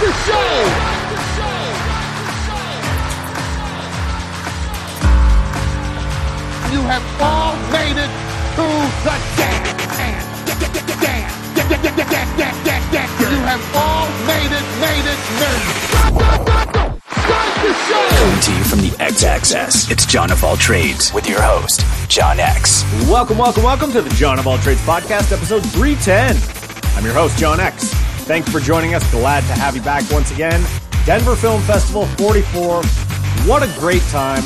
the 0.00 0.12
show. 0.26 0.48
You 6.70 6.80
have 6.86 7.02
all 7.20 7.56
made 7.72 7.98
it 7.98 8.10
to 8.54 8.66
the 9.02 9.16
dance. 9.36 9.68
You 13.18 13.38
have 13.44 13.64
all 13.74 14.06
made 14.26 14.52
it, 14.52 14.66
made 14.78 15.04
it, 15.04 15.18
made 15.40 15.64
it. 15.66 17.02
Start 17.10 17.54
the 17.62 17.74
show. 17.88 18.08
Coming 18.18 18.40
to 18.40 18.52
you 18.52 18.64
from 18.64 18.80
the 18.80 18.96
X 19.00 19.24
Axis, 19.24 19.90
it's 19.90 20.06
John 20.06 20.30
of 20.30 20.44
All 20.44 20.56
Trades 20.56 21.12
with 21.12 21.28
your 21.28 21.42
host, 21.42 21.84
John 22.08 22.38
X. 22.38 22.84
Welcome, 23.08 23.38
welcome, 23.38 23.64
welcome 23.64 23.90
to 23.92 24.00
the 24.00 24.10
John 24.10 24.38
of 24.38 24.46
All 24.46 24.58
Trades 24.58 24.80
podcast, 24.82 25.32
episode 25.32 25.64
310. 25.66 26.36
I'm 26.96 27.04
your 27.04 27.14
host, 27.14 27.36
John 27.36 27.58
X. 27.58 28.07
Thanks 28.28 28.52
for 28.52 28.60
joining 28.60 28.92
us. 28.92 29.10
Glad 29.10 29.40
to 29.44 29.54
have 29.54 29.74
you 29.74 29.80
back 29.80 30.04
once 30.10 30.30
again. 30.30 30.62
Denver 31.06 31.34
Film 31.34 31.62
Festival 31.62 32.04
44. 32.04 32.82
What 33.46 33.62
a 33.62 33.80
great 33.80 34.02
time. 34.10 34.42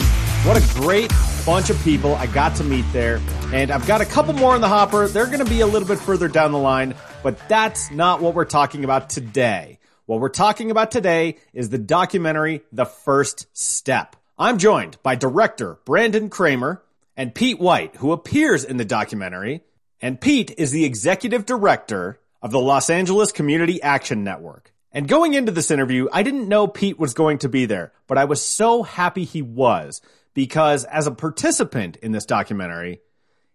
What 0.46 0.56
a 0.56 0.74
great 0.80 1.12
bunch 1.44 1.68
of 1.68 1.82
people 1.82 2.14
I 2.14 2.28
got 2.28 2.54
to 2.58 2.64
meet 2.64 2.84
there. 2.92 3.20
And 3.52 3.72
I've 3.72 3.84
got 3.88 4.00
a 4.00 4.06
couple 4.06 4.34
more 4.34 4.54
in 4.54 4.60
the 4.60 4.68
hopper. 4.68 5.08
They're 5.08 5.26
going 5.26 5.40
to 5.40 5.44
be 5.44 5.62
a 5.62 5.66
little 5.66 5.88
bit 5.88 5.98
further 5.98 6.28
down 6.28 6.52
the 6.52 6.58
line, 6.58 6.94
but 7.24 7.36
that's 7.48 7.90
not 7.90 8.22
what 8.22 8.36
we're 8.36 8.44
talking 8.44 8.84
about 8.84 9.10
today. 9.10 9.80
What 10.06 10.20
we're 10.20 10.28
talking 10.28 10.70
about 10.70 10.92
today 10.92 11.38
is 11.52 11.70
the 11.70 11.78
documentary, 11.78 12.62
The 12.70 12.86
First 12.86 13.48
Step. 13.52 14.14
I'm 14.38 14.58
joined 14.58 14.96
by 15.02 15.16
director 15.16 15.80
Brandon 15.84 16.30
Kramer 16.30 16.84
and 17.16 17.34
Pete 17.34 17.58
White, 17.58 17.96
who 17.96 18.12
appears 18.12 18.62
in 18.62 18.76
the 18.76 18.84
documentary. 18.84 19.64
And 20.00 20.20
Pete 20.20 20.54
is 20.56 20.70
the 20.70 20.84
executive 20.84 21.44
director 21.46 22.20
of 22.42 22.50
the 22.50 22.60
Los 22.60 22.90
Angeles 22.90 23.32
Community 23.32 23.80
Action 23.80 24.24
Network. 24.24 24.72
And 24.90 25.08
going 25.08 25.32
into 25.32 25.52
this 25.52 25.70
interview, 25.70 26.08
I 26.12 26.22
didn't 26.22 26.48
know 26.48 26.66
Pete 26.66 26.98
was 26.98 27.14
going 27.14 27.38
to 27.38 27.48
be 27.48 27.64
there, 27.64 27.92
but 28.06 28.18
I 28.18 28.24
was 28.24 28.44
so 28.44 28.82
happy 28.82 29.24
he 29.24 29.40
was 29.40 30.02
because 30.34 30.84
as 30.84 31.06
a 31.06 31.12
participant 31.12 31.96
in 31.96 32.12
this 32.12 32.26
documentary, 32.26 33.00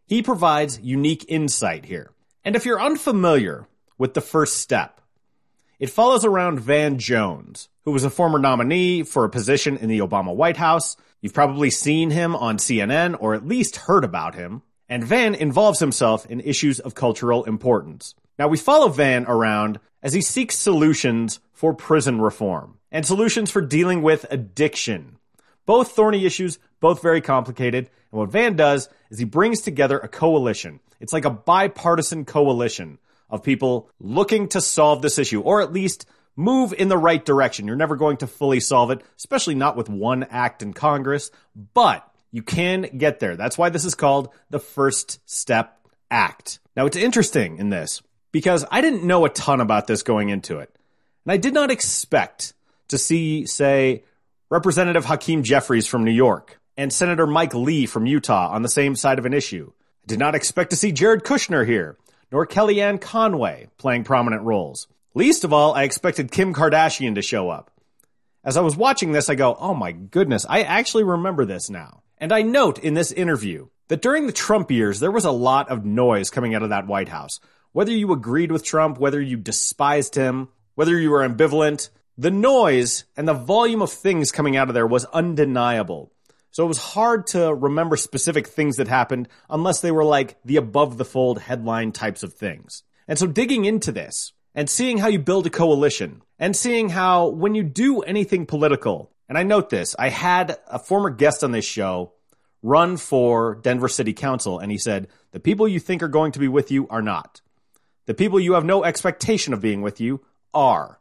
he 0.05 0.23
provides 0.23 0.79
unique 0.79 1.25
insight 1.27 1.85
here. 1.85 2.11
And 2.43 2.55
if 2.55 2.65
you're 2.65 2.81
unfamiliar 2.81 3.67
with 3.97 4.13
the 4.13 4.21
first 4.21 4.57
step, 4.57 5.01
it 5.79 5.89
follows 5.89 6.25
around 6.25 6.61
Van 6.61 6.97
Jones, 6.97 7.69
who 7.83 7.91
was 7.91 8.03
a 8.03 8.09
former 8.09 8.39
nominee 8.39 9.03
for 9.03 9.25
a 9.25 9.29
position 9.29 9.77
in 9.77 9.89
the 9.89 9.99
Obama 9.99 10.33
White 10.33 10.57
House. 10.57 10.97
You've 11.21 11.33
probably 11.33 11.69
seen 11.69 12.09
him 12.09 12.35
on 12.35 12.57
CNN 12.57 13.17
or 13.19 13.35
at 13.35 13.45
least 13.45 13.75
heard 13.75 14.03
about 14.03 14.33
him. 14.33 14.63
And 14.89 15.03
Van 15.03 15.35
involves 15.35 15.79
himself 15.79 16.25
in 16.25 16.39
issues 16.39 16.79
of 16.79 16.95
cultural 16.95 17.43
importance. 17.43 18.15
Now 18.37 18.47
we 18.47 18.57
follow 18.57 18.89
Van 18.89 19.25
around 19.25 19.79
as 20.03 20.13
he 20.13 20.21
seeks 20.21 20.57
solutions 20.57 21.39
for 21.53 21.73
prison 21.73 22.21
reform 22.21 22.77
and 22.91 23.05
solutions 23.05 23.49
for 23.51 23.61
dealing 23.61 24.01
with 24.01 24.25
addiction. 24.29 25.17
Both 25.65 25.91
thorny 25.91 26.25
issues, 26.25 26.59
both 26.79 27.01
very 27.01 27.19
complicated. 27.19 27.89
And 28.11 28.19
what 28.19 28.31
Van 28.31 28.55
does 28.55 28.89
is 29.09 29.19
he 29.19 29.25
brings 29.25 29.61
together 29.61 29.99
a 29.99 30.07
coalition. 30.07 30.79
It's 30.99 31.13
like 31.13 31.25
a 31.25 31.29
bipartisan 31.29 32.25
coalition 32.25 32.99
of 33.29 33.43
people 33.43 33.89
looking 33.99 34.47
to 34.49 34.61
solve 34.61 35.01
this 35.01 35.17
issue, 35.17 35.41
or 35.41 35.61
at 35.61 35.73
least 35.73 36.05
move 36.35 36.73
in 36.73 36.87
the 36.87 36.97
right 36.97 37.23
direction. 37.23 37.67
You're 37.67 37.75
never 37.75 37.97
going 37.97 38.17
to 38.17 38.27
fully 38.27 38.59
solve 38.59 38.91
it, 38.91 39.01
especially 39.17 39.55
not 39.55 39.75
with 39.75 39.89
one 39.89 40.23
act 40.23 40.61
in 40.61 40.73
Congress, 40.73 41.31
but 41.73 42.09
you 42.31 42.43
can 42.43 42.83
get 42.97 43.19
there. 43.19 43.35
That's 43.35 43.57
why 43.57 43.69
this 43.69 43.83
is 43.83 43.95
called 43.95 44.29
the 44.49 44.59
First 44.59 45.19
Step 45.29 45.85
Act. 46.09 46.59
Now, 46.75 46.85
it's 46.85 46.95
interesting 46.95 47.57
in 47.57 47.69
this 47.69 48.01
because 48.37 48.63
I 48.69 48.81
didn't 48.81 49.03
know 49.03 49.25
a 49.25 49.29
ton 49.29 49.61
about 49.61 49.87
this 49.87 50.03
going 50.03 50.29
into 50.29 50.59
it. 50.59 50.69
And 51.25 51.31
I 51.31 51.37
did 51.37 51.55
not 51.55 51.71
expect 51.71 52.53
to 52.89 52.95
see, 52.99 53.47
say, 53.47 54.03
Representative 54.51 55.05
Hakeem 55.05 55.41
Jeffries 55.41 55.87
from 55.87 56.03
New 56.03 56.11
York 56.11 56.59
and 56.77 56.93
Senator 56.93 57.25
Mike 57.25 57.55
Lee 57.55 57.87
from 57.87 58.05
Utah 58.05 58.49
on 58.51 58.61
the 58.61 58.69
same 58.69 58.95
side 58.95 59.17
of 59.17 59.25
an 59.25 59.33
issue. 59.33 59.71
I 60.03 60.05
did 60.05 60.19
not 60.19 60.35
expect 60.35 60.69
to 60.69 60.75
see 60.75 60.91
Jared 60.91 61.23
Kushner 61.23 61.65
here, 61.65 61.97
nor 62.31 62.45
Kellyanne 62.45 63.01
Conway 63.01 63.69
playing 63.79 64.03
prominent 64.03 64.43
roles. 64.43 64.87
Least 65.15 65.43
of 65.43 65.51
all, 65.51 65.73
I 65.73 65.81
expected 65.81 66.29
Kim 66.29 66.53
Kardashian 66.53 67.15
to 67.15 67.23
show 67.23 67.49
up. 67.49 67.71
As 68.43 68.55
I 68.55 68.61
was 68.61 68.77
watching 68.77 69.13
this, 69.13 69.31
I 69.31 69.33
go, 69.35 69.57
oh 69.59 69.73
my 69.73 69.93
goodness, 69.93 70.45
I 70.47 70.61
actually 70.61 71.05
remember 71.05 71.43
this 71.43 71.71
now. 71.71 72.03
And 72.19 72.31
I 72.31 72.43
note 72.43 72.77
in 72.77 72.93
this 72.93 73.11
interview 73.11 73.69
that 73.87 74.03
during 74.03 74.27
the 74.27 74.31
Trump 74.31 74.69
years, 74.69 74.99
there 74.99 75.09
was 75.09 75.25
a 75.25 75.31
lot 75.31 75.69
of 75.69 75.85
noise 75.85 76.29
coming 76.29 76.53
out 76.53 76.61
of 76.61 76.69
that 76.69 76.85
White 76.85 77.09
House. 77.09 77.39
Whether 77.77 77.91
you 77.91 78.11
agreed 78.11 78.51
with 78.51 78.63
Trump, 78.63 78.97
whether 78.97 79.21
you 79.21 79.37
despised 79.37 80.15
him, 80.15 80.47
whether 80.73 80.97
you 80.97 81.11
were 81.11 81.19
ambivalent, 81.19 81.89
the 82.17 82.31
noise 82.31 83.03
and 83.15 83.27
the 83.27 83.35
volume 83.35 83.83
of 83.83 83.91
things 83.91 84.31
coming 84.31 84.57
out 84.57 84.67
of 84.67 84.73
there 84.73 84.87
was 84.87 85.05
undeniable. 85.05 86.11
So 86.49 86.65
it 86.65 86.69
was 86.69 86.79
hard 86.79 87.27
to 87.27 87.53
remember 87.53 87.95
specific 87.95 88.47
things 88.47 88.77
that 88.77 88.87
happened 88.87 89.27
unless 89.47 89.79
they 89.79 89.91
were 89.91 90.03
like 90.03 90.41
the 90.43 90.55
above 90.55 90.97
the 90.97 91.05
fold 91.05 91.39
headline 91.39 91.91
types 91.91 92.23
of 92.23 92.33
things. 92.33 92.81
And 93.07 93.19
so 93.19 93.27
digging 93.27 93.65
into 93.65 93.91
this 93.91 94.33
and 94.55 94.67
seeing 94.67 94.97
how 94.97 95.09
you 95.09 95.19
build 95.19 95.45
a 95.45 95.51
coalition 95.51 96.23
and 96.39 96.55
seeing 96.55 96.89
how 96.89 97.27
when 97.27 97.53
you 97.53 97.61
do 97.61 98.01
anything 98.01 98.47
political, 98.47 99.11
and 99.29 99.37
I 99.37 99.43
note 99.43 99.69
this, 99.69 99.95
I 99.99 100.09
had 100.09 100.57
a 100.65 100.79
former 100.79 101.11
guest 101.11 101.43
on 101.43 101.51
this 101.51 101.63
show 101.63 102.13
run 102.63 102.97
for 102.97 103.53
Denver 103.53 103.87
City 103.87 104.13
Council 104.13 104.57
and 104.57 104.71
he 104.71 104.79
said, 104.79 105.09
the 105.29 105.39
people 105.39 105.67
you 105.67 105.79
think 105.79 106.01
are 106.01 106.07
going 106.07 106.31
to 106.31 106.39
be 106.39 106.47
with 106.47 106.71
you 106.71 106.87
are 106.87 107.03
not. 107.03 107.41
The 108.07 108.13
people 108.13 108.39
you 108.39 108.53
have 108.53 108.63
no 108.63 108.85
expectation 108.85 109.53
of 109.53 109.61
being 109.61 109.81
with 109.81 109.99
you 109.99 110.21
are. 110.53 110.97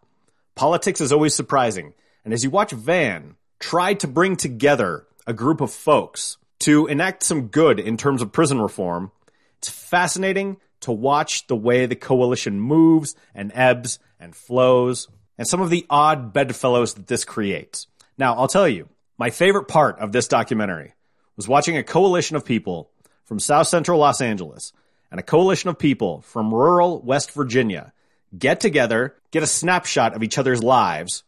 Politics 0.56 1.00
is 1.00 1.12
always 1.12 1.34
surprising. 1.34 1.94
And 2.24 2.34
as 2.34 2.42
you 2.42 2.50
watch 2.50 2.72
Van 2.72 3.36
try 3.60 3.94
to 3.94 4.08
bring 4.08 4.36
together 4.36 5.06
a 5.24 5.32
group 5.32 5.60
of 5.60 5.72
folks 5.72 6.36
to 6.60 6.88
enact 6.88 7.22
some 7.22 7.46
good 7.46 7.78
in 7.78 7.96
terms 7.96 8.22
of 8.22 8.32
prison 8.32 8.60
reform, 8.60 9.12
it's 9.58 9.70
fascinating 9.70 10.56
to 10.80 10.90
watch 10.90 11.46
the 11.46 11.54
way 11.54 11.86
the 11.86 11.94
coalition 11.94 12.60
moves 12.60 13.14
and 13.36 13.52
ebbs 13.54 14.00
and 14.18 14.34
flows 14.34 15.06
and 15.38 15.46
some 15.46 15.60
of 15.60 15.70
the 15.70 15.86
odd 15.88 16.32
bedfellows 16.32 16.94
that 16.94 17.06
this 17.06 17.24
creates. 17.24 17.86
Now, 18.18 18.34
I'll 18.34 18.48
tell 18.48 18.68
you, 18.68 18.88
my 19.16 19.30
favorite 19.30 19.68
part 19.68 20.00
of 20.00 20.10
this 20.10 20.26
documentary 20.26 20.94
was 21.36 21.46
watching 21.46 21.76
a 21.76 21.84
coalition 21.84 22.36
of 22.36 22.44
people 22.44 22.90
from 23.24 23.38
South 23.38 23.68
Central 23.68 24.00
Los 24.00 24.20
Angeles 24.20 24.72
and 25.10 25.20
a 25.20 25.22
coalition 25.22 25.70
of 25.70 25.78
people 25.78 26.20
from 26.22 26.52
rural 26.52 27.00
West 27.00 27.32
Virginia 27.32 27.92
get 28.36 28.60
together, 28.60 29.14
get 29.30 29.42
a 29.42 29.46
snapshot 29.46 30.14
of 30.14 30.22
each 30.22 30.38
other's 30.38 30.62
lives 30.62 31.22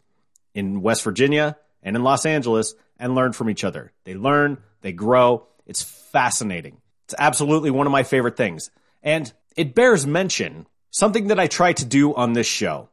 in 0.55 0.83
West 0.83 1.05
Virginia 1.05 1.57
and 1.83 1.97
in 1.97 2.03
Los 2.03 2.27
Angeles 2.27 2.75
and 2.99 3.15
learn 3.15 3.33
from 3.33 3.51
each 3.51 3.65
other. 3.65 3.93
They 4.05 4.15
learn, 4.15 4.59
they 4.83 4.93
grow. 4.93 5.47
It's 5.67 5.83
fascinating. 5.83 6.79
It's 7.05 7.15
absolutely 7.19 7.71
one 7.71 7.87
of 7.87 7.93
my 7.93 8.03
favorite 8.03 8.37
things. 8.37 8.71
And 9.03 9.33
it 9.57 9.75
bears 9.75 10.07
mention 10.07 10.67
something 10.91 11.29
that 11.29 11.41
I 11.41 11.47
try 11.47 11.73
to 11.73 11.85
do 11.85 12.15
on 12.15 12.33
this 12.33 12.47
show. 12.47 12.89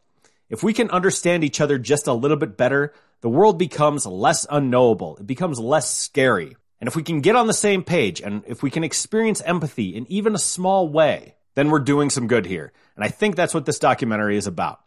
If 0.49 0.63
we 0.63 0.73
can 0.73 0.91
understand 0.91 1.43
each 1.43 1.59
other 1.59 1.77
just 1.79 2.07
a 2.07 2.13
little 2.13 2.37
bit 2.37 2.55
better, 2.55 2.93
the 3.21 3.29
world 3.29 3.57
becomes 3.57 4.05
less 4.05 4.45
unknowable. 4.49 5.17
It 5.17 5.25
becomes 5.25 5.59
less 5.59 5.91
scary. 5.91 6.55
And 6.79 6.87
if 6.87 6.95
we 6.95 7.03
can 7.03 7.21
get 7.21 7.35
on 7.35 7.47
the 7.47 7.53
same 7.53 7.83
page 7.83 8.21
and 8.21 8.43
if 8.47 8.61
we 8.61 8.69
can 8.69 8.83
experience 8.83 9.41
empathy 9.41 9.95
in 9.95 10.05
even 10.11 10.35
a 10.35 10.39
small 10.39 10.89
way, 10.89 11.35
then 11.55 11.69
we're 11.69 11.79
doing 11.79 12.09
some 12.09 12.27
good 12.27 12.45
here. 12.45 12.73
And 12.95 13.03
I 13.03 13.07
think 13.07 13.35
that's 13.35 13.53
what 13.53 13.65
this 13.65 13.79
documentary 13.79 14.37
is 14.37 14.47
about. 14.47 14.81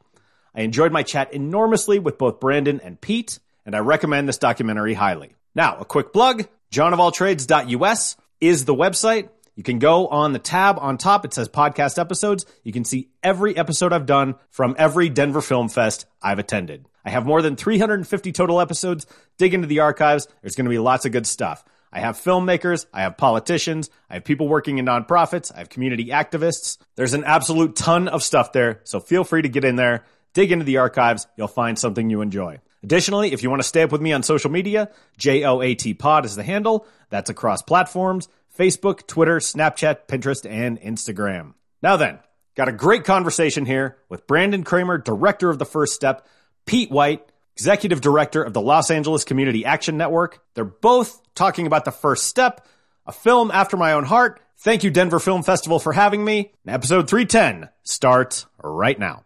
I 0.55 0.63
enjoyed 0.63 0.93
my 0.93 1.03
chat 1.03 1.33
enormously 1.33 1.99
with 1.99 2.19
both 2.19 2.41
Brandon 2.41 2.81
and 2.83 3.01
Pete, 3.01 3.39
and 3.65 3.75
I 3.75 3.81
recommend 3.81 4.29
this 4.29 4.39
documentary 4.39 4.95
highly. 4.95 5.35
Now, 5.55 5.77
a 5.79 5.85
quick 5.85 6.13
plug, 6.13 6.47
johnofalltrades.us 6.73 8.17
is 8.41 8.65
the 8.65 8.75
website. 8.75 9.29
You 9.57 9.63
can 9.65 9.79
go 9.79 10.07
on 10.07 10.33
the 10.33 10.39
tab 10.39 10.79
on 10.79 10.99
top. 10.99 11.25
It 11.25 11.35
says 11.35 11.49
podcast 11.49 11.99
episodes. 11.99 12.47
You 12.63 12.73
can 12.73 12.85
see 12.85 13.09
every 13.23 13.57
episode 13.57 13.93
I've 13.93 14.07
done 14.07 14.37
from 14.51 14.77
every 14.79 15.09
Denver 15.09 15.41
Film 15.41 15.69
Fest 15.69 16.07
I've 16.23 16.39
attended. 16.39 16.87
I 17.05 17.11
have 17.11 17.27
more 17.27 17.43
than 17.43 17.57
350 17.57 18.33
total 18.33 18.61
episodes. 18.61 19.07
Dig 19.37 19.55
into 19.55 19.67
the 19.67 19.81
archives. 19.81 20.29
There's 20.43 20.55
going 20.55 20.67
to 20.67 20.71
be 20.71 20.79
lots 20.79 21.07
of 21.07 21.13
good 21.13 21.27
stuff. 21.27 21.65
I 21.93 22.01
have 22.01 22.17
filmmakers, 22.17 22.87
I 22.93 23.03
have 23.03 23.17
politicians, 23.17 23.91
I 24.11 24.15
have 24.15 24.25
people 24.25 24.49
working 24.49 24.79
in 24.79 24.87
nonprofits, 24.87 25.55
I 25.55 25.59
have 25.59 25.69
community 25.69 26.07
activists. 26.07 26.79
There's 26.97 27.15
an 27.15 27.25
absolute 27.25 27.77
ton 27.77 28.09
of 28.09 28.23
stuff 28.23 28.53
there, 28.53 28.81
so 28.85 29.01
feel 29.01 29.25
free 29.25 29.43
to 29.43 29.49
get 29.49 29.65
in 29.65 29.77
there, 29.77 30.05
dig 30.35 30.53
into 30.53 30.65
the 30.65 30.79
archives, 30.79 31.27
you'll 31.37 31.49
find 31.49 31.79
something 31.79 32.11
you 32.11 32.21
enjoy. 32.21 32.61
Additionally, 32.83 33.33
if 33.33 33.43
you 33.43 33.51
want 33.51 33.61
to 33.61 33.69
stay 33.69 33.83
up 33.83 33.93
with 33.93 34.01
me 34.01 34.13
on 34.13 34.23
social 34.23 34.51
media, 34.51 34.91
JOAT 35.19 35.99
Pod 35.99 36.25
is 36.25 36.37
the 36.37 36.45
handle. 36.45 36.87
That's 37.11 37.31
across 37.31 37.63
platforms 37.63 38.29
Facebook, 38.57 39.07
Twitter, 39.07 39.39
Snapchat, 39.39 40.07
Pinterest, 40.09 40.45
and 40.49 40.81
Instagram. 40.81 41.55
Now 41.81 41.97
then, 41.97 42.19
got 42.57 42.69
a 42.69 42.73
great 42.73 43.05
conversation 43.05 43.65
here 43.67 43.99
with 44.09 44.27
Brandon 44.27 44.65
Kramer, 44.65 44.99
director 44.99 45.49
of 45.49 45.61
The 45.61 45.65
First 45.65 45.95
Step, 45.95 46.27
Pete 46.67 46.91
White, 46.91 47.25
executive 47.55 48.01
director 48.01 48.43
of 48.43 48.53
the 48.53 48.61
Los 48.61 48.91
Angeles 48.91 49.25
Community 49.25 49.65
Action 49.65 49.97
Network. 49.97 50.41
They're 50.55 50.65
both 50.65 51.21
talking 51.39 51.69
about 51.69 51.85
The 51.85 51.93
First 51.93 52.25
Step, 52.25 52.67
a 53.07 53.13
film 53.13 53.53
after 53.53 53.77
my 53.77 53.93
own 53.93 54.05
heart. 54.05 54.41
Thank 54.59 54.83
you, 54.83 54.91
Denver 54.91 55.21
Film 55.21 55.45
Festival, 55.45 55.79
for 55.79 55.93
having 55.93 56.25
me. 56.25 56.51
Episode 56.67 57.09
310 57.09 57.69
starts 57.85 58.47
right 58.61 58.99
now. 58.99 59.23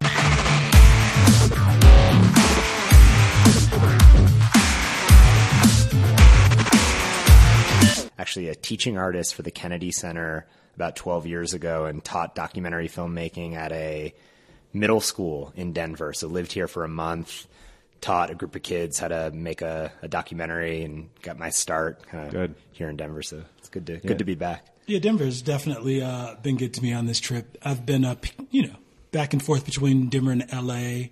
Actually, 8.19 8.49
a 8.50 8.55
teaching 8.55 8.99
artist 8.99 9.35
for 9.35 9.41
the 9.41 9.50
Kennedy 9.50 9.91
Center 9.91 10.47
about 10.76 10.97
12 10.97 11.26
years 11.26 11.55
ago 11.55 11.87
and 11.87 12.05
taught 12.05 12.35
documentary 12.35 12.88
filmmaking 12.88 13.55
at 13.55 13.73
a 13.73 14.15
middle 14.75 15.00
school 15.00 15.50
in 15.56 15.73
Denver. 15.73 16.12
So 16.12 16.29
lived 16.29 16.53
here 16.53 16.69
for 16.69 16.85
a 16.85 16.88
month, 16.88 17.47
taught 18.02 18.31
a 18.31 18.34
group 18.34 18.54
of 18.54 18.62
kids 18.62 18.99
how 18.99 19.08
to 19.08 19.31
make 19.32 19.62
a, 19.62 19.90
a 20.02 20.08
documentary, 20.08 20.82
and 20.82 21.08
got 21.22 21.38
my 21.38 21.49
start 21.49 22.06
kind 22.08 22.26
of 22.26 22.32
Good. 22.32 22.54
here 22.72 22.90
in 22.90 22.96
Denver. 22.96 23.22
So 23.22 23.43
it's 23.58 23.70
good 23.70 23.87
to 23.87 23.96
good 23.96 24.19
to 24.19 24.25
be 24.25 24.34
back. 24.34 24.66
Yeah, 24.87 24.99
Denver's 24.99 25.40
definitely 25.40 26.02
uh, 26.02 26.34
been 26.43 26.56
good 26.58 26.75
to 26.75 26.82
me 26.82 26.93
on 26.93 27.06
this 27.06 27.20
trip. 27.20 27.56
I've 27.62 27.87
been 27.87 28.04
up, 28.04 28.26
you 28.50 28.66
know, 28.66 28.76
back 29.12 29.32
and 29.32 29.43
forth 29.43 29.64
between 29.64 30.08
Denver 30.08 30.32
and 30.32 30.44
LA 30.52 31.08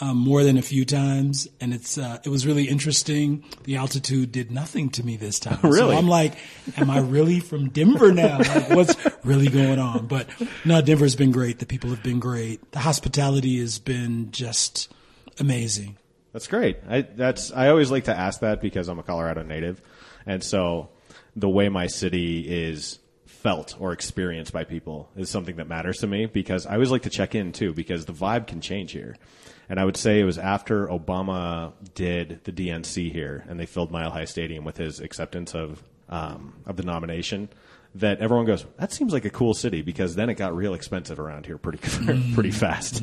um, 0.00 0.16
more 0.16 0.44
than 0.44 0.56
a 0.56 0.62
few 0.62 0.84
times, 0.84 1.48
and 1.60 1.74
it's 1.74 1.98
uh, 1.98 2.18
it 2.24 2.28
was 2.28 2.46
really 2.46 2.68
interesting. 2.68 3.44
The 3.64 3.76
altitude 3.76 4.32
did 4.32 4.50
nothing 4.50 4.90
to 4.90 5.04
me 5.04 5.16
this 5.16 5.38
time. 5.38 5.58
Really? 5.70 5.92
So 5.92 5.98
I'm 5.98 6.08
like, 6.08 6.34
am 6.76 6.90
I 6.90 6.98
really 6.98 7.40
from 7.40 7.68
Denver 7.68 8.12
now? 8.12 8.38
Like, 8.38 8.70
what's 8.70 8.96
really 9.24 9.48
going 9.48 9.78
on? 9.78 10.06
But 10.06 10.28
no, 10.64 10.80
Denver's 10.80 11.16
been 11.16 11.32
great. 11.32 11.58
The 11.58 11.66
people 11.66 11.90
have 11.90 12.02
been 12.02 12.18
great. 12.18 12.72
The 12.72 12.80
hospitality 12.80 13.60
has 13.60 13.78
been 13.78 14.30
just 14.32 14.92
amazing. 15.38 15.96
That's 16.32 16.46
great. 16.46 16.78
I 16.88 17.02
that's 17.02 17.52
I 17.52 17.68
always 17.68 17.90
like 17.90 18.04
to 18.04 18.16
ask 18.16 18.40
that 18.40 18.60
because 18.60 18.88
I'm 18.88 18.98
a 18.98 19.02
Colorado 19.02 19.42
native, 19.42 19.80
and 20.26 20.42
so 20.42 20.90
the 21.36 21.48
way 21.48 21.68
my 21.68 21.86
city 21.86 22.40
is 22.40 22.98
felt 23.26 23.74
or 23.80 23.92
experienced 23.92 24.52
by 24.52 24.64
people 24.64 25.08
is 25.16 25.30
something 25.30 25.56
that 25.56 25.66
matters 25.66 25.98
to 25.98 26.06
me 26.06 26.26
because 26.26 26.66
I 26.66 26.74
always 26.74 26.90
like 26.90 27.02
to 27.02 27.10
check 27.10 27.34
in 27.34 27.52
too 27.52 27.72
because 27.72 28.04
the 28.04 28.12
vibe 28.12 28.46
can 28.46 28.60
change 28.60 28.92
here. 28.92 29.16
And 29.68 29.78
I 29.80 29.84
would 29.84 29.96
say 29.96 30.20
it 30.20 30.24
was 30.24 30.36
after 30.36 30.88
Obama 30.88 31.72
did 31.94 32.40
the 32.44 32.52
DNC 32.52 33.12
here 33.12 33.44
and 33.48 33.58
they 33.58 33.66
filled 33.66 33.90
Mile 33.90 34.10
High 34.10 34.24
Stadium 34.24 34.64
with 34.64 34.76
his 34.76 35.00
acceptance 35.00 35.54
of 35.54 35.82
um, 36.08 36.54
of 36.66 36.76
the 36.76 36.82
nomination 36.82 37.48
that 37.94 38.20
everyone 38.20 38.46
goes, 38.46 38.64
that 38.78 38.92
seems 38.92 39.12
like 39.12 39.24
a 39.24 39.30
cool 39.30 39.54
city 39.54 39.82
because 39.82 40.14
then 40.14 40.28
it 40.28 40.34
got 40.34 40.54
real 40.54 40.74
expensive 40.74 41.18
around 41.18 41.46
here 41.46 41.58
pretty 41.58 41.78
pretty 42.34 42.50
fast. 42.50 43.02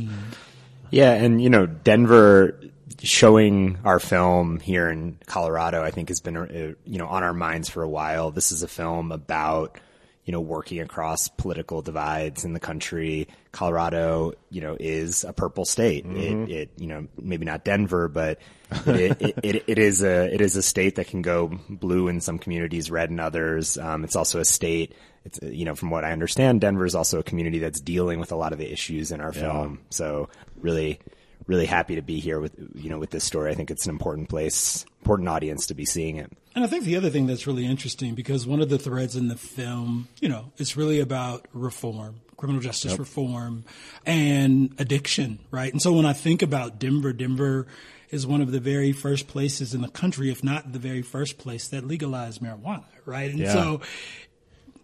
Yeah, 0.91 1.13
and 1.13 1.41
you 1.41 1.49
know, 1.49 1.65
Denver 1.65 2.59
showing 3.01 3.79
our 3.83 3.99
film 3.99 4.59
here 4.59 4.89
in 4.89 5.17
Colorado, 5.25 5.83
I 5.83 5.91
think 5.91 6.09
has 6.09 6.19
been 6.19 6.37
uh, 6.37 6.73
you 6.85 6.97
know 6.97 7.07
on 7.07 7.23
our 7.23 7.33
minds 7.33 7.69
for 7.69 7.83
a 7.83 7.89
while. 7.89 8.31
This 8.31 8.51
is 8.51 8.63
a 8.63 8.67
film 8.67 9.11
about 9.11 9.79
you 10.25 10.31
know 10.31 10.41
working 10.41 10.79
across 10.79 11.29
political 11.29 11.81
divides 11.81 12.43
in 12.43 12.53
the 12.53 12.59
country. 12.59 13.27
Colorado, 13.51 14.33
you 14.49 14.61
know, 14.61 14.77
is 14.79 15.23
a 15.23 15.33
purple 15.33 15.65
state. 15.65 16.05
It, 16.05 16.49
it 16.49 16.69
you 16.77 16.87
know 16.87 17.07
maybe 17.17 17.45
not 17.45 17.63
Denver, 17.63 18.07
but 18.07 18.39
it, 18.85 19.21
it, 19.21 19.39
it, 19.43 19.63
it 19.67 19.79
is 19.79 20.03
a 20.03 20.33
it 20.33 20.41
is 20.41 20.55
a 20.55 20.61
state 20.61 20.95
that 20.95 21.07
can 21.07 21.21
go 21.21 21.57
blue 21.69 22.07
in 22.07 22.21
some 22.21 22.39
communities, 22.39 22.91
red 22.91 23.09
in 23.09 23.19
others. 23.19 23.77
Um, 23.77 24.03
it's 24.03 24.15
also 24.15 24.39
a 24.39 24.45
state. 24.45 24.93
It's 25.25 25.39
you 25.41 25.65
know 25.65 25.75
from 25.75 25.89
what 25.89 26.03
I 26.03 26.11
understand, 26.11 26.61
Denver 26.61 26.85
is 26.85 26.95
also 26.95 27.19
a 27.19 27.23
community 27.23 27.59
that's 27.59 27.81
dealing 27.81 28.19
with 28.19 28.31
a 28.31 28.35
lot 28.35 28.53
of 28.53 28.59
the 28.59 28.71
issues 28.71 29.11
in 29.11 29.21
our 29.21 29.33
film. 29.33 29.79
So 29.89 30.29
really 30.59 30.99
really 31.47 31.65
happy 31.65 31.95
to 31.95 32.01
be 32.01 32.19
here 32.19 32.39
with 32.39 32.53
you 32.75 32.89
know 32.89 32.99
with 32.99 33.09
this 33.09 33.23
story. 33.23 33.51
I 33.51 33.55
think 33.55 33.71
it's 33.71 33.85
an 33.85 33.89
important 33.89 34.29
place, 34.29 34.85
important 35.01 35.29
audience 35.29 35.67
to 35.67 35.73
be 35.73 35.85
seeing 35.85 36.17
it. 36.17 36.31
And 36.55 36.63
I 36.63 36.67
think 36.67 36.83
the 36.85 36.95
other 36.97 37.09
thing 37.09 37.27
that's 37.27 37.47
really 37.47 37.65
interesting 37.65 38.15
because 38.15 38.45
one 38.45 38.61
of 38.61 38.69
the 38.69 38.79
threads 38.79 39.15
in 39.15 39.27
the 39.27 39.35
film, 39.35 40.07
you 40.19 40.27
know, 40.29 40.51
it's 40.57 40.75
really 40.75 40.99
about 40.99 41.45
reform, 41.53 42.21
criminal 42.35 42.61
justice 42.61 42.97
reform, 42.97 43.63
and 44.05 44.73
addiction, 44.79 45.39
right? 45.51 45.71
And 45.71 45.81
so 45.81 45.93
when 45.93 46.05
I 46.05 46.13
think 46.13 46.41
about 46.41 46.79
Denver, 46.79 47.13
Denver 47.13 47.67
is 48.09 48.25
one 48.25 48.41
of 48.41 48.51
the 48.51 48.59
very 48.59 48.91
first 48.91 49.27
places 49.27 49.73
in 49.73 49.81
the 49.81 49.89
country, 49.89 50.31
if 50.31 50.43
not 50.43 50.71
the 50.71 50.79
very 50.79 51.01
first 51.01 51.37
place 51.37 51.67
that 51.67 51.85
legalized 51.85 52.41
marijuana, 52.41 52.85
right? 53.05 53.29
And 53.29 53.39
Yeah. 53.39 53.53
so 53.53 53.81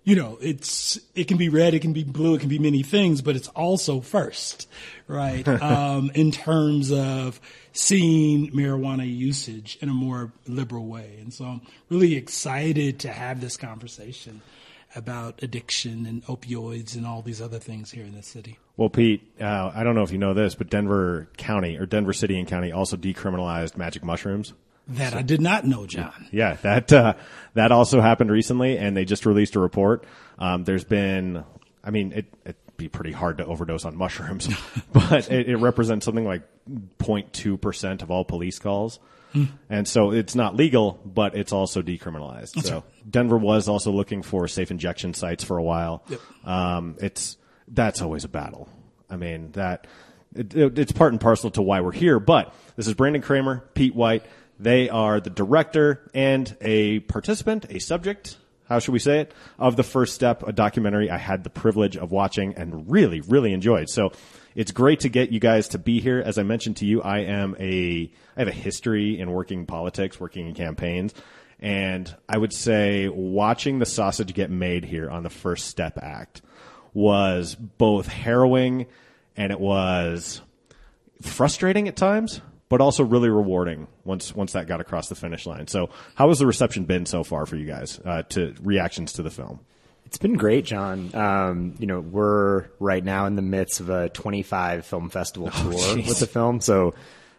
you 0.03 0.15
know, 0.15 0.37
it's 0.41 0.99
it 1.15 1.27
can 1.27 1.37
be 1.37 1.49
red, 1.49 1.73
it 1.73 1.79
can 1.79 1.93
be 1.93 2.03
blue, 2.03 2.35
it 2.35 2.39
can 2.39 2.49
be 2.49 2.59
many 2.59 2.83
things, 2.83 3.21
but 3.21 3.35
it's 3.35 3.47
also 3.49 4.01
first, 4.01 4.67
right? 5.07 5.47
um, 5.61 6.11
in 6.13 6.31
terms 6.31 6.91
of 6.91 7.39
seeing 7.71 8.51
marijuana 8.51 9.09
usage 9.09 9.77
in 9.81 9.89
a 9.89 9.93
more 9.93 10.31
liberal 10.47 10.85
way, 10.85 11.17
and 11.19 11.33
so 11.33 11.45
I'm 11.45 11.61
really 11.89 12.15
excited 12.15 12.99
to 12.99 13.11
have 13.11 13.41
this 13.41 13.57
conversation 13.57 14.41
about 14.95 15.41
addiction 15.41 16.05
and 16.05 16.23
opioids 16.25 16.95
and 16.95 17.05
all 17.05 17.21
these 17.21 17.41
other 17.41 17.59
things 17.59 17.91
here 17.91 18.05
in 18.05 18.13
the 18.13 18.21
city. 18.21 18.59
Well, 18.77 18.89
Pete, 18.89 19.23
uh, 19.41 19.71
I 19.73 19.83
don't 19.83 19.95
know 19.95 20.03
if 20.03 20.11
you 20.11 20.17
know 20.17 20.33
this, 20.33 20.55
but 20.55 20.69
Denver 20.69 21.27
County 21.37 21.77
or 21.77 21.85
Denver 21.85 22.13
City 22.13 22.37
and 22.37 22.47
County 22.47 22.71
also 22.71 22.95
decriminalized 22.97 23.77
magic 23.77 24.03
mushrooms. 24.03 24.53
That 24.89 25.13
I 25.13 25.21
did 25.21 25.39
not 25.41 25.65
know, 25.65 25.85
John. 25.85 26.27
Yeah, 26.31 26.55
that 26.63 26.91
uh, 26.91 27.13
that 27.53 27.71
also 27.71 28.01
happened 28.01 28.31
recently, 28.31 28.77
and 28.77 28.97
they 28.97 29.05
just 29.05 29.25
released 29.25 29.55
a 29.55 29.59
report. 29.59 30.05
Um, 30.37 30.65
there's 30.65 30.83
been, 30.83 31.43
I 31.83 31.91
mean, 31.91 32.11
it, 32.11 32.25
it'd 32.43 32.55
be 32.75 32.89
pretty 32.89 33.13
hard 33.13 33.37
to 33.37 33.45
overdose 33.45 33.85
on 33.85 33.95
mushrooms, 33.95 34.49
but 34.91 35.31
it, 35.31 35.47
it 35.49 35.57
represents 35.57 36.05
something 36.05 36.25
like 36.25 36.43
0.2 36.99 37.59
percent 37.61 38.01
of 38.01 38.11
all 38.11 38.25
police 38.25 38.59
calls, 38.59 38.99
and 39.69 39.87
so 39.87 40.11
it's 40.11 40.35
not 40.35 40.55
legal, 40.55 40.99
but 41.05 41.35
it's 41.35 41.53
also 41.53 41.81
decriminalized. 41.81 42.61
so 42.63 42.83
Denver 43.09 43.37
was 43.37 43.67
also 43.69 43.91
looking 43.91 44.21
for 44.21 44.47
safe 44.47 44.69
injection 44.69 45.13
sites 45.13 45.43
for 45.43 45.57
a 45.57 45.63
while. 45.63 46.03
Um, 46.43 46.97
it's 46.99 47.37
that's 47.69 48.01
always 48.01 48.25
a 48.25 48.29
battle. 48.29 48.67
I 49.09 49.15
mean 49.15 49.51
that 49.53 49.87
it, 50.35 50.53
it- 50.55 50.77
it's 50.79 50.91
part 50.91 51.13
and 51.13 51.21
parcel 51.21 51.51
to 51.51 51.61
why 51.61 51.79
we're 51.81 51.91
here. 51.93 52.19
But 52.19 52.53
this 52.75 52.87
is 52.87 52.93
Brandon 52.95 53.21
Kramer, 53.21 53.63
Pete 53.75 53.95
White. 53.95 54.25
They 54.59 54.89
are 54.89 55.19
the 55.19 55.29
director 55.29 56.09
and 56.13 56.55
a 56.61 56.99
participant, 57.01 57.65
a 57.69 57.79
subject. 57.79 58.37
How 58.69 58.79
should 58.79 58.93
we 58.93 58.99
say 58.99 59.19
it? 59.21 59.33
Of 59.59 59.75
the 59.75 59.83
first 59.83 60.15
step, 60.15 60.43
a 60.43 60.53
documentary 60.53 61.09
I 61.09 61.17
had 61.17 61.43
the 61.43 61.49
privilege 61.49 61.97
of 61.97 62.11
watching 62.11 62.53
and 62.55 62.89
really, 62.89 63.21
really 63.21 63.53
enjoyed. 63.53 63.89
So 63.89 64.11
it's 64.55 64.71
great 64.71 65.01
to 65.01 65.09
get 65.09 65.31
you 65.31 65.39
guys 65.39 65.69
to 65.69 65.77
be 65.77 65.99
here. 65.99 66.21
As 66.25 66.37
I 66.37 66.43
mentioned 66.43 66.77
to 66.77 66.85
you, 66.85 67.01
I 67.01 67.19
am 67.19 67.55
a, 67.59 68.11
I 68.35 68.39
have 68.39 68.47
a 68.47 68.51
history 68.51 69.19
in 69.19 69.31
working 69.31 69.65
politics, 69.65 70.19
working 70.19 70.47
in 70.47 70.53
campaigns. 70.53 71.13
And 71.59 72.13
I 72.27 72.37
would 72.37 72.53
say 72.53 73.07
watching 73.07 73.79
the 73.79 73.85
sausage 73.85 74.33
get 74.33 74.49
made 74.49 74.85
here 74.85 75.09
on 75.09 75.23
the 75.23 75.29
first 75.29 75.67
step 75.67 75.97
act 76.01 76.41
was 76.93 77.55
both 77.55 78.07
harrowing 78.07 78.85
and 79.35 79.51
it 79.51 79.59
was 79.59 80.41
frustrating 81.21 81.87
at 81.87 81.95
times, 81.95 82.41
but 82.73 82.81
also 82.81 83.03
really 83.03 83.29
rewarding 83.29 83.85
once 84.03 84.33
once 84.33 84.53
that 84.53 84.65
got 84.65 84.81
across 84.81 85.07
the 85.07 85.13
finish 85.13 85.45
line. 85.45 85.67
So, 85.67 85.91
how 86.15 86.29
has 86.29 86.39
the 86.39 86.47
reception 86.47 86.85
been 86.85 87.05
so 87.05 87.23
far 87.23 87.45
for 87.45 87.55
you 87.55 87.67
guys 87.67 87.99
uh, 88.03 88.23
to 88.29 88.55
reactions 88.63 89.13
to 89.13 89.21
the 89.21 89.29
film? 89.29 89.59
It's 90.07 90.17
been 90.17 90.37
great, 90.37 90.65
John. 90.65 91.13
Um, 91.13 91.75
you 91.77 91.85
know, 91.85 91.99
we're 91.99 92.65
right 92.79 93.03
now 93.03 93.27
in 93.27 93.35
the 93.35 93.43
midst 93.43 93.79
of 93.79 93.91
a 93.91 94.09
25 94.09 94.87
film 94.87 95.11
festival 95.11 95.51
tour 95.51 95.97
with 95.97 96.19
the 96.19 96.25
film. 96.25 96.61
So, 96.61 96.95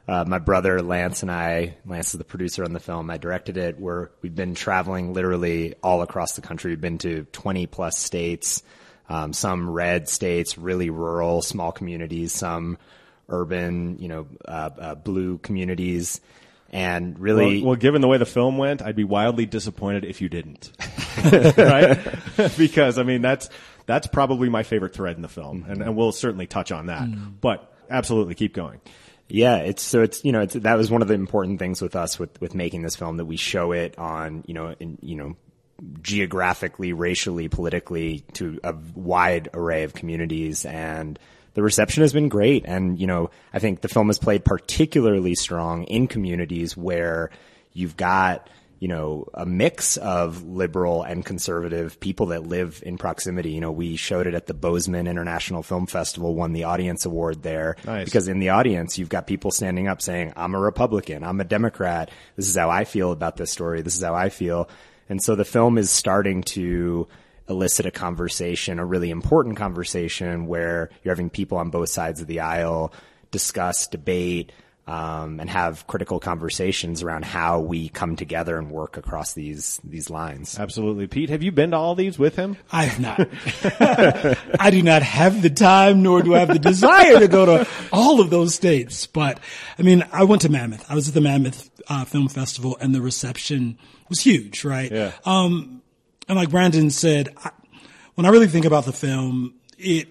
uh, 0.06 0.24
my 0.24 0.38
brother 0.38 0.80
Lance 0.82 1.22
and 1.22 1.32
I, 1.32 1.78
Lance 1.84 2.14
is 2.14 2.18
the 2.18 2.24
producer 2.24 2.62
on 2.62 2.72
the 2.72 2.78
film. 2.78 3.10
I 3.10 3.16
directed 3.16 3.56
it. 3.56 3.80
We're 3.80 4.10
we've 4.22 4.36
been 4.36 4.54
traveling 4.54 5.14
literally 5.14 5.74
all 5.82 6.02
across 6.02 6.36
the 6.36 6.42
country. 6.42 6.70
We've 6.70 6.80
been 6.80 6.98
to 6.98 7.24
20 7.32 7.66
plus 7.66 7.98
states, 7.98 8.62
um, 9.08 9.32
some 9.32 9.68
red 9.68 10.08
states, 10.08 10.56
really 10.56 10.90
rural, 10.90 11.42
small 11.42 11.72
communities, 11.72 12.32
some 12.32 12.78
urban, 13.28 13.98
you 13.98 14.08
know, 14.08 14.26
uh, 14.46 14.70
uh, 14.78 14.94
blue 14.94 15.38
communities, 15.38 16.20
and 16.70 17.18
really. 17.18 17.60
Well, 17.60 17.70
well, 17.70 17.76
given 17.76 18.00
the 18.00 18.08
way 18.08 18.18
the 18.18 18.26
film 18.26 18.58
went, 18.58 18.82
I'd 18.82 18.96
be 18.96 19.04
wildly 19.04 19.46
disappointed 19.46 20.04
if 20.04 20.20
you 20.20 20.28
didn't. 20.28 20.72
right? 21.56 21.98
because 22.58 22.98
I 22.98 23.02
mean 23.02 23.22
that's 23.22 23.48
that's 23.86 24.06
probably 24.06 24.48
my 24.48 24.62
favorite 24.62 24.94
thread 24.94 25.16
in 25.16 25.22
the 25.22 25.28
film, 25.28 25.64
and, 25.68 25.82
and 25.82 25.96
we'll 25.96 26.12
certainly 26.12 26.46
touch 26.46 26.72
on 26.72 26.86
that. 26.86 27.08
But 27.40 27.72
absolutely, 27.90 28.34
keep 28.34 28.54
going. 28.54 28.80
Yeah, 29.28 29.56
it's 29.56 29.82
so 29.82 30.02
it's 30.02 30.24
you 30.24 30.32
know 30.32 30.42
it's, 30.42 30.54
that 30.54 30.74
was 30.76 30.90
one 30.90 31.02
of 31.02 31.08
the 31.08 31.14
important 31.14 31.58
things 31.58 31.80
with 31.80 31.96
us 31.96 32.18
with 32.18 32.40
with 32.40 32.54
making 32.54 32.82
this 32.82 32.96
film 32.96 33.16
that 33.16 33.24
we 33.24 33.36
show 33.36 33.72
it 33.72 33.98
on 33.98 34.44
you 34.46 34.54
know 34.54 34.74
in 34.78 34.98
you 35.00 35.16
know 35.16 35.36
geographically, 36.00 36.92
racially, 36.92 37.48
politically 37.48 38.24
to 38.34 38.60
a 38.62 38.74
wide 38.94 39.48
array 39.54 39.82
of 39.84 39.94
communities 39.94 40.64
and 40.64 41.18
the 41.54 41.62
reception 41.62 42.02
has 42.02 42.12
been 42.12 42.28
great 42.28 42.64
and 42.66 42.98
you 43.00 43.06
know 43.06 43.30
I 43.52 43.58
think 43.58 43.80
the 43.80 43.88
film 43.88 44.08
has 44.08 44.18
played 44.18 44.44
particularly 44.44 45.34
strong 45.34 45.84
in 45.84 46.06
communities 46.08 46.76
where 46.76 47.30
you've 47.72 47.96
got 47.96 48.48
you 48.80 48.88
know, 48.88 49.26
a 49.32 49.46
mix 49.46 49.96
of 49.96 50.42
liberal 50.42 51.02
and 51.04 51.24
conservative 51.24 51.98
people 52.00 52.26
that 52.26 52.42
live 52.42 52.82
in 52.84 52.98
proximity. 52.98 53.52
You 53.52 53.60
know, 53.62 53.72
we 53.72 53.96
showed 53.96 54.26
it 54.26 54.34
at 54.34 54.46
the 54.46 54.52
Bozeman 54.52 55.06
International 55.06 55.62
Film 55.62 55.86
Festival, 55.86 56.34
won 56.34 56.52
the 56.52 56.64
audience 56.64 57.06
award 57.06 57.42
there 57.42 57.76
Nice. 57.86 58.04
because 58.04 58.28
in 58.28 58.40
the 58.40 58.50
audience, 58.50 58.98
you've 58.98 59.08
got 59.08 59.26
people 59.26 59.52
standing 59.52 59.88
up 59.88 60.02
saying, 60.02 60.34
I'm 60.36 60.54
a 60.54 60.58
Republican, 60.58 61.24
I'm 61.24 61.40
a 61.40 61.44
Democrat. 61.44 62.10
This 62.36 62.46
is 62.46 62.56
how 62.56 62.68
I 62.68 62.84
feel 62.84 63.10
about 63.10 63.38
this 63.38 63.50
story. 63.50 63.80
This 63.80 63.96
is 63.96 64.02
how 64.02 64.14
I 64.14 64.28
feel. 64.28 64.68
And 65.08 65.22
so 65.22 65.34
the 65.34 65.46
film 65.46 65.78
is 65.78 65.90
starting 65.90 66.42
to 66.42 67.08
elicit 67.48 67.86
a 67.86 67.90
conversation, 67.90 68.78
a 68.78 68.84
really 68.84 69.10
important 69.10 69.56
conversation 69.56 70.46
where 70.46 70.90
you're 71.02 71.14
having 71.14 71.30
people 71.30 71.58
on 71.58 71.70
both 71.70 71.88
sides 71.88 72.20
of 72.20 72.26
the 72.26 72.40
aisle 72.40 72.92
discuss, 73.30 73.86
debate, 73.86 74.52
um, 74.86 75.40
and 75.40 75.48
have 75.48 75.86
critical 75.86 76.20
conversations 76.20 77.02
around 77.02 77.24
how 77.24 77.60
we 77.60 77.88
come 77.88 78.16
together 78.16 78.58
and 78.58 78.70
work 78.70 78.96
across 78.96 79.32
these 79.32 79.80
these 79.82 80.10
lines. 80.10 80.58
Absolutely, 80.58 81.06
Pete. 81.06 81.30
Have 81.30 81.42
you 81.42 81.52
been 81.52 81.70
to 81.70 81.76
all 81.76 81.94
these 81.94 82.18
with 82.18 82.36
him? 82.36 82.56
I 82.70 82.84
have 82.84 83.00
not. 83.00 84.36
I 84.60 84.70
do 84.70 84.82
not 84.82 85.02
have 85.02 85.40
the 85.40 85.50
time, 85.50 86.02
nor 86.02 86.22
do 86.22 86.34
I 86.34 86.40
have 86.40 86.48
the 86.48 86.58
desire 86.58 87.18
to 87.18 87.28
go 87.28 87.46
to 87.46 87.68
all 87.92 88.20
of 88.20 88.28
those 88.28 88.54
states. 88.54 89.06
But 89.06 89.40
I 89.78 89.82
mean, 89.82 90.04
I 90.12 90.24
went 90.24 90.42
to 90.42 90.50
Mammoth. 90.50 90.90
I 90.90 90.94
was 90.94 91.08
at 91.08 91.14
the 91.14 91.22
Mammoth 91.22 91.70
uh, 91.88 92.04
Film 92.04 92.28
Festival, 92.28 92.76
and 92.78 92.94
the 92.94 93.00
reception 93.00 93.78
was 94.10 94.20
huge, 94.20 94.64
right? 94.64 94.92
Yeah. 94.92 95.12
Um, 95.24 95.82
and 96.28 96.36
like 96.36 96.50
Brandon 96.50 96.90
said, 96.90 97.34
I, 97.42 97.50
when 98.14 98.26
I 98.26 98.30
really 98.30 98.48
think 98.48 98.64
about 98.64 98.84
the 98.84 98.92
film, 98.92 99.54
it 99.78 100.08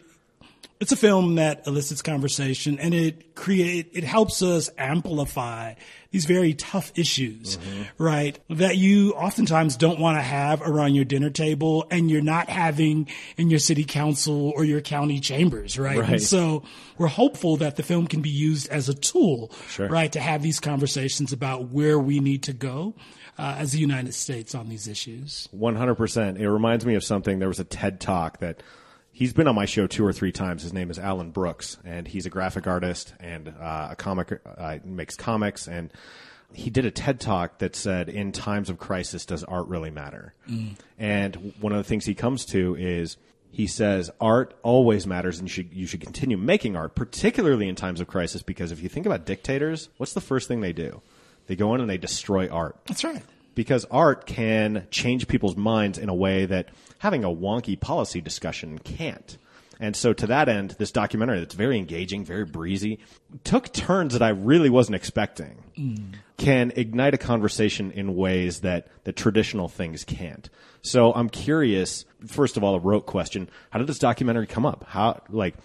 it's 0.80 0.92
a 0.92 0.98
film 0.98 1.36
that 1.36 1.66
elicits 1.66 2.02
conversation 2.02 2.78
and 2.78 2.94
it 2.94 3.36
create 3.36 3.92
it 3.94 4.04
helps 4.04 4.42
us 4.42 4.70
amplify 4.78 5.76
these 6.12 6.26
very 6.26 6.54
tough 6.54 6.92
issues, 6.96 7.58
mm-hmm. 7.58 8.04
right? 8.04 8.38
That 8.50 8.78
you 8.78 9.14
oftentimes 9.14 9.78
don't 9.78 10.00
want 10.00 10.18
to 10.18 10.22
have 10.22 10.62
around 10.62 10.94
your 10.94 11.06
dinner 11.06 11.30
table 11.30 11.88
and 11.90 12.12
you're 12.12 12.22
not 12.22 12.50
having 12.50 13.08
in 13.38 13.50
your 13.50 13.60
city 13.60 13.84
council 13.84 14.52
or 14.56 14.64
your 14.64 14.82
county 14.82 15.20
chambers, 15.22 15.80
right? 15.80 15.98
Right. 15.98 16.10
And 16.10 16.22
so 16.22 16.64
we're 16.98 17.08
hopeful 17.08 17.58
that 17.58 17.78
the 17.78 17.84
film 17.84 18.06
can 18.06 18.22
be 18.22 18.30
used 18.30 18.68
as 18.68 18.90
a 18.90 18.94
tool, 18.94 19.52
right, 19.80 20.12
to 20.12 20.20
have 20.20 20.44
these 20.44 20.60
conversations 20.60 21.34
about 21.34 21.70
where 21.70 21.98
we 21.98 22.20
need 22.20 22.44
to 22.44 22.54
go. 22.54 22.94
Uh, 23.36 23.56
as 23.58 23.72
the 23.72 23.80
United 23.80 24.14
States 24.14 24.54
on 24.54 24.70
these 24.70 24.88
issues. 24.88 25.50
One 25.52 25.76
hundred 25.76 25.96
percent. 25.96 26.38
It 26.38 26.50
reminds 26.50 26.86
me 26.86 26.94
of 26.94 27.04
something. 27.04 27.40
There 27.40 27.48
was 27.48 27.60
a 27.60 27.64
TED 27.64 28.00
talk 28.00 28.40
that 28.42 28.62
he's 29.12 29.34
been 29.34 29.48
on 29.48 29.56
my 29.56 29.66
show 29.66 29.88
two 29.88 30.06
or 30.06 30.14
three 30.14 30.32
times. 30.32 30.62
His 30.62 30.72
name 30.72 30.92
is 30.92 31.00
Alan 31.00 31.32
Brooks, 31.32 31.78
and 31.84 32.08
he's 32.08 32.28
a 32.28 32.30
graphic 32.30 32.68
artist 32.68 33.14
and 33.20 33.48
uh, 33.60 33.88
a 33.92 33.96
comic 33.96 34.40
uh, 34.46 34.78
makes 34.86 35.16
comics. 35.16 35.68
And 35.68 35.92
he 36.54 36.70
did 36.70 36.86
a 36.86 36.92
TED 36.92 37.20
talk 37.20 37.58
that 37.58 37.76
said, 37.76 38.08
"In 38.08 38.32
times 38.32 38.70
of 38.70 38.78
crisis, 38.78 39.26
does 39.26 39.44
art 39.44 39.68
really 39.68 39.90
matter?" 39.90 40.36
And 41.00 41.54
one 41.60 41.72
of 41.72 41.80
the 41.80 41.84
things 41.84 42.06
he 42.06 42.14
comes 42.14 42.46
to 42.46 42.76
is 42.76 43.18
he 43.50 43.66
says 43.66 44.12
art 44.22 44.54
always 44.62 45.08
matters, 45.08 45.40
and 45.40 45.48
you 45.48 45.54
should 45.54 45.74
you 45.74 45.88
should 45.88 46.02
continue 46.02 46.38
making 46.38 46.76
art, 46.76 46.94
particularly 46.94 47.68
in 47.68 47.74
times 47.74 48.00
of 48.00 48.06
crisis. 48.06 48.44
Because 48.44 48.72
if 48.72 48.84
you 48.84 48.90
think 48.90 49.08
about 49.08 49.26
dictators, 49.26 49.90
what's 49.98 50.14
the 50.14 50.22
first 50.22 50.48
thing 50.48 50.62
they 50.62 50.74
do? 50.74 51.02
They 51.48 51.56
go 51.56 51.76
in 51.76 51.82
and 51.82 51.90
they 51.90 51.98
destroy 51.98 52.50
art 52.50 52.78
That's 52.86 53.04
right. 53.04 53.22
because 53.56 53.86
art 53.92 54.26
can 54.26 54.88
change 54.92 55.28
people's 55.28 55.58
minds 55.58 55.98
in 55.98 56.10
a 56.10 56.16
way 56.16 56.46
that 56.46 56.70
having 57.00 57.24
a 57.24 57.30
wonky 57.30 57.80
policy 57.80 58.22
discussion 58.22 58.80
can't. 58.80 59.38
And 59.80 59.96
so 59.96 60.14
to 60.14 60.28
that 60.28 60.48
end, 60.48 60.76
this 60.78 60.92
documentary 60.92 61.40
that's 61.40 61.56
very 61.56 61.78
engaging, 61.78 62.24
very 62.24 62.46
breezy, 62.46 63.00
took 63.44 63.74
turns 63.74 64.14
that 64.14 64.22
I 64.22 64.30
really 64.30 64.70
wasn't 64.70 64.96
expecting. 64.96 65.64
Mm. 65.78 66.14
Can 66.38 66.72
ignite 66.76 67.14
a 67.14 67.18
conversation 67.18 67.92
in 67.92 68.16
ways 68.16 68.62
that 68.62 68.88
the 69.04 69.12
traditional 69.12 69.68
things 69.68 70.06
can't. 70.06 70.50
So 70.84 71.12
I'm 71.14 71.30
curious, 71.30 72.06
first 72.26 72.56
of 72.56 72.64
all, 72.64 72.76
a 72.76 72.80
rote 72.80 73.06
question. 73.06 73.50
How 73.72 73.80
did 73.80 73.88
this 73.88 74.00
documentary 74.00 74.48
come 74.48 74.66
up? 74.66 74.86
How, 74.88 75.22
like, 75.30 75.56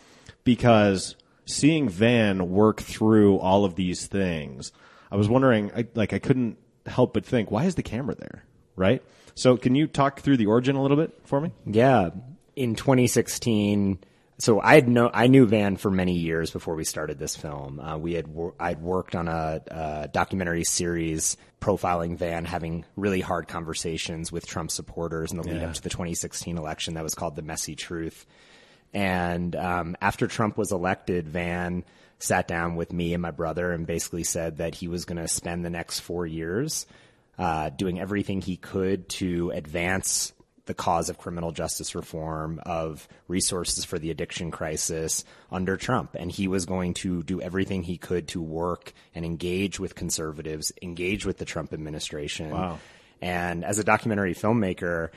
because 0.43 1.15
seeing 1.45 1.89
Van 1.89 2.51
work 2.51 2.81
through 2.81 3.39
all 3.39 3.65
of 3.65 3.75
these 3.77 4.07
things, 4.07 4.73
I 5.11 5.17
was 5.17 5.29
wondering, 5.29 5.71
I, 5.75 5.87
like, 5.95 6.13
I 6.13 6.19
couldn't 6.19 6.59
help 6.87 7.15
but 7.15 7.25
think, 7.25 7.51
why 7.51 7.65
is 7.65 7.75
the 7.75 7.83
camera 7.83 8.15
there? 8.15 8.45
Right? 8.77 9.03
So 9.35 9.57
can 9.57 9.75
you 9.75 9.87
talk 9.87 10.21
through 10.21 10.37
the 10.37 10.47
origin 10.47 10.77
a 10.77 10.83
little 10.83 10.97
bit 10.97 11.19
for 11.25 11.41
me? 11.41 11.53
Yeah, 11.67 12.11
in 12.57 12.75
2016. 12.75 13.99
So 14.41 14.61
I 14.61 14.75
had 14.75 14.89
no, 14.89 15.11
I 15.13 15.27
knew 15.27 15.47
Van 15.47 15.77
for 15.77 15.91
many 15.91 16.15
years 16.15 16.51
before 16.51 16.77
we 16.77 16.85
started 16.85 17.19
this 17.19 17.35
film. 17.35 17.81
Uh, 17.81 17.99
we 17.99 18.15
had 18.15 18.29
wor- 18.29 18.55
I'd 18.61 18.81
worked 18.81 19.17
on 19.17 19.27
a, 19.27 19.61
a 19.67 20.09
documentary 20.13 20.63
series 20.63 21.37
profiling 21.61 22.17
Van, 22.17 22.45
having 22.45 22.85
really 22.95 23.21
hard 23.21 23.49
conversations 23.49 24.31
with 24.31 24.47
Trump 24.47 24.71
supporters 24.71 25.33
in 25.33 25.39
the 25.39 25.43
lead 25.43 25.63
up 25.65 25.75
to 25.75 25.83
the 25.83 25.91
2016 25.91 26.57
election. 26.57 26.95
That 26.95 27.03
was 27.03 27.17
called 27.17 27.35
"The 27.35 27.43
Messy 27.43 27.75
Truth." 27.75 28.27
And 28.95 29.55
um, 29.57 29.97
after 30.01 30.29
Trump 30.29 30.57
was 30.57 30.71
elected, 30.71 31.29
Van 31.29 31.85
sat 32.19 32.49
down 32.49 32.77
with 32.77 32.93
me 32.93 33.15
and 33.15 33.23
my 33.23 33.31
brother 33.31 33.73
and 33.73 33.87
basically 33.87 34.25
said 34.25 34.59
that 34.59 34.75
he 34.75 34.89
was 34.89 35.05
going 35.05 35.21
to 35.21 35.29
spend 35.29 35.65
the 35.65 35.71
next 35.71 36.01
four 36.01 36.27
years 36.27 36.87
uh, 37.39 37.71
doing 37.71 38.01
everything 38.01 38.41
he 38.41 38.57
could 38.57 39.09
to 39.09 39.51
advance 39.51 40.33
the 40.67 40.75
cause 40.75 41.09
of 41.09 41.17
criminal 41.17 41.51
justice 41.51 41.95
reform, 41.95 42.61
of 42.67 43.09
resources 43.27 43.85
for 43.85 43.99
the 43.99 44.11
addiction 44.11 44.51
crisis 44.51 45.25
under 45.51 45.77
Trump. 45.77 46.15
And 46.15 46.31
he 46.31 46.47
was 46.47 46.67
going 46.67 46.95
to 46.95 47.23
do 47.23 47.41
everything 47.41 47.83
he 47.83 47.97
could 47.97 48.29
to 48.29 48.43
work 48.43 48.93
and 49.15 49.25
engage 49.25 49.81
with 49.81 49.95
conservatives, 49.95 50.73
engage 50.83 51.25
with 51.25 51.39
the 51.39 51.47
Trump 51.47 51.73
administration. 51.73 52.51
Wow. 52.51 52.81
And 53.23 53.65
as 53.65 53.79
a 53.79 53.85
documentary 53.85 54.35
filmmaker, 54.35 55.09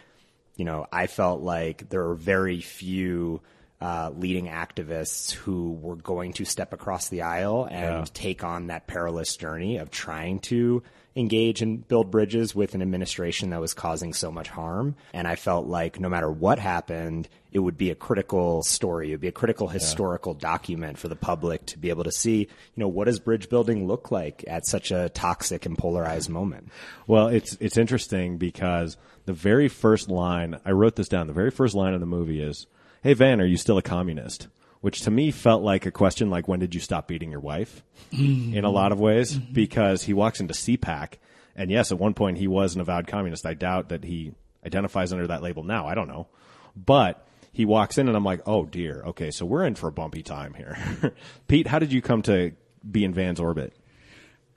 you 0.55 0.63
know, 0.63 0.87
I 0.91 1.07
felt 1.07 1.41
like 1.41 1.89
there 1.89 2.07
were 2.07 2.15
very 2.15 2.61
few 2.61 3.41
uh, 3.81 4.11
leading 4.15 4.45
activists 4.47 5.31
who 5.31 5.71
were 5.73 5.95
going 5.95 6.33
to 6.33 6.45
step 6.45 6.71
across 6.71 7.09
the 7.09 7.23
aisle 7.23 7.65
and 7.69 7.81
Yeah. 7.81 8.05
take 8.13 8.43
on 8.43 8.67
that 8.67 8.85
perilous 8.87 9.35
journey 9.35 9.77
of 9.77 9.89
trying 9.89 10.39
to 10.41 10.83
engage 11.13 11.61
and 11.61 11.85
build 11.89 12.09
bridges 12.09 12.55
with 12.55 12.73
an 12.73 12.81
administration 12.81 13.49
that 13.49 13.59
was 13.59 13.73
causing 13.73 14.13
so 14.13 14.31
much 14.31 14.47
harm. 14.47 14.95
And 15.13 15.27
I 15.27 15.35
felt 15.35 15.67
like 15.67 15.99
no 15.99 16.07
matter 16.07 16.31
what 16.31 16.57
happened, 16.57 17.27
it 17.51 17.59
would 17.59 17.77
be 17.77 17.89
a 17.89 17.95
critical 17.95 18.63
story. 18.63 19.09
It 19.09 19.15
would 19.15 19.19
be 19.21 19.27
a 19.27 19.31
critical 19.33 19.67
historical 19.67 20.33
document 20.33 20.97
for 20.97 21.09
the 21.09 21.17
public 21.17 21.65
to 21.65 21.77
be 21.77 21.89
able 21.89 22.05
to 22.05 22.13
see, 22.13 22.37
you 22.39 22.47
know, 22.77 22.87
what 22.87 23.05
does 23.05 23.19
bridge 23.19 23.49
building 23.49 23.87
look 23.87 24.09
like 24.09 24.45
at 24.47 24.65
such 24.65 24.91
a 24.91 25.09
toxic 25.09 25.65
and 25.65 25.77
polarized 25.77 26.29
moment? 26.29 26.69
Well, 27.07 27.27
it's 27.27 27.57
it's 27.59 27.75
interesting 27.77 28.37
because 28.37 28.95
the 29.25 29.33
very 29.33 29.67
first 29.67 30.07
line 30.09 30.59
I 30.63 30.71
wrote 30.71 30.95
this 30.95 31.09
down. 31.09 31.27
The 31.27 31.33
very 31.33 31.51
first 31.51 31.75
line 31.75 31.93
of 31.93 31.99
the 31.99 32.05
movie 32.05 32.41
is, 32.41 32.67
"Hey 33.01 33.13
Van, 33.13 33.41
are 33.41 33.45
you 33.45 33.57
still 33.57 33.77
a 33.77 33.81
communist?" 33.81 34.47
Which 34.81 35.01
to 35.01 35.11
me 35.11 35.29
felt 35.29 35.61
like 35.61 35.85
a 35.85 35.91
question 35.91 36.29
like, 36.29 36.47
"When 36.47 36.59
did 36.59 36.73
you 36.73 36.81
stop 36.81 37.07
beating 37.07 37.31
your 37.31 37.39
wife?" 37.39 37.83
Mm-hmm. 38.11 38.55
In 38.55 38.65
a 38.65 38.69
lot 38.69 38.91
of 38.91 38.99
ways, 38.99 39.37
mm-hmm. 39.37 39.53
because 39.53 40.03
he 40.03 40.13
walks 40.13 40.39
into 40.39 40.53
CPAC, 40.53 41.13
and 41.55 41.69
yes, 41.69 41.91
at 41.91 41.99
one 41.99 42.13
point 42.13 42.37
he 42.37 42.47
was 42.47 42.75
an 42.75 42.81
avowed 42.81 43.07
communist. 43.07 43.45
I 43.45 43.53
doubt 43.53 43.89
that 43.89 44.03
he 44.03 44.33
identifies 44.65 45.13
under 45.13 45.27
that 45.27 45.43
label 45.43 45.63
now. 45.63 45.87
I 45.87 45.95
don't 45.95 46.07
know, 46.07 46.27
but 46.75 47.27
he 47.51 47.65
walks 47.65 47.97
in, 47.97 48.07
and 48.07 48.17
I'm 48.17 48.25
like, 48.25 48.41
"Oh 48.45 48.65
dear, 48.65 49.03
okay, 49.07 49.29
so 49.31 49.45
we're 49.45 49.65
in 49.65 49.75
for 49.75 49.87
a 49.87 49.91
bumpy 49.91 50.23
time 50.23 50.53
here." 50.53 51.13
Pete, 51.47 51.67
how 51.67 51.79
did 51.79 51.93
you 51.93 52.01
come 52.01 52.21
to 52.23 52.53
be 52.89 53.03
in 53.03 53.13
Van's 53.13 53.39
orbit? 53.39 53.73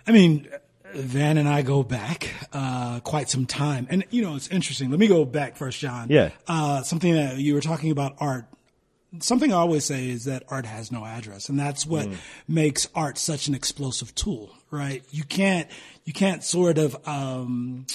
I 0.06 0.12
mean, 0.12 0.48
Van 0.94 1.38
and 1.38 1.48
I 1.48 1.62
go 1.62 1.82
back 1.82 2.30
uh, 2.52 3.00
quite 3.00 3.28
some 3.28 3.46
time, 3.46 3.86
and 3.90 4.04
you 4.10 4.22
know 4.22 4.36
it's 4.36 4.48
interesting. 4.48 4.90
Let 4.90 4.98
me 4.98 5.06
go 5.06 5.24
back 5.24 5.56
first, 5.56 5.78
John. 5.78 6.08
Yeah. 6.10 6.30
Uh, 6.46 6.82
something 6.82 7.14
that 7.14 7.38
you 7.38 7.54
were 7.54 7.60
talking 7.60 7.90
about 7.90 8.14
art. 8.18 8.46
Something 9.20 9.52
I 9.52 9.56
always 9.56 9.84
say 9.84 10.08
is 10.08 10.24
that 10.24 10.42
art 10.48 10.66
has 10.66 10.90
no 10.90 11.04
address, 11.04 11.48
and 11.48 11.58
that's 11.58 11.86
what 11.86 12.08
makes 12.48 12.88
art 12.94 13.16
such 13.16 13.46
an 13.46 13.54
explosive 13.54 14.14
tool, 14.14 14.50
right? 14.70 15.04
You 15.10 15.24
can't 15.24 15.68
you 16.04 16.12
can't 16.12 16.42
sort 16.42 16.78
of 16.78 16.96
um, 17.06 17.86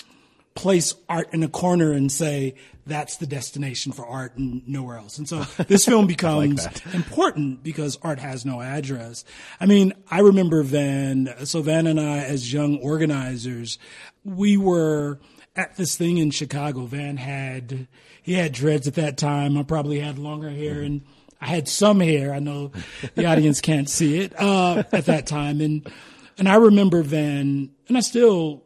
place 0.59 0.93
art 1.07 1.33
in 1.33 1.41
a 1.41 1.47
corner 1.47 1.93
and 1.93 2.11
say 2.11 2.53
that's 2.85 3.15
the 3.15 3.25
destination 3.25 3.93
for 3.93 4.05
art 4.05 4.37
and 4.37 4.67
nowhere 4.67 4.97
else. 4.97 5.17
And 5.17 5.27
so 5.27 5.43
this 5.63 5.85
film 5.85 6.05
becomes 6.15 6.67
important 6.93 7.63
because 7.63 7.97
art 8.01 8.19
has 8.19 8.45
no 8.45 8.61
address. 8.61 9.23
I 9.61 9.67
mean, 9.67 9.93
I 10.11 10.19
remember 10.19 10.61
Van, 10.63 11.33
so 11.45 11.61
Van 11.61 11.87
and 11.87 11.97
I 11.97 12.17
as 12.17 12.51
young 12.51 12.77
organizers, 12.79 13.79
we 14.25 14.57
were 14.57 15.21
at 15.55 15.77
this 15.77 15.95
thing 15.95 16.17
in 16.17 16.29
Chicago. 16.29 16.85
Van 16.87 17.15
had, 17.15 17.87
he 18.21 18.33
had 18.33 18.51
dreads 18.51 18.85
at 18.85 18.95
that 18.95 19.17
time. 19.17 19.57
I 19.57 19.63
probably 19.63 20.01
had 20.01 20.19
longer 20.19 20.49
hair 20.49 20.81
and 20.81 21.05
I 21.39 21.45
had 21.45 21.69
some 21.69 22.01
hair. 22.01 22.33
I 22.33 22.39
know 22.39 22.73
the 23.15 23.27
audience 23.27 23.61
can't 23.61 23.89
see 23.89 24.19
it, 24.19 24.33
uh, 24.37 24.83
at 24.91 25.05
that 25.05 25.25
time. 25.25 25.61
And, 25.61 25.89
and 26.37 26.49
I 26.49 26.55
remember 26.55 27.01
Van, 27.01 27.69
and 27.87 27.97
I 27.97 28.01
still 28.01 28.65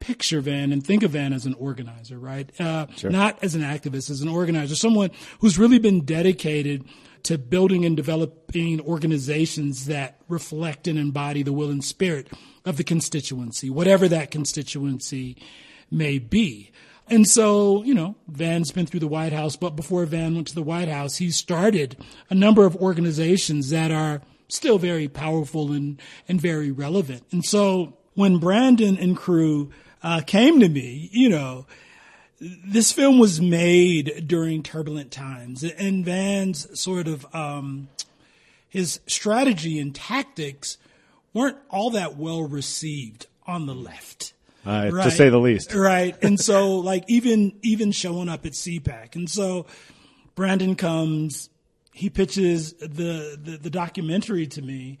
picture 0.00 0.40
Van 0.40 0.72
and 0.72 0.84
think 0.84 1.02
of 1.02 1.12
Van 1.12 1.32
as 1.32 1.46
an 1.46 1.54
organizer, 1.54 2.18
right? 2.18 2.50
Uh, 2.60 2.86
Not 3.12 3.42
as 3.44 3.54
an 3.54 3.62
activist, 3.62 4.10
as 4.10 4.22
an 4.22 4.28
organizer, 4.28 4.74
someone 4.74 5.10
who's 5.40 5.58
really 5.58 5.78
been 5.78 6.04
dedicated 6.04 6.84
to 7.24 7.36
building 7.36 7.84
and 7.84 7.96
developing 7.96 8.80
organizations 8.80 9.86
that 9.86 10.20
reflect 10.28 10.88
and 10.88 10.98
embody 10.98 11.42
the 11.42 11.52
will 11.52 11.70
and 11.70 11.84
spirit 11.84 12.28
of 12.64 12.78
the 12.78 12.84
constituency, 12.84 13.68
whatever 13.70 14.08
that 14.08 14.30
constituency 14.30 15.36
may 15.90 16.18
be. 16.18 16.72
And 17.08 17.26
so, 17.26 17.82
you 17.82 17.92
know, 17.92 18.16
Van's 18.28 18.70
been 18.70 18.86
through 18.86 19.00
the 19.00 19.08
White 19.08 19.32
House, 19.32 19.56
but 19.56 19.76
before 19.76 20.06
Van 20.06 20.34
went 20.34 20.46
to 20.48 20.54
the 20.54 20.62
White 20.62 20.88
House, 20.88 21.16
he 21.16 21.30
started 21.30 21.96
a 22.30 22.34
number 22.34 22.64
of 22.64 22.76
organizations 22.76 23.70
that 23.70 23.90
are 23.90 24.22
still 24.48 24.78
very 24.78 25.08
powerful 25.08 25.72
and, 25.72 26.00
and 26.28 26.40
very 26.40 26.70
relevant. 26.70 27.24
And 27.32 27.44
so 27.44 27.98
when 28.14 28.38
Brandon 28.38 28.96
and 28.96 29.16
crew 29.16 29.70
uh, 30.02 30.22
came 30.26 30.60
to 30.60 30.68
me, 30.68 31.08
you 31.12 31.28
know, 31.28 31.66
this 32.40 32.90
film 32.90 33.18
was 33.18 33.40
made 33.40 34.24
during 34.26 34.62
turbulent 34.62 35.10
times, 35.10 35.62
and 35.62 36.04
Van's 36.04 36.78
sort 36.78 37.06
of 37.06 37.26
um, 37.34 37.88
his 38.68 39.00
strategy 39.06 39.78
and 39.78 39.94
tactics 39.94 40.78
weren't 41.34 41.58
all 41.68 41.90
that 41.90 42.16
well 42.16 42.42
received 42.42 43.26
on 43.46 43.66
the 43.66 43.74
left. 43.74 44.32
Uh, 44.64 44.90
To 44.90 45.10
say 45.10 45.28
the 45.28 45.38
least. 45.38 45.74
Right. 45.74 46.16
And 46.22 46.38
so 46.38 46.76
like 46.76 47.04
even 47.08 47.52
even 47.62 47.92
showing 47.92 48.28
up 48.28 48.46
at 48.46 48.52
CPAC. 48.52 49.16
And 49.16 49.28
so 49.28 49.66
Brandon 50.34 50.76
comes, 50.76 51.50
he 51.92 52.10
pitches 52.10 52.74
the, 52.74 53.38
the, 53.42 53.58
the 53.60 53.70
documentary 53.70 54.46
to 54.48 54.62
me 54.62 54.98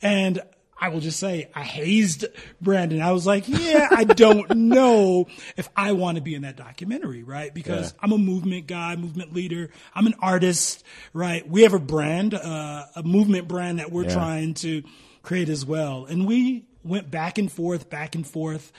and 0.00 0.40
I 0.82 0.88
will 0.88 0.98
just 1.00 1.20
say 1.20 1.48
I 1.54 1.62
hazed 1.62 2.24
Brandon. 2.60 3.00
I 3.00 3.12
was 3.12 3.24
like, 3.24 3.48
yeah, 3.48 3.86
I 3.90 4.02
don't 4.02 4.50
know 4.56 5.28
if 5.56 5.68
I 5.76 5.92
want 5.92 6.16
to 6.16 6.22
be 6.22 6.34
in 6.34 6.42
that 6.42 6.56
documentary, 6.56 7.22
right? 7.22 7.54
Because 7.54 7.92
Yeah. 7.92 7.98
I'm 8.02 8.10
a 8.12 8.18
movement 8.18 8.66
guy, 8.66 8.96
movement 8.96 9.32
leader. 9.32 9.70
I'm 9.94 10.06
an 10.06 10.14
artist, 10.20 10.82
right? 11.14 11.48
We 11.48 11.62
have 11.62 11.72
a 11.72 11.78
brand, 11.78 12.34
uh, 12.34 12.84
a 12.96 13.02
movement 13.04 13.46
brand 13.46 13.78
that 13.78 13.92
we're 13.92 14.04
Yeah. 14.06 14.14
trying 14.14 14.54
to 14.54 14.82
create 15.22 15.48
as 15.48 15.64
well. 15.64 16.04
And 16.06 16.26
we 16.26 16.64
went 16.82 17.12
back 17.12 17.38
and 17.38 17.50
forth, 17.50 17.88
back 17.88 18.16
and 18.16 18.26
forth. 18.26 18.72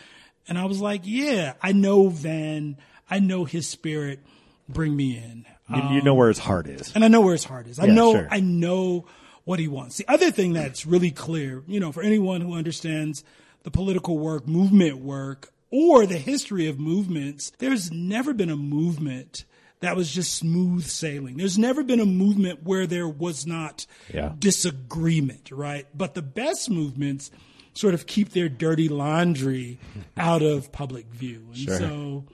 And 0.49 0.57
I 0.57 0.65
was 0.65 0.81
like, 0.81 1.03
yeah, 1.05 1.53
I 1.61 1.71
know 1.71 2.09
Van. 2.09 2.75
I 3.09 3.19
know 3.19 3.45
his 3.45 3.65
spirit. 3.65 4.19
Bring 4.67 4.93
me 4.95 5.15
in. 5.17 5.45
You, 5.73 5.95
you 5.95 6.01
know 6.01 6.13
where 6.15 6.27
his 6.27 6.39
heart 6.39 6.67
is. 6.67 6.91
And 6.95 7.05
I 7.05 7.07
know 7.07 7.21
where 7.21 7.31
his 7.31 7.45
heart 7.45 7.67
is. 7.67 7.79
I 7.79 7.85
Yeah, 7.85 7.93
know, 7.93 8.11
sure. 8.13 8.27
I 8.29 8.41
know 8.41 9.05
what 9.45 9.59
he 9.59 9.67
wants. 9.67 9.97
The 9.97 10.05
other 10.07 10.31
thing 10.31 10.53
that's 10.53 10.85
really 10.85 11.11
clear, 11.11 11.63
you 11.67 11.79
know, 11.79 11.91
for 11.91 12.01
anyone 12.03 12.41
who 12.41 12.53
understands 12.53 13.23
the 13.63 13.71
political 13.71 14.17
work, 14.17 14.47
movement 14.47 14.97
work, 14.97 15.51
or 15.71 16.05
the 16.05 16.17
history 16.17 16.67
of 16.67 16.79
movements, 16.79 17.51
there's 17.59 17.91
never 17.91 18.33
been 18.33 18.49
a 18.49 18.55
movement 18.55 19.45
that 19.79 19.95
was 19.97 20.13
just 20.13 20.33
smooth 20.35 20.85
sailing. 20.85 21.35
There's 21.35 21.57
never 21.57 21.83
been 21.83 21.99
a 21.99 22.05
movement 22.05 22.63
where 22.63 22.87
there 22.87 23.07
was 23.07 23.45
not 23.45 23.85
Yeah. 24.13 24.33
disagreement, 24.39 25.51
right? 25.51 25.87
But 25.93 26.13
the 26.13 26.21
best 26.21 26.69
movements 26.69 27.31
sort 27.73 27.93
of 27.93 28.05
keep 28.05 28.29
their 28.29 28.47
dirty 28.49 28.87
laundry 28.87 29.79
out 30.17 30.41
of 30.41 30.71
public 30.71 31.07
view. 31.07 31.47
And 31.49 31.57
Sure. 31.57 31.77
so 31.79 32.25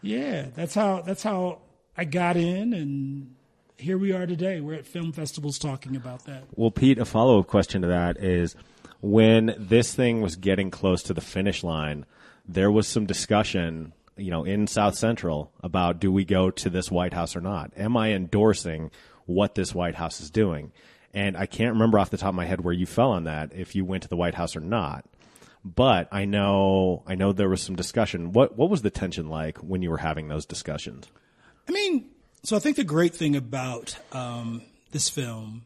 yeah, 0.00 0.46
that's 0.54 0.74
how 0.74 1.02
that's 1.02 1.22
how 1.22 1.60
I 1.96 2.04
got 2.04 2.36
in 2.36 2.72
and 2.72 3.34
here 3.78 3.96
we 3.96 4.12
are 4.12 4.26
today. 4.26 4.60
We're 4.60 4.74
at 4.74 4.86
film 4.86 5.12
festivals 5.12 5.58
talking 5.58 5.96
about 5.96 6.24
that. 6.26 6.44
Well, 6.54 6.70
Pete, 6.70 6.98
a 6.98 7.04
follow 7.04 7.38
up 7.38 7.46
question 7.46 7.82
to 7.82 7.88
that 7.88 8.18
is 8.18 8.56
when 9.00 9.54
this 9.58 9.94
thing 9.94 10.20
was 10.20 10.36
getting 10.36 10.70
close 10.70 11.02
to 11.04 11.14
the 11.14 11.20
finish 11.20 11.62
line, 11.62 12.04
there 12.46 12.70
was 12.70 12.88
some 12.88 13.06
discussion, 13.06 13.92
you 14.16 14.30
know, 14.30 14.44
in 14.44 14.66
South 14.66 14.96
Central 14.96 15.52
about 15.62 16.00
do 16.00 16.10
we 16.10 16.24
go 16.24 16.50
to 16.50 16.68
this 16.68 16.90
White 16.90 17.12
House 17.12 17.36
or 17.36 17.40
not? 17.40 17.72
Am 17.76 17.96
I 17.96 18.12
endorsing 18.12 18.90
what 19.26 19.54
this 19.54 19.74
White 19.74 19.94
House 19.94 20.20
is 20.20 20.30
doing? 20.30 20.72
And 21.14 21.36
I 21.36 21.46
can't 21.46 21.72
remember 21.72 21.98
off 21.98 22.10
the 22.10 22.18
top 22.18 22.30
of 22.30 22.34
my 22.34 22.46
head 22.46 22.62
where 22.62 22.74
you 22.74 22.86
fell 22.86 23.12
on 23.12 23.24
that, 23.24 23.52
if 23.54 23.74
you 23.74 23.84
went 23.84 24.02
to 24.02 24.08
the 24.08 24.16
White 24.16 24.34
House 24.34 24.56
or 24.56 24.60
not. 24.60 25.04
But 25.64 26.08
I 26.12 26.24
know, 26.24 27.02
I 27.06 27.14
know 27.14 27.32
there 27.32 27.48
was 27.48 27.62
some 27.62 27.76
discussion. 27.76 28.32
What 28.32 28.56
what 28.56 28.70
was 28.70 28.82
the 28.82 28.90
tension 28.90 29.28
like 29.28 29.58
when 29.58 29.82
you 29.82 29.90
were 29.90 29.98
having 29.98 30.28
those 30.28 30.46
discussions? 30.46 31.08
I 31.68 31.72
mean, 31.72 32.10
so 32.42 32.56
I 32.56 32.58
think 32.60 32.76
the 32.76 32.84
great 32.84 33.14
thing 33.14 33.36
about 33.36 33.96
um, 34.12 34.62
this 34.92 35.08
film 35.08 35.64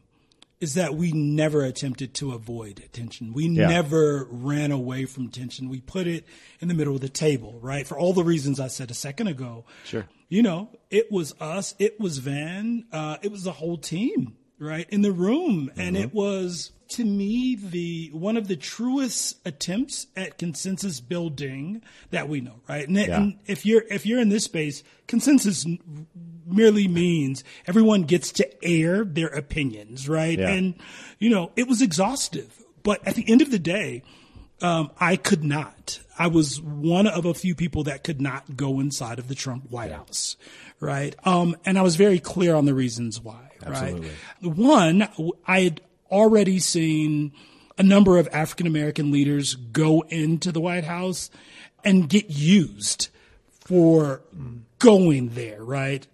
is 0.59 0.75
that 0.75 0.95
we 0.95 1.11
never 1.11 1.63
attempted 1.63 2.13
to 2.15 2.31
avoid 2.31 2.81
tension. 2.93 3.33
We 3.33 3.47
Yeah. 3.49 3.67
never 3.67 4.25
ran 4.31 4.71
away 4.71 5.05
from 5.05 5.27
tension. 5.29 5.67
We 5.67 5.81
put 5.81 6.07
it 6.07 6.25
in 6.61 6.69
the 6.69 6.73
middle 6.73 6.95
of 6.95 7.01
the 7.01 7.09
table, 7.09 7.59
right? 7.61 7.85
For 7.85 7.99
all 7.99 8.13
the 8.13 8.23
reasons 8.23 8.59
I 8.61 8.67
said 8.67 8.89
a 8.89 8.93
second 8.93 9.27
ago. 9.27 9.65
Sure. 9.83 10.07
You 10.29 10.41
know, 10.41 10.69
it 10.89 11.11
was 11.11 11.33
us, 11.41 11.75
it 11.79 11.99
was 11.99 12.19
Van, 12.19 12.85
uh, 12.93 13.17
it 13.21 13.29
was 13.31 13.43
the 13.43 13.51
whole 13.51 13.77
team, 13.77 14.35
right, 14.63 14.87
in 14.89 15.01
the 15.01 15.11
room, 15.11 15.71
and 15.75 15.95
Mm-hmm. 15.95 16.03
it 16.05 16.13
was 16.13 16.71
to 16.89 17.03
me 17.05 17.55
the 17.55 18.09
one 18.13 18.37
of 18.37 18.47
the 18.47 18.55
truest 18.55 19.37
attempts 19.45 20.05
at 20.15 20.37
consensus 20.37 20.99
building 20.99 21.81
that 22.11 22.29
we 22.29 22.39
know, 22.41 22.61
right? 22.69 22.87
And, 22.87 22.97
Yeah. 22.97 23.17
and 23.17 23.39
if 23.47 23.65
you're 23.65 23.83
if 23.89 24.05
you're 24.05 24.19
in 24.19 24.29
this 24.29 24.43
space, 24.43 24.83
consensus 25.07 25.65
merely 26.45 26.87
means 26.87 27.43
everyone 27.65 28.03
gets 28.03 28.31
to 28.33 28.63
air 28.63 29.03
their 29.05 29.27
opinions, 29.27 30.07
right? 30.09 30.37
Yeah. 30.37 30.49
And 30.49 30.75
you 31.19 31.29
know, 31.29 31.51
it 31.55 31.67
was 31.67 31.81
exhaustive, 31.81 32.61
but 32.83 33.05
at 33.07 33.15
the 33.15 33.29
end 33.29 33.41
of 33.41 33.49
the 33.49 33.59
day, 33.59 34.03
um, 34.61 34.91
I 34.99 35.15
could 35.15 35.43
not. 35.43 35.99
I 36.17 36.27
was 36.27 36.61
one 36.61 37.07
of 37.07 37.25
a 37.25 37.33
few 37.33 37.55
people 37.55 37.83
that 37.85 38.03
could 38.03 38.21
not 38.21 38.55
go 38.55 38.79
inside 38.79 39.19
of 39.19 39.27
the 39.27 39.35
Trump 39.35 39.71
White 39.71 39.91
House, 39.91 40.35
right? 40.79 41.15
Um, 41.25 41.55
and 41.65 41.77
I 41.77 41.81
was 41.81 41.95
very 41.95 42.19
clear 42.19 42.55
on 42.55 42.65
the 42.65 42.73
reasons 42.73 43.19
why, 43.19 43.49
Absolutely. 43.65 44.09
right? 44.43 44.55
One, 44.55 45.07
I 45.47 45.61
had 45.61 45.81
already 46.11 46.59
seen 46.59 47.31
a 47.77 47.83
number 47.83 48.17
of 48.19 48.27
African 48.31 48.67
American 48.67 49.11
leaders 49.11 49.55
go 49.55 50.01
into 50.09 50.51
the 50.51 50.61
White 50.61 50.83
House 50.83 51.31
and 51.83 52.07
get 52.07 52.29
used 52.29 53.09
for 53.65 54.21
going 54.79 55.29
there, 55.29 55.63
right? 55.63 56.05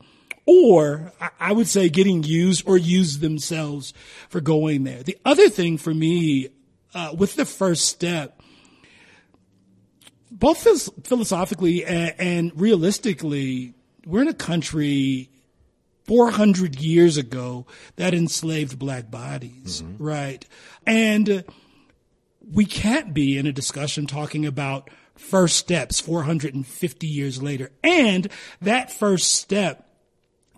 Or 0.45 1.11
I- 1.19 1.29
I 1.39 1.51
would 1.51 1.67
say 1.67 1.89
getting 1.89 2.23
used 2.23 2.63
or 2.65 2.77
used 2.77 3.19
themselves 3.21 3.93
for 4.29 4.39
going 4.39 4.83
there. 4.85 5.03
The 5.03 5.17
other 5.25 5.49
thing 5.49 5.77
for 5.77 5.93
me, 5.93 6.47
uh, 6.93 7.13
with 7.17 7.35
the 7.35 7.45
first 7.45 7.85
step, 7.85 8.38
both 10.39 10.59
philosophically 11.05 11.85
and, 11.85 12.15
and 12.17 12.51
realistically, 12.59 13.73
we're 14.05 14.21
in 14.21 14.27
a 14.27 14.33
country 14.33 15.29
400 16.05 16.79
years 16.79 17.17
ago 17.17 17.67
that 17.97 18.13
enslaved 18.13 18.79
black 18.79 19.11
bodies, 19.11 19.81
mm-hmm. 19.81 20.03
right? 20.03 20.45
And 20.87 21.43
we 22.51 22.65
can't 22.65 23.13
be 23.13 23.37
in 23.37 23.45
a 23.45 23.51
discussion 23.51 24.07
talking 24.07 24.45
about 24.45 24.89
first 25.15 25.57
steps 25.57 25.99
450 25.99 27.05
years 27.05 27.43
later. 27.43 27.71
And 27.83 28.29
that 28.61 28.91
first 28.91 29.35
step 29.35 29.87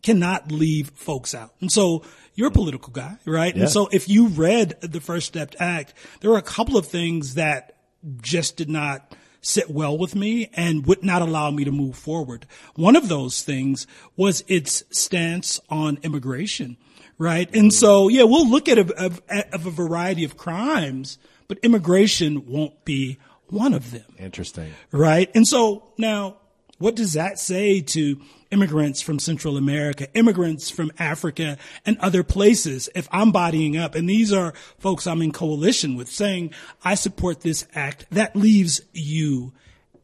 cannot 0.04 0.52
leave 0.52 0.91
folks 0.91 1.36
out. 1.36 1.54
And 1.60 1.72
so 1.72 2.04
you're 2.36 2.48
a 2.48 2.52
political 2.52 2.94
guy, 2.94 3.17
right? 3.26 3.56
Yeah. 3.56 3.63
And 3.63 3.72
so 3.72 3.89
if 3.91 4.08
you 4.08 4.28
read 4.28 4.80
the 4.82 5.02
First 5.02 5.28
Step 5.28 5.56
Act, 5.60 5.94
there 6.22 6.32
were 6.32 6.38
a 6.38 6.44
couple 6.44 6.78
of 6.78 6.88
things 6.88 7.36
that 7.36 7.78
just 8.22 8.58
did 8.58 8.70
not 8.70 9.13
sit 9.41 9.69
well 9.69 9.97
with 9.97 10.15
me 10.15 10.49
and 10.54 10.86
would 10.86 11.04
not 11.04 11.21
allow 11.21 11.51
me 11.51 11.63
to 11.63 11.71
move 11.71 11.95
forward. 11.95 12.45
One 12.75 12.95
of 12.95 13.10
those 13.10 13.41
things 13.41 13.88
was 14.15 14.43
its 14.47 14.84
stance 14.91 15.60
on 15.69 15.97
immigration, 16.04 16.77
right? 17.17 17.54
And 17.56 17.71
mm. 17.71 17.73
so, 17.73 18.08
yeah, 18.08 18.23
we'll 18.23 18.47
look 18.47 18.69
at 18.69 18.77
a, 18.77 19.04
of, 19.04 19.21
of 19.51 19.65
a 19.65 19.71
variety 19.71 20.23
of 20.23 20.38
crimes, 20.38 21.17
but 21.47 21.58
immigration 21.60 22.45
won't 22.47 22.86
be 22.86 23.17
one 23.47 23.73
of 23.73 23.91
them 23.91 24.06
Interesting. 24.17 24.71
right? 24.91 25.30
And 25.36 25.47
so 25.47 25.91
now, 25.97 26.38
what 26.82 26.96
does 26.96 27.13
that 27.13 27.39
say 27.39 27.80
to 27.82 28.20
immigrants 28.52 29.02
from 29.02 29.20
Central 29.20 29.56
America, 29.56 30.08
immigrants 30.13 30.70
from 30.70 30.91
Africa 31.00 31.58
and 31.86 31.98
other 32.00 32.24
places? 32.24 32.89
If 32.96 33.08
I'm 33.12 33.32
bodying 33.32 33.78
up, 33.78 33.96
and 33.96 34.10
these 34.10 34.34
are 34.34 34.54
folks 34.80 35.08
I'm 35.08 35.22
in 35.22 35.32
coalition 35.32 35.96
with 35.96 36.10
saying, 36.10 36.54
I 36.84 36.96
support 36.96 37.41
this 37.41 37.65
act, 37.74 38.06
that 38.12 38.36
leaves 38.36 38.82
you 38.91 39.54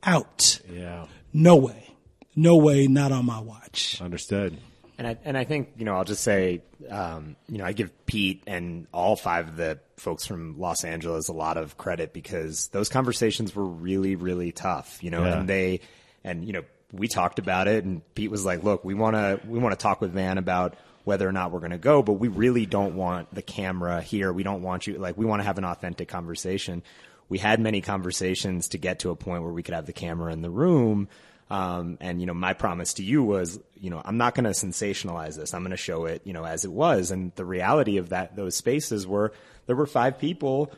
out. 0.04 0.62
Yeah. 0.72 1.08
No 1.34 1.56
way. 1.58 1.90
No 2.36 2.56
way, 2.58 2.88
not 2.88 3.12
on 3.12 3.26
my 3.26 3.40
watch. 3.40 4.00
Understood. 4.02 4.58
And 5.00 5.08
I, 5.08 5.18
and 5.26 5.38
I 5.38 5.44
think, 5.44 5.70
you 5.78 5.86
know, 5.86 5.96
I'll 5.96 6.04
just 6.06 6.24
say, 6.24 6.64
um, 6.90 7.36
you 7.48 7.58
know, 7.60 7.66
I 7.66 7.74
give 7.74 7.92
Pete 8.08 8.42
and 8.48 8.88
all 8.92 9.16
five 9.16 9.48
of 9.48 9.56
the 9.58 9.80
folks 9.98 10.26
from 10.26 10.60
Los 10.60 10.84
Angeles 10.84 11.28
a 11.28 11.34
lot 11.34 11.58
of 11.58 11.78
credit 11.78 12.14
because 12.14 12.68
those 12.70 12.90
conversations 12.90 13.56
were 13.56 13.66
really, 13.66 14.16
really 14.16 14.52
tough, 14.52 15.04
you 15.04 15.12
know, 15.12 15.24
Yeah. 15.24 15.40
and 15.40 15.48
they, 15.50 15.82
and, 16.28 16.46
you 16.46 16.54
know, 16.54 16.64
we 16.92 17.08
talked 17.08 17.40
about 17.40 17.68
it 17.68 17.84
and 17.84 18.02
Pete 18.16 18.32
was 18.32 18.46
like, 18.46 18.64
look, 18.64 18.84
we 18.86 18.94
want 18.94 19.16
to, 19.16 19.40
we 19.48 19.60
want 19.60 19.78
to 19.78 19.82
talk 19.82 20.02
with 20.02 20.12
Van 20.12 20.38
about 20.38 20.76
whether 21.04 21.28
or 21.28 21.32
not 21.32 21.52
we're 21.52 21.60
going 21.60 21.72
to 21.72 21.78
go, 21.78 22.04
but 22.04 22.14
we 22.14 22.28
really 22.28 22.66
don't 22.66 22.96
want 22.96 23.34
the 23.34 23.42
camera 23.42 24.02
here. 24.02 24.32
We 24.32 24.44
don't 24.44 24.62
want 24.62 24.88
you, 24.88 24.98
like, 24.98 25.18
we 25.18 25.26
want 25.26 25.42
to 25.42 25.46
have 25.46 25.58
an 25.58 25.66
authentic 25.66 26.10
conversation. 26.10 26.84
We 27.30 27.38
had 27.38 27.60
many 27.60 27.82
conversations 27.82 28.70
to 28.70 28.78
get 28.78 29.00
to 29.00 29.12
a 29.12 29.16
point 29.16 29.44
where 29.44 29.52
we 29.52 29.64
could 29.64 29.74
have 29.74 29.86
the 29.86 29.94
camera 29.94 30.32
in 30.34 30.42
the 30.42 30.50
room. 30.50 31.08
Um, 31.50 31.98
and 32.02 32.20
you 32.20 32.26
know, 32.26 32.34
my 32.34 32.54
promise 32.54 32.96
to 32.96 33.04
you 33.04 33.24
was, 33.24 33.60
you 33.80 33.90
know, 33.90 34.02
I'm 34.04 34.18
not 34.18 34.36
going 34.36 34.44
to 34.44 34.50
sensationalize 34.50 35.38
this. 35.38 35.54
I'm 35.54 35.62
going 35.62 35.72
to 35.72 35.78
show 35.78 36.06
it, 36.06 36.22
you 36.26 36.34
know, 36.34 36.46
as 36.46 36.66
it 36.66 36.72
was. 36.72 37.12
And 37.12 37.34
the 37.36 37.46
reality 37.46 37.98
of 37.98 38.10
that, 38.10 38.36
those 38.36 38.56
spaces 38.56 39.08
were 39.08 39.32
there 39.66 39.76
were 39.76 39.86
five 39.86 40.20
people, 40.20 40.74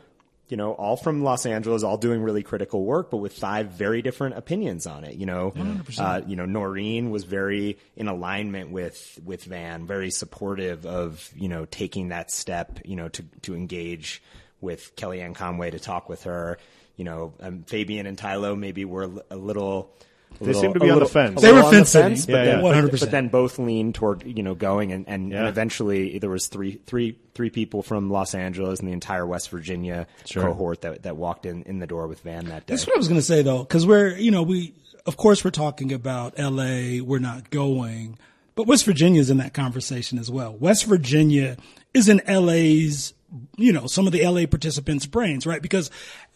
you 0.50 0.56
know, 0.56 0.72
all 0.72 0.96
from 0.96 1.22
Los 1.22 1.46
Angeles, 1.46 1.82
all 1.82 1.96
doing 1.96 2.22
really 2.22 2.42
critical 2.42 2.84
work, 2.84 3.10
but 3.10 3.18
with 3.18 3.32
five 3.32 3.68
very 3.68 4.02
different 4.02 4.36
opinions 4.36 4.86
on 4.86 5.04
it. 5.04 5.14
You 5.14 5.26
know, 5.26 5.52
uh, 5.98 6.22
you 6.26 6.36
know, 6.36 6.44
Noreen 6.44 7.10
was 7.10 7.24
very 7.24 7.78
in 7.96 8.08
alignment 8.08 8.70
with 8.70 9.18
with 9.24 9.44
Van, 9.44 9.86
very 9.86 10.10
supportive 10.10 10.86
of 10.86 11.30
you 11.36 11.48
know 11.48 11.66
taking 11.66 12.08
that 12.08 12.30
step, 12.30 12.80
you 12.84 12.96
know, 12.96 13.08
to 13.08 13.22
to 13.42 13.54
engage 13.54 14.22
with 14.60 14.94
Kellyanne 14.96 15.34
Conway 15.34 15.70
to 15.70 15.78
talk 15.78 16.08
with 16.08 16.24
her. 16.24 16.58
You 16.96 17.04
know, 17.04 17.34
um, 17.40 17.62
Fabian 17.62 18.06
and 18.06 18.18
Tylo 18.18 18.58
maybe 18.58 18.84
were 18.84 19.10
a 19.30 19.36
little 19.36 19.94
They 20.38 20.46
little- 20.46 20.60
seem 20.62 20.72
to 20.74 20.80
be 20.80 20.88
a 20.88 20.92
on 20.94 21.00
the 21.00 21.06
fence. 21.06 21.38
a 21.42 21.46
They 21.46 21.52
were 21.52 21.58
on 21.62 21.64
the 21.66 21.70
fence-sitting. 21.84 22.12
Yeah, 22.16 22.24
but 22.26 22.26
then, 22.32 22.46
yeah. 22.46 22.62
but- 22.62 22.74
100%. 22.74 23.00
But 23.00 23.10
then 23.10 23.28
both 23.28 23.58
leaned 23.58 23.94
toward 23.94 24.22
you 24.24 24.42
know 24.42 24.54
going, 24.54 24.92
and 24.92 25.04
and, 25.08 25.30
Yeah. 25.30 25.40
and 25.40 25.48
eventually 25.48 26.18
there 26.18 26.30
was 26.30 26.46
three 26.46 26.80
three 26.86 27.16
three 27.34 27.50
people 27.50 27.82
from 27.82 28.10
Los 28.10 28.34
Angeles 28.34 28.80
and 28.80 28.88
the 28.88 28.92
entire 28.92 29.26
West 29.26 29.50
Virginia 29.50 30.06
Sure. 30.24 30.44
cohort 30.44 30.80
that 30.82 31.02
that 31.02 31.16
walked 31.16 31.44
in 31.46 31.62
in 31.64 31.78
the 31.78 31.86
door 31.86 32.06
with 32.06 32.20
Van 32.20 32.46
that 32.46 32.66
day. 32.66 32.74
That's 32.74 32.86
what 32.86 32.96
I 32.96 32.98
was 32.98 33.08
going 33.08 33.20
to 33.20 33.26
say 33.26 33.42
though, 33.42 33.58
because 33.60 33.86
we're, 33.86 34.16
you 34.16 34.30
know, 34.30 34.42
we, 34.42 34.72
of 35.06 35.16
course, 35.16 35.44
we're 35.44 35.50
talking 35.50 35.92
about 35.92 36.38
LA. 36.38 37.00
We're 37.02 37.18
not 37.18 37.50
going, 37.50 38.18
but 38.54 38.66
West 38.66 38.84
Virginia 38.86 39.20
is 39.20 39.28
in 39.30 39.36
that 39.38 39.52
conversation 39.54 40.18
as 40.18 40.30
well. 40.30 40.54
West 40.58 40.84
Virginia 40.86 41.56
is 41.92 42.08
in 42.08 42.20
LA's, 42.26 43.12
you 43.58 43.72
know, 43.72 43.86
some 43.86 44.06
of 44.06 44.12
the 44.12 44.24
LA 44.26 44.46
participants' 44.46 45.04
brains, 45.06 45.46
right? 45.46 45.60
Because 45.62 45.90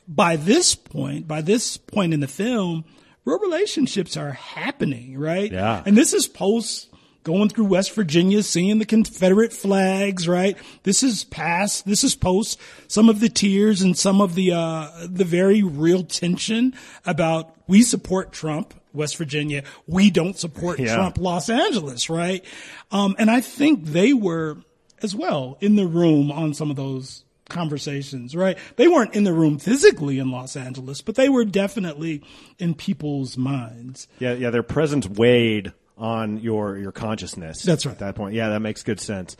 by 0.07 0.37
this 0.37 0.75
point, 0.75 1.27
by 1.27 1.41
this 1.41 1.77
point 1.79 2.13
in 2.13 2.21
the 2.21 2.29
film, 2.29 2.85
real 3.25 3.39
relationships 3.39 4.17
are 4.17 4.33
happening, 4.33 5.19
right? 5.19 5.51
Yeah. 5.51 5.83
And 5.85 5.97
this 5.97 6.13
is 6.13 6.27
post 6.29 6.91
going 7.25 7.49
through 7.49 7.65
West 7.65 7.95
Virginia, 7.95 8.43
seeing 8.43 8.79
the 8.79 8.85
Confederate 8.85 9.53
flags, 9.53 10.29
right? 10.29 10.59
This 10.83 11.03
is 11.03 11.25
past, 11.25 11.87
this 11.87 12.05
is 12.05 12.15
post 12.15 12.61
some 12.87 13.09
of 13.09 13.21
the 13.21 13.31
tears 13.31 13.81
and 13.81 13.97
some 13.97 14.21
of 14.21 14.35
the, 14.35 14.53
uh, 14.53 14.91
the 15.09 15.25
very 15.25 15.63
real 15.63 16.05
tension 16.05 16.75
about 17.07 17.57
we 17.67 17.81
support 17.83 18.31
Trump, 18.33 18.75
West 18.93 19.17
Virginia. 19.17 19.65
We 19.87 20.11
don't 20.11 20.39
support 20.39 20.79
Yeah. 20.85 20.95
Trump, 20.97 21.17
Los 21.17 21.49
Angeles, 21.49 22.11
right? 22.11 22.45
Um, 22.91 23.17
and 23.19 23.31
I 23.31 23.41
think 23.41 23.87
they 23.87 24.13
were 24.13 24.59
as 25.03 25.15
well 25.15 25.57
in 25.63 25.77
the 25.77 25.87
room 25.87 26.31
on 26.31 26.53
some 26.53 26.71
of 26.71 26.77
those 26.77 27.25
conversations, 27.49 28.35
right? 28.35 28.59
They 28.77 28.89
weren't 28.89 29.15
in 29.15 29.25
the 29.25 29.33
room 29.33 29.59
physically 29.59 30.19
in 30.19 30.31
Los 30.31 30.57
Angeles, 30.57 31.03
but 31.03 31.15
they 31.15 31.29
were 31.29 31.45
definitely 31.45 32.23
in 32.59 32.75
people's 32.75 33.37
minds. 33.37 34.09
Yeah, 34.19 34.35
yeah, 34.35 34.51
their 34.51 34.63
presence 34.63 35.07
weighed 35.07 35.73
on 35.97 36.39
your 36.39 36.77
your 36.77 36.93
consciousness. 36.93 37.63
That's 37.63 37.87
right. 37.87 37.93
At 37.93 37.99
that 38.01 38.15
point, 38.15 38.35
yeah, 38.35 38.49
that 38.51 38.61
makes 38.61 38.83
good 38.83 39.01
sense. 39.01 39.37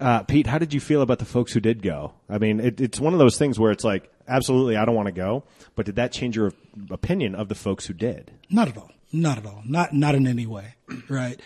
Uh, 0.00 0.22
Pete, 0.22 0.46
how 0.46 0.58
did 0.58 0.72
you 0.72 0.80
feel 0.80 1.02
about 1.02 1.18
the 1.18 1.26
folks 1.26 1.52
who 1.52 1.60
did 1.60 1.82
go? 1.82 2.14
I 2.28 2.38
mean, 2.38 2.58
it, 2.58 2.80
it's 2.80 2.98
one 2.98 3.12
of 3.12 3.18
those 3.18 3.36
things 3.36 3.58
where 3.58 3.70
it's 3.70 3.84
like, 3.84 4.10
absolutely, 4.26 4.76
I 4.76 4.86
don't 4.86 4.94
want 4.94 5.06
to 5.06 5.12
go, 5.12 5.44
but 5.76 5.84
did 5.84 5.96
that 5.96 6.10
change 6.10 6.36
your 6.36 6.52
opinion 6.90 7.34
of 7.34 7.48
the 7.48 7.54
folks 7.54 7.84
who 7.86 7.92
did? 7.92 8.30
Not 8.48 8.68
at 8.68 8.78
all. 8.78 8.90
Not 9.12 9.36
at 9.36 9.44
all. 9.44 9.62
Not 9.66 9.92
not 9.92 10.14
in 10.14 10.26
any 10.26 10.46
way. 10.46 10.74
Right. 11.08 11.40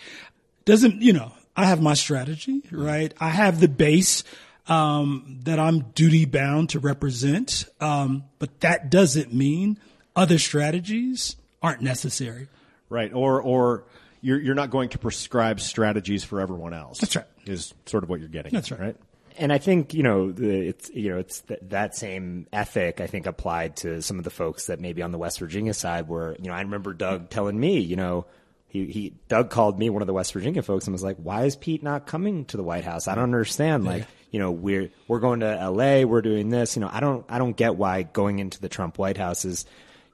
Doesn't 0.65 1.01
you 1.01 1.13
know, 1.13 1.31
I 1.55 1.65
have 1.65 1.81
my 1.81 1.93
strategy, 1.93 2.61
right? 2.71 3.13
I 3.19 3.29
have 3.29 3.59
the 3.59 3.67
base 3.67 4.23
um, 4.67 5.39
that 5.43 5.59
I'm 5.59 5.79
duty 5.93 6.25
bound 6.25 6.69
to 6.71 6.79
represent. 6.79 7.65
Um, 7.79 8.23
but 8.39 8.59
that 8.61 8.89
doesn't 8.89 9.33
mean 9.33 9.79
other 10.15 10.39
strategies 10.39 11.35
aren't 11.61 11.81
necessary. 11.81 12.47
Right, 12.89 13.11
or 13.13 13.41
or 13.41 13.85
you're 14.21 14.41
you're 14.41 14.55
not 14.55 14.69
going 14.69 14.89
to 14.89 14.97
prescribe 14.97 15.59
strategies 15.59 16.23
for 16.23 16.39
everyone 16.41 16.73
else. 16.73 16.99
That's 16.99 17.15
right. 17.15 17.25
Is 17.45 17.73
sort 17.85 18.03
of 18.03 18.09
what 18.09 18.19
you're 18.19 18.29
getting. 18.29 18.51
That's 18.51 18.71
at, 18.71 18.79
right. 18.79 18.85
Right. 18.87 18.95
And 19.37 19.51
I 19.51 19.57
think 19.57 19.93
you 19.93 20.03
know 20.03 20.31
the, 20.31 20.67
it's 20.69 20.89
you 20.91 21.11
know 21.11 21.19
it's 21.19 21.41
th- 21.41 21.59
that 21.69 21.95
same 21.95 22.47
ethic 22.53 23.01
I 23.01 23.07
think 23.07 23.25
applied 23.25 23.77
to 23.77 24.01
some 24.01 24.17
of 24.17 24.23
the 24.23 24.29
folks 24.29 24.67
that 24.67 24.79
maybe 24.79 25.01
on 25.01 25.11
the 25.11 25.17
West 25.17 25.39
Virginia 25.39 25.73
side 25.73 26.07
were 26.07 26.35
you 26.39 26.47
know 26.47 26.53
I 26.53 26.61
remember 26.61 26.93
Doug 26.93 27.29
telling 27.29 27.59
me 27.59 27.79
you 27.79 27.97
know 27.97 28.25
he 28.67 28.85
he 28.85 29.13
Doug 29.27 29.49
called 29.49 29.77
me 29.77 29.89
one 29.89 30.01
of 30.01 30.07
the 30.07 30.13
West 30.13 30.31
Virginia 30.31 30.61
folks 30.61 30.87
and 30.87 30.93
was 30.93 31.03
like 31.03 31.17
why 31.17 31.43
is 31.43 31.55
Pete 31.55 31.83
not 31.83 32.07
coming 32.07 32.45
to 32.45 32.57
the 32.57 32.63
White 32.63 32.85
House 32.85 33.07
I 33.07 33.15
don't 33.15 33.25
understand 33.25 33.83
like 33.83 34.07
you 34.35 34.39
know 34.39 34.51
we're 34.51 34.89
we're 35.07 35.21
going 35.21 35.39
to 35.39 35.47
L.A. 35.47 36.03
we're 36.03 36.21
doing 36.21 36.49
this 36.49 36.75
you 36.75 36.81
know 36.81 36.89
I 36.91 36.99
don't 36.99 37.25
I 37.29 37.37
don't 37.37 37.55
get 37.55 37.77
why 37.77 38.03
going 38.03 38.39
into 38.39 38.59
the 38.59 38.67
Trump 38.67 38.97
White 38.97 39.15
House 39.15 39.45
is 39.45 39.65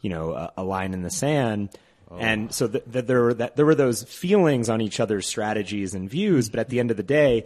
you 0.01 0.11
know 0.11 0.33
a, 0.33 0.53
a 0.57 0.63
line 0.63 0.93
in 0.93 1.01
the 1.01 1.09
sand. 1.09 1.69
Oh. 2.11 2.17
And 2.17 2.53
so 2.53 2.67
th- 2.67 2.83
th- 2.93 3.05
there 3.05 3.23
were 3.23 3.33
that 3.33 3.55
there 3.55 3.65
were 3.65 3.73
those 3.73 4.03
feelings 4.03 4.69
on 4.69 4.79
each 4.79 4.99
other's 4.99 5.25
strategies 5.25 5.95
and 5.95 6.07
views, 6.07 6.51
but 6.51 6.59
at 6.59 6.69
the 6.69 6.79
end 6.79 6.91
of 6.91 6.97
the 6.97 7.03
day, 7.03 7.45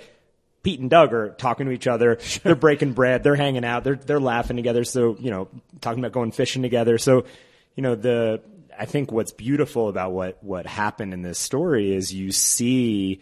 Pete 0.63 0.81
and 0.81 0.89
Doug 0.89 1.13
are 1.13 1.29
talking 1.29 1.65
to 1.67 1.71
each 1.71 1.88
other. 1.88 2.19
They're 2.43 2.55
breaking 2.55 2.91
bread. 2.91 3.23
They're 3.23 3.35
hanging 3.35 3.63
out. 3.63 3.85
They're 3.85 3.95
they're 3.95 4.19
laughing 4.19 4.57
together. 4.57 4.83
So 4.83 5.15
you 5.17 5.31
know, 5.31 5.47
talking 5.79 5.99
about 5.99 6.11
going 6.11 6.33
fishing 6.33 6.61
together. 6.61 6.97
So 6.97 7.23
you 7.77 7.83
know, 7.83 7.95
the 7.95 8.41
I 8.77 8.83
think 8.83 9.13
what's 9.13 9.31
beautiful 9.31 9.88
about 9.88 10.11
what 10.11 10.43
what 10.43 10.65
happened 10.65 11.13
in 11.13 11.21
this 11.21 11.39
story 11.39 11.95
is 11.95 12.13
you 12.13 12.33
see 12.33 13.21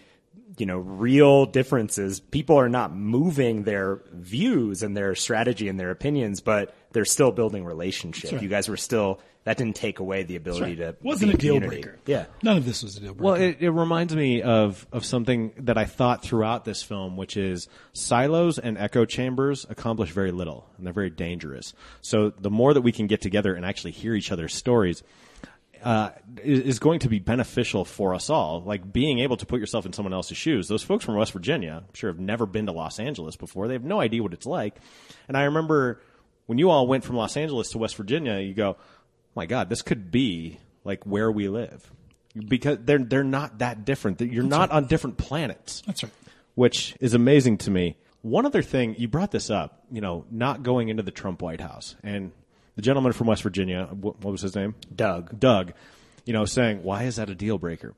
you 0.58 0.66
know 0.66 0.78
real 0.78 1.46
differences. 1.46 2.20
People 2.20 2.58
are 2.58 2.70
not 2.70 2.96
moving 2.96 3.64
their 3.64 4.02
views 4.12 4.84
and 4.84 4.96
their 4.96 5.16
strategy 5.16 5.68
and 5.68 5.80
their 5.80 5.92
opinions, 5.92 6.42
but 6.42 6.76
they're 6.92 7.06
still 7.06 7.32
building 7.32 7.66
relationships 7.66 8.34
right. 8.34 8.42
You 8.42 8.50
guys 8.50 8.70
were 8.70 8.78
still 8.78 9.20
that 9.46 9.58
didn't 9.58 9.76
take 9.76 10.00
away 10.00 10.24
the 10.24 10.38
ability 10.38 10.78
to 10.78 10.96
wasn't 11.02 11.32
be 11.32 11.36
a 11.36 11.38
deal 11.38 11.56
community. 11.56 11.82
breaker. 11.82 12.00
Yeah. 12.06 12.26
None 12.44 12.58
of 12.58 12.66
this 12.66 12.82
was 12.82 12.96
a 12.98 13.02
deal 13.02 13.14
breaker. 13.14 13.24
Well, 13.24 13.36
it, 13.36 13.58
it 13.60 13.72
reminds 13.72 14.16
me 14.16 14.42
of 14.42 14.88
of 14.92 15.06
something 15.06 15.54
that 15.58 15.78
I 15.78 15.86
thought 15.86 16.24
throughout 16.24 16.66
this 16.66 16.82
film, 16.82 17.18
which 17.18 17.36
is 17.36 17.68
silos 17.94 18.58
and 18.58 18.78
echo 18.78 19.06
chambers 19.06 19.66
accomplish 19.70 20.12
very 20.12 20.32
little, 20.32 20.70
and 20.78 20.86
they're 20.86 20.94
very 20.94 21.10
dangerous. 21.10 21.74
So 22.02 22.30
the 22.30 22.52
more 22.52 22.74
that 22.74 22.82
we 22.82 22.92
can 22.92 23.08
get 23.08 23.22
together 23.22 23.54
and 23.56 23.66
actually 23.66 23.92
hear 23.92 24.14
each 24.14 24.32
other's 24.32 24.54
stories. 24.54 25.04
Uh, 25.84 26.12
is, 26.44 26.80
going 26.80 27.00
to 27.00 27.10
be 27.10 27.20
beneficial 27.20 27.84
for 27.84 28.16
us 28.16 28.30
all. 28.30 28.62
Like 28.66 28.92
being 28.92 29.20
able 29.20 29.38
to 29.38 29.46
put 29.46 29.60
yourself 29.60 29.86
in 29.86 29.94
someone 29.94 30.14
else's 30.14 30.38
shoes. 30.38 30.68
Those 30.68 30.84
folks 30.84 31.04
from 31.04 31.16
West 31.16 31.34
Virginia, 31.34 31.84
I'm 31.86 31.94
sure, 31.94 32.10
have 32.10 32.20
never 32.20 32.46
been 32.46 32.68
to 32.68 32.72
Los 32.72 33.00
Angeles 33.00 33.36
before. 33.36 33.68
They 33.68 33.74
have 33.74 33.84
no 33.84 34.00
idea 34.00 34.24
what 34.24 34.34
it's 34.34 34.46
like. 34.46 34.76
And 35.28 35.36
I 35.36 35.44
remember 35.44 36.02
when 36.46 36.58
you 36.58 36.70
all 36.70 36.88
went 36.88 37.04
from 37.04 37.18
Los 37.18 37.36
Angeles 37.36 37.72
to 37.72 37.78
West 37.78 37.96
Virginia, 37.96 38.40
you 38.40 38.54
go, 38.54 38.78
my 39.36 39.46
God, 39.46 39.70
this 39.70 39.82
could 39.82 40.12
be 40.12 40.60
like 40.84 41.06
where 41.06 41.32
we 41.32 41.50
live 41.50 41.90
because 42.36 42.80
they're 42.82 43.00
they're 43.00 43.24
not 43.24 43.60
that 43.60 43.86
different. 43.86 44.22
You're 44.22 44.44
not 44.44 44.72
on 44.72 44.88
different 44.88 45.18
planets. 45.18 45.82
That's 45.86 46.04
right. 46.04 46.14
Which 46.56 46.96
is 47.00 47.14
amazing 47.14 47.60
to 47.60 47.72
me. 47.72 47.98
One 48.22 48.46
other 48.46 48.62
thing, 48.62 48.96
you 48.98 49.08
brought 49.08 49.32
this 49.32 49.50
up, 49.50 49.84
you 49.92 50.00
know, 50.00 50.26
not 50.32 50.64
going 50.64 50.90
into 50.90 51.04
the 51.04 51.12
Trump 51.12 51.42
White 51.42 51.60
House. 51.60 51.96
And 52.04 52.32
the 52.76 52.82
gentleman 52.82 53.14
from 53.14 53.28
West 53.28 53.44
Virginia, 53.44 53.86
wh- 53.86 54.24
what 54.24 54.26
was 54.26 54.42
his 54.42 54.56
name? 54.56 54.76
Doug. 54.96 55.40
Doug, 55.40 55.74
you 56.26 56.34
know, 56.34 56.46
saying, 56.46 56.84
why 56.84 57.04
is 57.04 57.18
that 57.18 57.30
a 57.30 57.36
deal 57.36 57.58
breaker? 57.58 57.94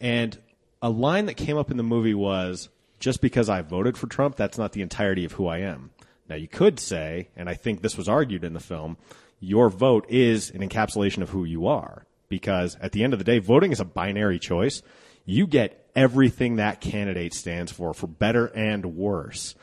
And 0.00 0.38
a 0.82 0.90
line 0.90 1.26
that 1.26 1.34
came 1.34 1.56
up 1.56 1.70
in 1.70 1.76
the 1.76 1.82
movie 1.82 2.14
was, 2.14 2.68
just 2.98 3.20
because 3.20 3.48
I 3.48 3.62
voted 3.62 3.96
for 3.96 4.06
Trump, 4.06 4.36
that's 4.36 4.58
not 4.58 4.72
the 4.72 4.82
entirety 4.82 5.24
of 5.24 5.32
who 5.32 5.46
I 5.46 5.58
am. 5.58 5.90
Now, 6.28 6.36
you 6.36 6.48
could 6.48 6.80
say, 6.80 7.28
and 7.36 7.48
I 7.48 7.54
think 7.54 7.82
this 7.82 7.96
was 7.96 8.08
argued 8.08 8.44
in 8.44 8.54
the 8.54 8.60
film, 8.60 8.96
your 9.38 9.68
vote 9.68 10.06
is 10.08 10.50
an 10.50 10.66
encapsulation 10.66 11.22
of 11.22 11.30
who 11.30 11.44
you 11.44 11.66
are. 11.66 12.06
Because 12.28 12.76
at 12.80 12.92
the 12.92 13.04
end 13.04 13.12
of 13.12 13.20
the 13.20 13.24
day, 13.24 13.38
voting 13.38 13.70
is 13.70 13.78
a 13.78 13.84
binary 13.84 14.38
choice. 14.38 14.82
You 15.24 15.46
get 15.46 15.88
everything 15.94 16.56
that 16.56 16.80
candidate 16.80 17.32
stands 17.34 17.70
for, 17.70 17.94
for 17.94 18.06
better 18.08 18.46
and 18.46 18.96
worse. 18.96 19.54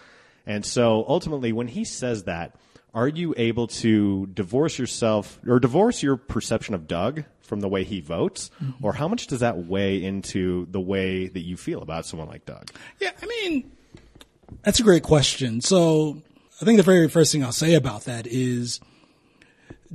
And 0.46 0.66
so 0.66 1.04
ultimately, 1.08 1.52
when 1.52 1.68
he 1.68 1.84
says 1.84 2.24
that, 2.24 2.56
are 2.94 3.08
you 3.08 3.34
able 3.38 3.68
to 3.68 4.28
divorce 4.28 4.78
yourself 4.78 5.40
or 5.48 5.60
divorce 5.60 6.04
your 6.04 6.16
perception 6.16 6.76
of 6.76 6.88
Doug 6.88 7.24
from 7.42 7.60
the 7.60 7.68
way 7.68 7.84
he 7.84 8.02
votes? 8.02 8.52
Mm-hmm. 8.62 8.86
Or 8.86 8.94
how 8.94 9.08
much 9.08 9.28
does 9.28 9.40
that 9.40 9.66
weigh 9.66 10.04
into 10.04 10.68
the 10.70 10.80
way 10.80 11.28
that 11.28 11.42
you 11.42 11.58
feel 11.58 11.82
about 11.82 12.06
someone 12.06 12.28
like 12.28 12.46
Doug? 12.46 12.70
Yeah, 13.00 13.12
I 13.22 13.26
mean, 13.26 13.72
that's 14.62 14.80
a 14.80 14.84
great 14.84 15.04
question. 15.04 15.62
So 15.62 16.22
I 16.62 16.66
think 16.66 16.78
the 16.78 16.84
very 16.84 17.08
first 17.10 17.32
thing 17.32 17.44
I'll 17.44 17.52
say 17.52 17.74
about 17.74 18.06
that 18.06 18.28
is 18.28 18.80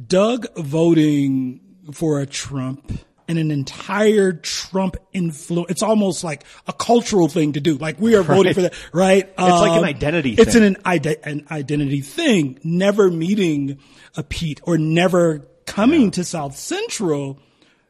Doug 0.07 0.47
voting 0.57 1.61
for 1.93 2.21
a 2.21 2.27
Trump 2.27 2.93
and 3.29 3.39
an 3.39 3.51
entire 3.51 4.33
Trump 4.33 4.97
influence. 5.13 5.71
It's 5.71 5.83
almost 5.83 6.25
like 6.25 6.45
a 6.67 6.73
cultural 6.73 7.29
thing 7.29 7.53
to 7.53 7.61
do. 7.61 7.77
Like 7.77 8.01
we 8.01 8.17
are 8.17 8.23
voting 8.25 8.45
Right. 8.47 8.55
for 8.55 8.63
that, 8.63 8.75
right? 8.93 9.29
It's 9.29 9.39
like 9.39 9.73
an 9.73 9.79
um, 9.79 9.85
identity 9.85 10.33
It's 10.35 10.55
thing. 10.55 10.63
an, 10.65 10.77
ide- 10.85 11.07
an 11.25 11.47
identity 11.51 12.01
thing. 12.01 12.59
Never 12.65 13.11
meeting 13.11 13.79
a 14.17 14.23
Pete 14.23 14.61
or 14.65 14.79
never 14.79 15.47
coming 15.67 16.11
to 16.13 16.25
South 16.25 16.57
Central 16.57 17.39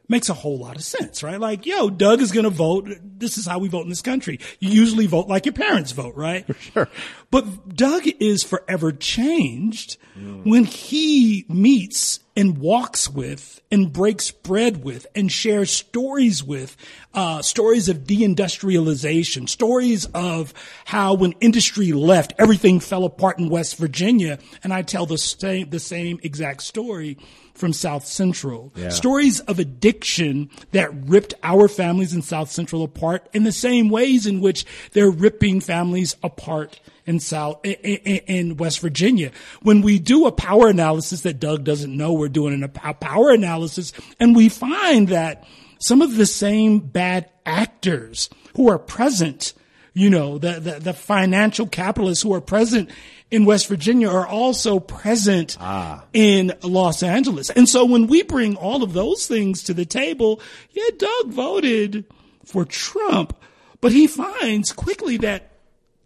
makes 0.08 0.28
a 0.28 0.34
whole 0.34 0.58
lot 0.58 0.76
of 0.76 0.82
sense, 0.82 1.22
right? 1.22 1.38
Like, 1.38 1.66
yo, 1.66 1.90
Doug 1.90 2.20
is 2.20 2.32
going 2.32 2.44
to 2.44 2.50
vote. 2.50 2.88
This 3.02 3.36
is 3.36 3.46
how 3.46 3.58
we 3.58 3.68
vote 3.68 3.82
in 3.82 3.90
this 3.90 4.02
country. 4.02 4.40
You 4.58 4.70
usually 4.70 5.06
vote 5.06 5.28
like 5.28 5.44
your 5.46 5.52
parents 5.52 5.92
vote, 5.92 6.14
right? 6.16 6.46
For 6.46 6.54
Sure. 6.68 6.88
But 7.30 7.74
Doug 7.74 8.02
is 8.20 8.42
forever 8.42 8.92
changed 8.92 9.96
when 10.44 10.64
he 10.64 11.44
meets 11.48 12.20
and 12.36 12.58
walks 12.58 13.08
with 13.08 13.60
and 13.70 13.92
breaks 13.92 14.30
bread 14.30 14.82
with 14.82 15.06
and 15.14 15.30
shares 15.30 15.70
stories 15.70 16.42
with, 16.42 16.76
uh, 17.14 17.42
stories 17.42 17.88
of 17.88 17.98
deindustrialization, 17.98 19.48
stories 19.48 20.06
of 20.06 20.54
how 20.84 21.14
when 21.14 21.32
industry 21.40 21.92
left, 21.92 22.32
everything 22.38 22.80
fell 22.80 23.04
apart 23.04 23.38
in 23.38 23.48
West 23.48 23.76
Virginia. 23.76 24.38
And 24.64 24.72
I 24.72 24.82
tell 24.82 25.06
the 25.06 25.18
same, 25.18 25.70
the 25.70 25.80
same 25.80 26.18
exact 26.22 26.62
story 26.62 27.18
from 27.58 27.72
South 27.72 28.06
Central. 28.06 28.72
Yeah. 28.76 28.88
Stories 28.90 29.40
of 29.40 29.58
addiction 29.58 30.50
that 30.72 30.90
ripped 30.92 31.34
our 31.42 31.68
families 31.68 32.14
in 32.14 32.22
South 32.22 32.50
Central 32.50 32.82
apart 32.82 33.28
in 33.32 33.44
the 33.44 33.52
same 33.52 33.88
ways 33.90 34.26
in 34.26 34.40
which 34.40 34.64
they're 34.92 35.10
ripping 35.10 35.60
families 35.60 36.16
apart 36.22 36.80
in 37.06 37.18
South 37.20 37.58
in, 37.64 37.72
in, 37.72 38.56
West 38.58 38.80
Virginia. 38.80 39.32
When 39.62 39.80
we 39.80 39.98
do 39.98 40.26
a 40.26 40.32
power 40.32 40.68
analysis 40.68 41.22
that 41.22 41.40
Doug 41.40 41.64
doesn't 41.64 41.96
know 41.96 42.12
we're 42.12 42.28
doing 42.28 42.62
a 42.62 42.68
power 42.68 43.30
analysis, 43.30 43.92
and 44.20 44.36
we 44.36 44.48
find 44.48 45.08
that 45.08 45.44
some 45.78 46.02
of 46.02 46.16
the 46.16 46.26
same 46.26 46.80
bad 46.80 47.30
actors 47.46 48.28
who 48.56 48.68
are 48.68 48.78
present, 48.78 49.54
you 49.98 50.10
know, 50.10 50.38
the 50.38 50.60
the, 50.60 50.78
the 50.78 50.92
financial 50.92 51.66
capitalists 51.66 52.22
who 52.22 52.32
are 52.32 52.40
present 52.40 52.90
in 53.30 53.44
West 53.44 53.66
Virginia 53.66 54.08
are 54.08 54.26
also 54.26 54.78
present 54.78 55.56
ah. 55.60 56.04
in 56.12 56.52
Los 56.62 57.02
Angeles. 57.02 57.50
And 57.50 57.68
so 57.68 57.84
when 57.84 58.06
we 58.06 58.22
bring 58.22 58.56
all 58.56 58.82
of 58.82 58.92
those 58.92 59.26
things 59.26 59.64
to 59.64 59.74
the 59.74 59.84
table, 59.84 60.40
yeah, 60.70 60.90
Doug 60.96 61.32
voted 61.32 62.04
for 62.44 62.64
Trump, 62.64 63.36
but 63.80 63.92
he 63.92 64.06
finds 64.06 64.72
quickly 64.72 65.18
that, 65.18 65.50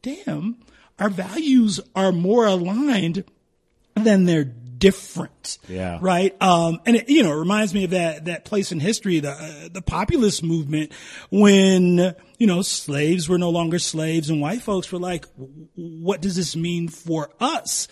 damn, 0.01 0.57
our 0.99 1.11
values 1.11 1.79
are 1.95 2.13
more 2.13 2.47
aligned 2.47 3.25
than 3.95 4.25
they're 4.25 4.45
different. 4.45 5.59
Yeah. 5.69 5.99
Right. 6.01 6.35
Um, 6.43 6.81
and 6.87 6.97
it, 6.97 7.09
you 7.09 7.23
know, 7.23 7.33
it 7.33 7.39
reminds 7.39 7.73
me 7.73 7.85
of 7.85 7.91
that, 7.91 8.25
that 8.25 8.45
place 8.45 8.73
in 8.73 8.81
history, 8.81 9.21
the, 9.21 9.31
uh, 9.31 9.69
the 9.71 9.83
populist 9.83 10.43
movement 10.43 10.93
when, 11.31 12.17
you 12.43 12.49
know, 12.49 12.61
slaves 12.61 13.29
were 13.29 13.39
no 13.39 13.51
longer 13.51 13.79
slaves 13.79 14.29
and 14.29 14.41
white 14.41 14.63
folks 14.63 14.91
were 14.91 14.99
like, 14.99 15.27
what 15.77 16.21
does 16.21 16.35
this 16.35 16.57
mean 16.57 16.89
for 16.89 17.31
us? 17.39 17.87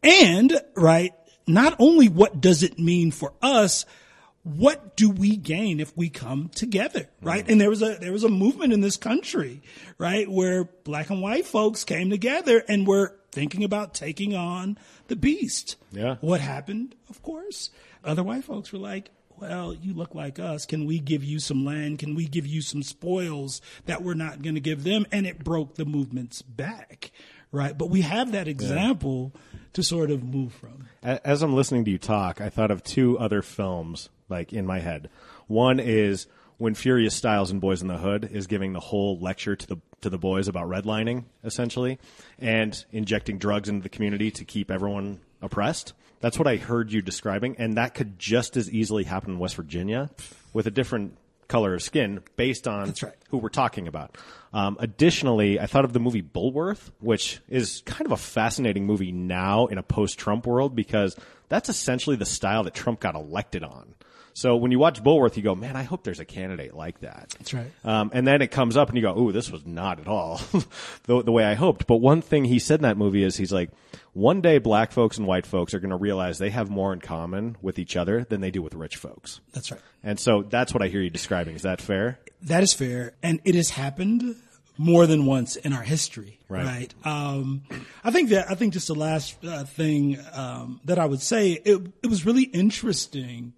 And, 0.00 0.60
right, 0.76 1.12
not 1.48 1.74
only 1.80 2.08
what 2.08 2.40
does 2.40 2.62
it 2.62 2.78
mean 2.78 3.10
for 3.10 3.32
us, 3.42 3.84
what 4.44 4.96
do 4.96 5.10
we 5.10 5.36
gain 5.36 5.80
if 5.80 5.96
we 5.96 6.08
come 6.08 6.50
together 6.54 7.08
right? 7.20 7.44
Mm. 7.46 7.50
and 7.50 7.60
there 7.60 7.68
was 7.68 7.82
a 7.82 7.96
there 7.96 8.12
was 8.12 8.22
a 8.22 8.28
movement 8.28 8.72
in 8.72 8.80
this 8.80 8.96
country 8.96 9.60
right 9.98 10.30
where 10.30 10.62
black 10.84 11.10
and 11.10 11.20
white 11.20 11.46
folks 11.46 11.82
came 11.82 12.10
together 12.10 12.62
and 12.68 12.86
were 12.86 13.12
thinking 13.32 13.64
about 13.64 13.92
taking 13.92 14.36
on 14.36 14.78
the 15.08 15.16
beast. 15.16 15.74
Yeah. 15.90 16.14
What 16.20 16.40
happened? 16.40 16.94
Of 17.10 17.24
course. 17.24 17.70
Other 18.04 18.22
white 18.22 18.44
folks 18.44 18.72
were 18.72 18.78
like 18.78 19.10
well, 19.38 19.74
you 19.74 19.94
look 19.94 20.14
like 20.14 20.38
us. 20.38 20.66
Can 20.66 20.86
we 20.86 20.98
give 20.98 21.24
you 21.24 21.38
some 21.38 21.64
land? 21.64 21.98
Can 21.98 22.14
we 22.14 22.26
give 22.26 22.46
you 22.46 22.62
some 22.62 22.82
spoils 22.82 23.60
that 23.86 24.02
we're 24.02 24.14
not 24.14 24.42
going 24.42 24.54
to 24.54 24.60
give 24.60 24.84
them? 24.84 25.06
And 25.12 25.26
it 25.26 25.42
broke 25.42 25.74
the 25.74 25.84
movement's 25.84 26.42
back, 26.42 27.10
right? 27.52 27.76
But 27.76 27.90
we 27.90 28.02
have 28.02 28.32
that 28.32 28.48
example 28.48 29.32
yeah. 29.34 29.60
to 29.74 29.82
sort 29.82 30.10
of 30.10 30.22
move 30.22 30.52
from. 30.52 30.88
As 31.02 31.42
I'm 31.42 31.54
listening 31.54 31.84
to 31.86 31.90
you 31.90 31.98
talk, 31.98 32.40
I 32.40 32.48
thought 32.48 32.70
of 32.70 32.82
two 32.82 33.18
other 33.18 33.42
films 33.42 34.08
like 34.28 34.52
in 34.52 34.66
my 34.66 34.80
head. 34.80 35.08
One 35.46 35.78
is 35.80 36.26
when 36.58 36.74
Furious 36.74 37.14
Styles 37.14 37.50
and 37.50 37.60
Boyz 37.60 37.82
n 37.82 37.88
the 37.88 37.98
Hood 37.98 38.30
is 38.32 38.46
giving 38.46 38.72
the 38.72 38.80
whole 38.80 39.18
lecture 39.18 39.56
to 39.56 39.66
the 39.66 39.76
to 40.00 40.10
the 40.10 40.18
boys 40.18 40.48
about 40.48 40.68
redlining, 40.68 41.24
essentially, 41.44 41.98
and 42.38 42.84
injecting 42.92 43.38
drugs 43.38 43.68
into 43.68 43.82
the 43.82 43.88
community 43.88 44.30
to 44.30 44.44
keep 44.44 44.70
everyone 44.70 45.20
oppressed. 45.42 45.92
That's 46.20 46.38
what 46.38 46.48
I 46.48 46.56
heard 46.56 46.92
you 46.92 47.02
describing, 47.02 47.56
and 47.58 47.76
that 47.76 47.94
could 47.94 48.18
just 48.18 48.56
as 48.56 48.70
easily 48.70 49.04
happen 49.04 49.32
in 49.32 49.38
West 49.38 49.56
Virginia 49.56 50.10
with 50.52 50.66
a 50.66 50.70
different 50.70 51.16
color 51.48 51.74
of 51.74 51.82
skin 51.82 52.20
based 52.36 52.66
on 52.66 52.94
right. 53.02 53.14
who 53.30 53.38
we're 53.38 53.48
talking 53.48 53.86
about. 53.86 54.16
Um, 54.52 54.76
additionally, 54.80 55.60
I 55.60 55.66
thought 55.66 55.84
of 55.84 55.92
the 55.92 56.00
movie 56.00 56.22
Bulworth, 56.22 56.90
which 57.00 57.40
is 57.48 57.82
kind 57.84 58.06
of 58.06 58.12
a 58.12 58.16
fascinating 58.16 58.86
movie 58.86 59.12
now 59.12 59.66
in 59.66 59.78
a 59.78 59.82
post-Trump 59.82 60.46
world 60.46 60.74
because 60.74 61.16
that's 61.48 61.68
essentially 61.68 62.16
the 62.16 62.24
style 62.24 62.64
that 62.64 62.74
Trump 62.74 63.00
got 63.00 63.14
elected 63.14 63.62
on. 63.62 63.94
So 64.36 64.54
when 64.54 64.70
you 64.70 64.78
watch 64.78 65.02
Bulworth, 65.02 65.38
you 65.38 65.42
go, 65.42 65.54
man, 65.54 65.76
I 65.76 65.82
hope 65.82 66.04
there's 66.04 66.20
a 66.20 66.26
candidate 66.26 66.74
like 66.74 67.00
that. 67.00 67.34
That's 67.38 67.54
right. 67.54 67.72
Um, 67.86 68.10
and 68.12 68.26
then 68.26 68.42
it 68.42 68.50
comes 68.50 68.76
up 68.76 68.90
and 68.90 68.98
you 68.98 69.02
go, 69.02 69.18
ooh, 69.18 69.32
this 69.32 69.50
was 69.50 69.64
not 69.64 69.98
at 69.98 70.08
all 70.08 70.36
the, 71.04 71.22
the 71.22 71.32
way 71.32 71.42
I 71.42 71.54
hoped. 71.54 71.86
But 71.86 72.02
one 72.02 72.20
thing 72.20 72.44
he 72.44 72.58
said 72.58 72.80
in 72.80 72.82
that 72.82 72.98
movie 72.98 73.22
is 73.22 73.38
he's 73.38 73.50
like, 73.50 73.70
one 74.12 74.42
day 74.42 74.58
black 74.58 74.92
folks 74.92 75.16
and 75.16 75.26
white 75.26 75.46
folks 75.46 75.72
are 75.72 75.80
going 75.80 75.88
to 75.88 75.96
realize 75.96 76.36
they 76.36 76.50
have 76.50 76.68
more 76.68 76.92
in 76.92 77.00
common 77.00 77.56
with 77.62 77.78
each 77.78 77.96
other 77.96 78.24
than 78.24 78.42
they 78.42 78.50
do 78.50 78.60
with 78.60 78.74
rich 78.74 78.96
folks. 78.96 79.40
That's 79.54 79.72
right. 79.72 79.80
And 80.04 80.20
so 80.20 80.42
that's 80.42 80.74
what 80.74 80.82
I 80.82 80.88
hear 80.88 81.00
you 81.00 81.08
describing. 81.08 81.56
Is 81.56 81.62
that 81.62 81.80
fair? 81.80 82.18
That 82.42 82.62
is 82.62 82.74
fair. 82.74 83.14
And 83.22 83.40
it 83.46 83.54
has 83.54 83.70
happened 83.70 84.36
more 84.76 85.06
than 85.06 85.24
once 85.24 85.56
in 85.56 85.72
our 85.72 85.82
history. 85.82 86.40
Right. 86.50 86.66
right? 86.66 86.94
Um, 87.06 87.62
I 88.04 88.10
think 88.10 88.28
that, 88.28 88.50
I 88.50 88.54
think 88.54 88.74
just 88.74 88.88
the 88.88 88.94
last 88.94 89.42
uh, 89.42 89.64
thing, 89.64 90.18
um, 90.34 90.82
that 90.84 90.98
I 90.98 91.06
would 91.06 91.22
say, 91.22 91.52
it, 91.52 91.80
it 92.02 92.08
was 92.08 92.26
really 92.26 92.42
interesting 92.42 93.54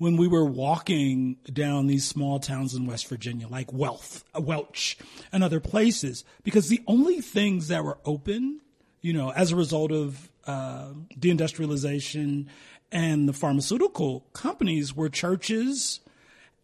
when 0.00 0.16
we 0.16 0.26
were 0.26 0.46
walking 0.46 1.36
down 1.52 1.86
these 1.86 2.06
small 2.06 2.40
towns 2.40 2.74
in 2.74 2.86
West 2.86 3.06
Virginia, 3.06 3.46
like 3.46 3.70
Wealth, 3.70 4.24
Welch, 4.34 4.96
and 5.30 5.44
other 5.44 5.60
places, 5.60 6.24
because 6.42 6.70
the 6.70 6.80
only 6.86 7.20
things 7.20 7.68
that 7.68 7.84
were 7.84 7.98
open, 8.06 8.62
you 9.02 9.12
know, 9.12 9.30
as 9.30 9.52
a 9.52 9.56
result 9.56 9.92
of 9.92 10.30
uh, 10.46 10.86
deindustrialization 11.18 12.46
and 12.90 13.28
the 13.28 13.34
pharmaceutical 13.34 14.24
companies 14.32 14.96
were 14.96 15.10
churches 15.10 16.00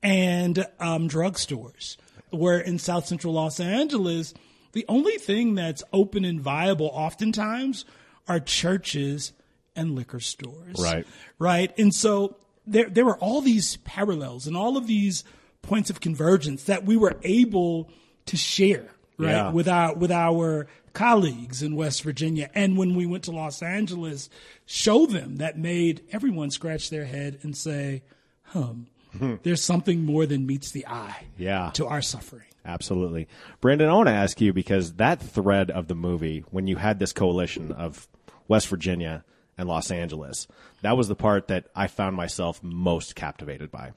and 0.03 0.65
um, 0.81 1.07
drugstores. 1.07 1.99
Where 2.31 2.59
in 2.59 2.79
South 2.79 3.05
Central 3.05 3.35
Los 3.35 3.61
Angeles, 3.61 4.33
the 4.73 4.87
only 4.89 5.19
thing 5.19 5.55
that's 5.55 5.83
open 5.93 6.25
and 6.25 6.41
viable 6.41 6.91
oftentimes 6.91 7.85
are 8.27 8.41
churches 8.41 9.35
and 9.77 9.95
liquor 9.95 10.21
stores. 10.21 10.77
Right. 10.79 11.07
Right. 11.39 11.79
And 11.79 11.95
so 11.95 12.39
there 12.67 12.89
there 12.89 13.05
were 13.05 13.19
all 13.19 13.41
these 13.41 13.77
parallels 13.79 14.47
and 14.47 14.57
all 14.57 14.77
of 14.77 14.87
these 14.87 15.25
points 15.63 15.91
of 15.91 16.01
convergence 16.01 16.65
that 16.65 16.85
we 16.85 16.97
were 16.97 17.17
able 17.23 17.91
to 18.27 18.37
share 18.37 18.89
right 19.19 19.31
yeah. 19.31 19.51
with 19.51 19.69
our 19.69 19.95
with 19.95 20.11
our 20.11 20.67
colleagues 20.93 21.63
in 21.63 21.77
West 21.77 22.03
Virginia 22.03 22.51
and 22.55 22.77
when 22.77 22.95
we 22.95 23.07
went 23.07 23.25
to 23.25 23.31
Los 23.31 23.63
Angeles 23.63 24.31
show 24.65 25.07
them 25.07 25.37
that 25.37 25.59
made 25.59 26.03
everyone 26.11 26.51
scratch 26.51 26.91
their 26.91 27.05
head 27.05 27.39
and 27.43 27.57
say 27.57 28.03
hum 28.43 28.87
hmm. 29.19 29.35
there's 29.43 29.63
something 29.63 30.05
more 30.05 30.27
than 30.27 30.47
meets 30.47 30.71
the 30.71 30.87
eye 30.87 31.27
yeah. 31.37 31.71
to 31.75 31.87
our 31.87 32.03
suffering 32.03 32.47
absolutely 32.65 33.29
Brandon 33.61 33.89
I 33.89 33.95
want 33.95 34.09
to 34.09 34.15
ask 34.15 34.41
you 34.41 34.53
because 34.53 34.95
that 34.95 35.21
thread 35.21 35.71
of 35.71 35.89
the 35.89 35.95
movie 35.95 36.45
when 36.51 36.67
you 36.67 36.77
had 36.77 36.99
this 36.99 37.13
coalition 37.13 37.73
of 37.73 38.09
West 38.49 38.69
Virginia 38.69 39.25
and 39.59 39.69
Los 39.69 39.91
Angeles. 39.91 40.47
That 40.83 40.97
was 40.97 41.09
the 41.09 41.15
part 41.15 41.49
that 41.49 41.67
I 41.75 41.87
found 41.87 42.17
myself 42.17 42.63
most 42.63 43.15
captivated 43.15 43.71
by. 43.71 43.93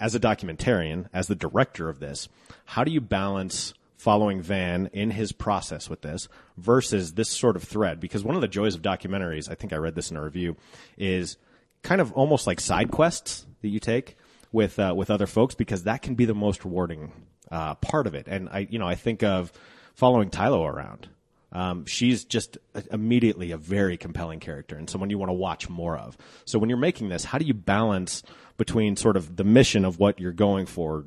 As 0.00 0.14
a 0.14 0.20
documentarian, 0.20 1.08
as 1.12 1.28
the 1.28 1.34
director 1.34 1.88
of 1.88 2.00
this, 2.00 2.28
how 2.64 2.84
do 2.84 2.90
you 2.90 3.00
balance 3.00 3.74
following 3.96 4.42
Van 4.42 4.90
in 4.92 5.10
his 5.10 5.32
process 5.32 5.88
with 5.88 6.02
this 6.02 6.28
versus 6.56 7.14
this 7.14 7.28
sort 7.28 7.56
of 7.56 7.62
thread? 7.62 8.00
Because 8.00 8.24
one 8.24 8.34
of 8.34 8.40
the 8.40 8.48
joys 8.48 8.74
of 8.74 8.82
documentaries, 8.82 9.50
I 9.50 9.54
think 9.54 9.72
I 9.72 9.76
read 9.76 9.94
this 9.94 10.10
in 10.10 10.16
a 10.16 10.22
review, 10.22 10.56
is 10.98 11.36
kind 11.82 12.00
of 12.00 12.12
almost 12.12 12.46
like 12.46 12.60
side 12.60 12.90
quests 12.90 13.46
that 13.62 13.68
you 13.68 13.78
take 13.78 14.16
with 14.52 14.78
uh, 14.78 14.94
with 14.96 15.10
other 15.10 15.26
folks 15.26 15.54
because 15.54 15.84
that 15.84 16.02
can 16.02 16.14
be 16.14 16.24
the 16.24 16.34
most 16.34 16.64
rewarding 16.64 17.12
uh, 17.50 17.74
part 17.76 18.06
of 18.06 18.14
it. 18.14 18.26
And 18.28 18.48
I, 18.48 18.66
you 18.70 18.78
know, 18.78 18.86
I 18.86 18.94
think 18.94 19.22
of 19.22 19.52
following 19.94 20.30
Tylo 20.30 20.66
around 20.66 21.08
um, 21.54 21.86
she's 21.86 22.24
just 22.24 22.58
immediately 22.90 23.52
a 23.52 23.56
very 23.56 23.96
compelling 23.96 24.40
character 24.40 24.76
and 24.76 24.90
someone 24.90 25.08
you 25.08 25.18
want 25.18 25.30
to 25.30 25.34
watch 25.34 25.68
more 25.68 25.96
of. 25.96 26.18
So 26.44 26.58
when 26.58 26.68
you're 26.68 26.78
making 26.78 27.08
this, 27.08 27.24
how 27.24 27.38
do 27.38 27.44
you 27.44 27.54
balance 27.54 28.22
between 28.56 28.96
sort 28.96 29.16
of 29.16 29.36
the 29.36 29.44
mission 29.44 29.84
of 29.84 29.98
what 29.98 30.20
you're 30.20 30.32
going 30.32 30.66
for 30.66 31.04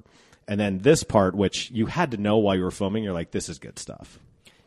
and 0.48 0.60
then 0.60 0.80
this 0.80 1.04
part, 1.04 1.36
which 1.36 1.70
you 1.72 1.88
had 1.88 2.12
to 2.12 2.18
know 2.18 2.38
while 2.38 2.56
you 2.56 2.64
were 2.64 2.72
filming, 2.72 3.04
you're 3.04 3.14
like, 3.14 3.32
this 3.32 3.50
is 3.50 3.60
good 3.60 3.78
stuff. 3.78 4.18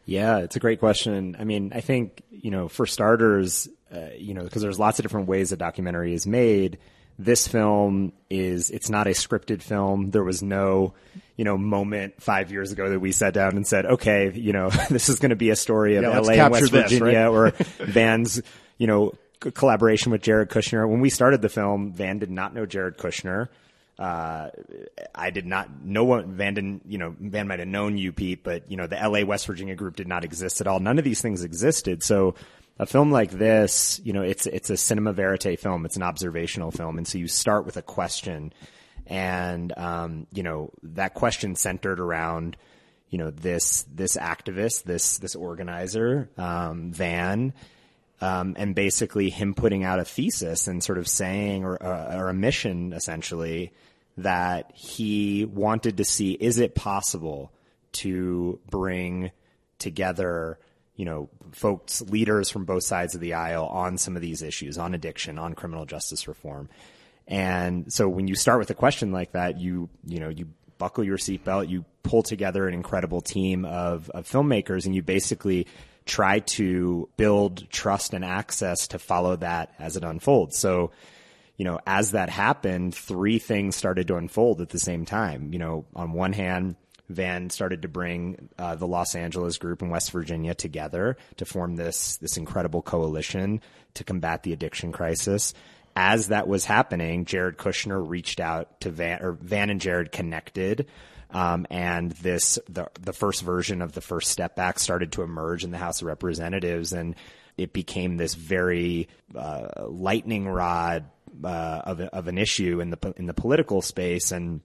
Yeah, 0.05 0.39
it's 0.39 0.57
a 0.57 0.61
great 0.61 0.79
question. 0.79 1.37
I 1.39 1.45
mean, 1.45 1.73
I 1.75 1.81
think, 1.81 2.23
you 2.31 2.51
know, 2.51 2.69
for 2.69 2.87
starters, 2.87 3.67
uh, 3.95 4.11
you 4.19 4.35
know, 4.35 4.43
because 4.43 4.61
there's 4.61 4.79
lots 4.79 4.99
of 4.99 5.05
different 5.05 5.29
ways 5.29 5.53
a 5.53 5.57
documentary 5.57 6.13
is 6.13 6.27
made 6.27 6.79
this 7.21 7.47
film 7.47 8.13
is 8.31 8.71
it's 8.71 8.89
not 8.89 9.07
a 9.07 9.11
scripted 9.11 9.63
film. 9.63 10.11
There 10.11 10.25
was 10.25 10.43
no, 10.43 10.95
you 11.41 11.45
know, 11.45 11.57
moment 11.57 12.21
five 12.21 12.53
years 12.53 12.71
ago 12.71 12.91
that 12.91 13.01
we 13.01 13.13
sat 13.13 13.33
down 13.33 13.57
and 13.57 13.67
said, 13.67 13.87
okay, 13.87 14.31
you 14.31 14.53
know, 14.53 14.69
this 14.91 15.09
is 15.09 15.19
going 15.21 15.31
to 15.31 15.37
be 15.37 15.49
a 15.49 15.57
story 15.57 15.97
of 15.97 16.03
yeah, 16.03 16.19
LA 16.19 16.35
and 16.35 16.53
West 16.53 16.71
this, 16.71 16.83
Virginia 16.93 17.31
right? 17.31 17.51
or 17.51 17.51
Van's, 17.79 18.43
you 18.77 18.87
know, 18.87 19.15
collaboration 19.41 20.13
with 20.13 20.21
Jared 20.21 20.51
Kushner. 20.51 20.87
When 20.87 21.01
we 21.01 21.09
started 21.09 21.41
the 21.41 21.49
film, 21.49 21.95
Van 21.95 22.19
did 22.19 22.31
not 22.31 22.53
know 22.53 22.67
Jared 22.67 22.99
Kushner. 22.99 23.49
Uh, 23.99 24.51
I 25.15 25.31
did 25.31 25.47
not 25.47 25.83
know 25.83 26.05
what 26.05 26.27
Van 26.27 26.53
didn't, 26.53 26.83
you 26.85 26.99
know, 26.99 27.17
Van 27.19 27.49
might 27.49 27.61
have 27.61 27.69
known 27.69 27.97
you, 27.97 28.13
Pete, 28.13 28.45
but 28.45 28.71
you 28.71 28.77
know, 28.77 28.87
the 28.87 28.97
LA 28.97 29.25
West 29.25 29.47
Virginia 29.47 29.75
group 29.75 29.97
did 29.97 30.09
not 30.09 30.27
exist 30.27 30.61
at 30.61 30.67
all. 30.67 30.79
None 30.79 30.99
of 30.99 31.05
these 31.05 31.23
things 31.23 31.43
existed. 31.43 32.03
So 32.03 32.35
a 32.79 32.85
film 32.85 33.11
like 33.11 33.31
this, 33.31 33.99
you 34.05 34.13
know, 34.13 34.21
it's 34.21 34.45
it's 34.45 34.69
a 34.69 34.77
cinema 34.77 35.15
verite 35.15 35.59
film. 35.59 35.87
It's 35.87 35.97
an 35.97 36.03
observational 36.03 36.71
film, 36.71 36.99
and 36.99 37.09
so 37.09 37.17
you 37.17 37.29
start 37.29 37.65
with 37.65 37.79
a 37.79 37.83
question, 37.83 38.53
and 39.07 39.77
um, 39.77 40.27
you 40.33 40.43
know 40.43 40.71
that 40.83 41.15
question 41.15 41.57
centered 41.57 42.01
around, 42.01 42.57
you 43.09 43.19
know, 43.19 43.31
this 43.31 43.85
this 43.93 44.17
activist, 44.17 44.85
this 44.85 45.19
this 45.19 45.35
organizer, 45.35 46.31
um, 46.37 46.93
Van. 46.93 47.53
Um, 48.23 48.55
and 48.59 48.75
basically 48.75 49.31
him 49.31 49.55
putting 49.55 49.83
out 49.83 49.99
a 49.99 50.05
thesis 50.05 50.67
and 50.69 50.85
sort 50.85 50.99
of 50.99 51.09
saying, 51.09 51.65
or, 51.65 51.83
uh, 51.83 52.19
or 52.19 52.29
a 52.29 52.35
mission 52.35 52.93
essentially, 52.93 53.73
that 54.19 54.73
he 54.75 55.47
wanted 55.47 55.97
to 55.97 56.05
see 56.05 56.33
is 56.33 56.59
it 56.59 56.75
possible 56.75 57.51
to 57.93 58.61
bring 58.69 59.31
together 59.79 60.59
you 61.01 61.07
know, 61.07 61.31
folks, 61.53 62.03
leaders 62.03 62.51
from 62.51 62.67
both 62.67 62.83
sides 62.83 63.15
of 63.15 63.23
the 63.23 63.33
aisle 63.33 63.65
on 63.65 63.97
some 63.97 64.17
of 64.17 64.21
these 64.21 64.43
issues, 64.43 64.77
on 64.77 64.93
addiction, 64.93 65.39
on 65.39 65.55
criminal 65.55 65.87
justice 65.87 66.29
reform. 66.29 66.69
And 67.31 67.93
so 67.93 68.09
when 68.09 68.27
you 68.27 68.35
start 68.35 68.59
with 68.59 68.71
a 68.71 68.75
question 68.75 69.13
like 69.13 69.33
that, 69.33 69.59
you, 69.59 69.89
you 70.05 70.19
know, 70.19 70.29
you 70.29 70.49
buckle 70.79 71.05
your 71.05 71.17
seatbelt, 71.17 71.69
you 71.69 71.85
pull 72.03 72.23
together 72.23 72.67
an 72.67 72.75
incredible 72.75 73.21
team 73.21 73.65
of, 73.65 74.11
of 74.11 74.29
filmmakers 74.29 74.85
and 74.85 74.95
you 74.95 75.03
basically 75.03 75.69
try 76.07 76.41
to 76.41 77.09
build 77.17 77.71
trust 77.71 78.15
and 78.15 78.25
access 78.25 78.89
to 78.89 78.99
follow 78.99 79.37
that 79.37 79.73
as 79.79 79.97
it 79.97 80.03
unfolds. 80.03 80.59
So, 80.59 80.91
you 81.57 81.65
know, 81.65 81.79
as 81.87 82.13
that 82.13 82.31
happened, 82.31 82.95
three 82.95 83.39
things 83.39 83.77
started 83.77 84.09
to 84.09 84.17
unfold 84.17 84.61
at 84.61 84.71
the 84.71 84.79
same 84.79 85.05
time. 85.05 85.53
You 85.53 85.61
know, 85.61 85.87
on 85.95 86.13
one 86.13 86.33
hand, 86.33 86.75
Van 87.11 87.51
started 87.51 87.83
to 87.83 87.89
bring 87.89 88.49
uh, 88.59 88.77
the 88.77 88.87
Los 88.87 89.15
Angeles 89.15 89.59
group 89.59 89.83
in 89.83 89.91
West 89.91 90.11
Virginia 90.13 90.55
together 90.55 91.17
to 91.37 91.45
form 91.45 91.77
this 91.77 92.17
this 92.19 92.37
incredible 92.37 92.83
coalition 92.83 93.61
to 93.95 94.05
combat 94.05 94.43
the 94.43 94.53
addiction 94.53 94.93
crisis. 94.93 95.53
As 95.97 96.29
that 96.29 96.49
was 96.49 96.65
happening, 96.65 97.25
Jared 97.25 97.57
Kushner 97.57 98.07
reached 98.07 98.41
out 98.41 98.81
to 98.81 98.91
Van, 98.91 99.23
or 99.23 99.33
Van 99.33 99.71
and 99.71 99.81
Jared 99.81 100.13
connected, 100.13 100.87
um, 101.31 101.67
and 101.71 102.13
this 102.13 102.59
the 102.69 102.89
the 103.01 103.13
first 103.13 103.43
version 103.43 103.83
of 103.83 103.93
the 103.93 104.01
First 104.01 104.31
Step 104.31 104.59
Act 104.59 104.81
started 104.81 105.13
to 105.13 105.23
emerge 105.23 105.65
in 105.65 105.71
the 105.71 105.79
House 105.79 106.01
of 106.01 106.07
Representatives, 106.07 106.93
and 106.93 107.15
it 107.57 107.73
became 107.73 108.17
this 108.17 108.35
very 108.35 109.09
uh, 109.35 109.87
lightning 109.89 110.49
rod 110.49 111.05
uh, 111.45 111.83
of 111.85 112.01
of 112.01 112.29
an 112.29 112.39
issue 112.39 112.81
in 112.81 112.91
the 112.91 113.15
in 113.17 113.27
the 113.27 113.35
political 113.35 113.83
space, 113.83 114.33
and 114.33 114.61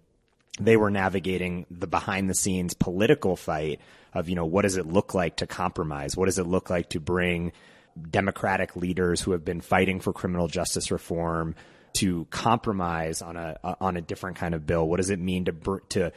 they 0.59 0.77
were 0.77 0.89
navigating 0.89 1.65
the 1.69 1.87
behind 1.87 2.29
the 2.29 2.35
scenes 2.35 2.73
political 2.73 3.35
fight 3.35 3.79
of, 4.13 4.29
you 4.29 4.35
know, 4.35 4.45
what 4.45 4.61
does 4.61 4.77
it 4.77 4.87
look 4.87 5.13
like 5.13 5.37
to 5.37 5.47
compromise? 5.47 6.15
What 6.15 6.25
does 6.25 6.39
it 6.39 6.47
look 6.47 6.69
like 6.69 6.89
to 6.89 6.99
bring 6.99 7.51
democratic 8.11 8.75
leaders 8.75 9.21
who 9.21 9.31
have 9.31 9.45
been 9.45 9.61
fighting 9.61 9.99
for 9.99 10.13
criminal 10.13 10.47
justice 10.47 10.91
reform 10.91 11.55
to 11.93 12.25
compromise 12.29 13.21
on 13.21 13.37
a, 13.37 13.57
on 13.79 13.97
a 13.97 14.01
different 14.01 14.37
kind 14.37 14.53
of 14.53 14.65
bill? 14.65 14.87
What 14.87 14.97
does 14.97 15.09
it 15.09 15.19
mean 15.19 15.45
to, 15.45 15.81
to 15.89 16.11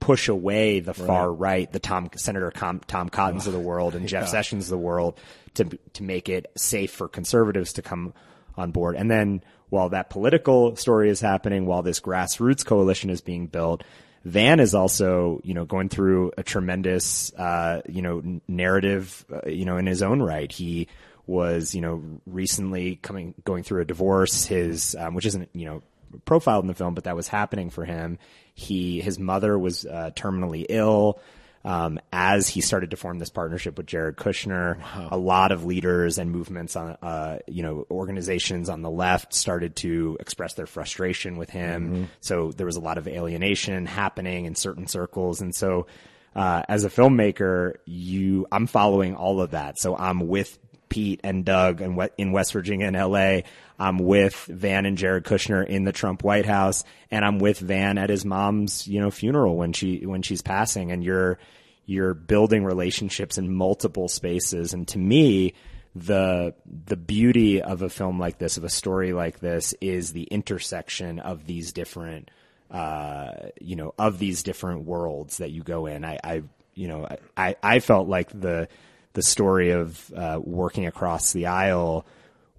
push 0.00 0.28
away 0.28 0.80
the 0.80 0.94
far 0.94 1.32
right, 1.32 1.70
the 1.70 1.78
Tom, 1.78 2.10
Senator 2.16 2.50
Com, 2.50 2.80
Tom 2.80 3.08
Cottons 3.08 3.46
of 3.46 3.52
the 3.52 3.60
world 3.70 3.94
and 3.94 4.08
Jeff 4.08 4.28
Sessions 4.28 4.64
of 4.64 4.70
the 4.70 4.78
world 4.78 5.18
to, 5.54 5.64
to 5.94 6.02
make 6.02 6.28
it 6.28 6.50
safe 6.56 6.92
for 6.92 7.08
conservatives 7.08 7.74
to 7.74 7.82
come 7.82 8.14
on 8.56 8.70
board? 8.70 8.96
And 8.96 9.10
then 9.10 9.42
while 9.68 9.90
that 9.90 10.08
political 10.10 10.76
story 10.76 11.10
is 11.10 11.20
happening, 11.20 11.66
while 11.66 11.82
this 11.82 12.00
grassroots 12.00 12.64
coalition 12.64 13.10
is 13.10 13.20
being 13.20 13.46
built, 13.46 13.84
Van 14.24 14.60
is 14.60 14.74
also, 14.74 15.40
you 15.44 15.54
know, 15.54 15.64
going 15.64 15.88
through 15.88 16.32
a 16.36 16.42
tremendous, 16.42 17.32
uh, 17.34 17.82
you 17.88 18.02
know, 18.02 18.40
narrative, 18.46 19.24
uh, 19.32 19.48
you 19.48 19.64
know, 19.64 19.76
in 19.76 19.86
his 19.86 20.02
own 20.02 20.20
right. 20.20 20.50
He 20.50 20.88
was, 21.28 21.74
you 21.74 21.80
know, 21.80 22.02
recently 22.26 22.96
coming, 22.96 23.34
going 23.44 23.62
through 23.62 23.82
a 23.82 23.84
divorce, 23.84 24.44
his, 24.44 24.96
um, 24.96 25.14
which 25.14 25.26
isn't, 25.26 25.48
you 25.52 25.66
know, 25.66 25.82
profiled 26.24 26.64
in 26.64 26.68
the 26.68 26.74
film, 26.74 26.94
but 26.94 27.04
that 27.04 27.14
was 27.14 27.28
happening 27.28 27.70
for 27.70 27.84
him. 27.84 28.18
He, 28.54 29.00
his 29.00 29.18
mother 29.18 29.58
was, 29.58 29.84
uh, 29.84 30.10
terminally 30.16 30.64
ill 30.68 31.20
um, 31.64 31.98
as 32.12 32.48
he 32.48 32.60
started 32.60 32.92
to 32.92 32.96
form 32.96 33.18
this 33.18 33.30
partnership 33.30 33.76
with 33.76 33.86
Jared 33.86 34.16
Kushner, 34.16 34.78
wow. 34.78 35.08
a 35.10 35.18
lot 35.18 35.52
of 35.52 35.64
leaders 35.64 36.16
and 36.16 36.30
movements 36.30 36.76
on, 36.76 36.96
uh, 37.02 37.38
you 37.46 37.62
know, 37.62 37.86
organizations 37.90 38.68
on 38.68 38.82
the 38.82 38.90
left 38.90 39.34
started 39.34 39.76
to 39.76 40.16
express 40.20 40.54
their 40.54 40.66
frustration 40.66 41.36
with 41.36 41.50
him. 41.50 41.90
Mm-hmm. 41.90 42.04
So 42.20 42.52
there 42.52 42.66
was 42.66 42.76
a 42.76 42.80
lot 42.80 42.96
of 42.96 43.08
alienation 43.08 43.86
happening 43.86 44.46
in 44.46 44.54
certain 44.54 44.86
circles. 44.86 45.40
And 45.40 45.54
so, 45.54 45.86
uh, 46.34 46.62
as 46.68 46.84
a 46.84 46.90
filmmaker, 46.90 47.74
you, 47.84 48.46
I'm 48.52 48.66
following 48.66 49.16
all 49.16 49.40
of 49.40 49.50
that. 49.50 49.78
So 49.78 49.96
I'm 49.96 50.28
with 50.28 50.58
Pete 50.88 51.20
and 51.24 51.44
Doug 51.44 51.80
and 51.80 52.08
in 52.16 52.32
West 52.32 52.52
Virginia 52.52 52.86
and 52.86 52.96
LA. 52.96 53.40
I'm 53.78 53.98
with 53.98 54.34
Van 54.46 54.86
and 54.86 54.98
Jared 54.98 55.24
Kushner 55.24 55.64
in 55.66 55.84
the 55.84 55.92
Trump 55.92 56.24
White 56.24 56.46
House, 56.46 56.84
and 57.10 57.24
I'm 57.24 57.38
with 57.38 57.58
Van 57.58 57.98
at 57.98 58.10
his 58.10 58.24
mom's, 58.24 58.88
you 58.88 59.00
know, 59.00 59.10
funeral 59.10 59.56
when 59.56 59.72
she 59.72 60.04
when 60.04 60.22
she's 60.22 60.42
passing. 60.42 60.90
And 60.90 61.04
you're 61.04 61.38
you're 61.86 62.14
building 62.14 62.64
relationships 62.64 63.38
in 63.38 63.52
multiple 63.52 64.08
spaces. 64.08 64.74
And 64.74 64.86
to 64.88 64.98
me, 64.98 65.54
the 65.94 66.54
the 66.66 66.96
beauty 66.96 67.62
of 67.62 67.82
a 67.82 67.88
film 67.88 68.18
like 68.18 68.38
this, 68.38 68.56
of 68.56 68.64
a 68.64 68.68
story 68.68 69.12
like 69.12 69.40
this, 69.40 69.74
is 69.80 70.12
the 70.12 70.24
intersection 70.24 71.18
of 71.18 71.46
these 71.46 71.72
different, 71.72 72.30
uh, 72.70 73.32
you 73.60 73.76
know, 73.76 73.94
of 73.98 74.18
these 74.18 74.42
different 74.42 74.84
worlds 74.84 75.38
that 75.38 75.50
you 75.50 75.62
go 75.62 75.86
in. 75.86 76.04
I, 76.04 76.18
I 76.22 76.42
you 76.74 76.88
know, 76.88 77.08
I, 77.36 77.56
I 77.62 77.80
felt 77.80 78.08
like 78.08 78.28
the 78.38 78.68
the 79.12 79.22
story 79.22 79.70
of 79.70 80.12
uh, 80.14 80.40
working 80.42 80.86
across 80.86 81.32
the 81.32 81.46
aisle 81.46 82.06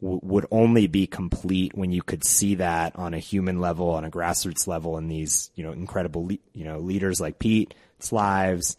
w- 0.02 0.20
would 0.24 0.46
only 0.52 0.88
be 0.88 1.08
complete 1.08 1.76
when 1.76 1.92
you 1.92 2.02
could 2.02 2.24
see 2.24 2.56
that 2.56 2.96
on 2.96 3.14
a 3.14 3.20
human 3.20 3.60
level, 3.60 3.90
on 3.92 4.06
a 4.06 4.12
grassroots 4.12 4.68
level, 4.68 4.98
and 4.98 5.10
these 5.10 5.52
you 5.56 5.64
know 5.64 5.72
incredible 5.72 6.26
le- 6.26 6.38
you 6.54 6.66
know 6.66 6.80
leaders 6.80 7.22
like 7.22 7.40
Pete, 7.40 7.74
lives, 8.12 8.78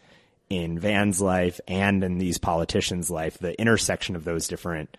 in 0.49 0.79
Van's 0.79 1.21
life 1.21 1.61
and 1.69 2.03
in 2.03 2.19
these 2.19 2.39
politicians' 2.39 3.11
life, 3.11 3.39
the 3.39 3.59
intersection 3.59 4.17
of 4.17 4.25
those 4.25 4.49
different 4.49 4.97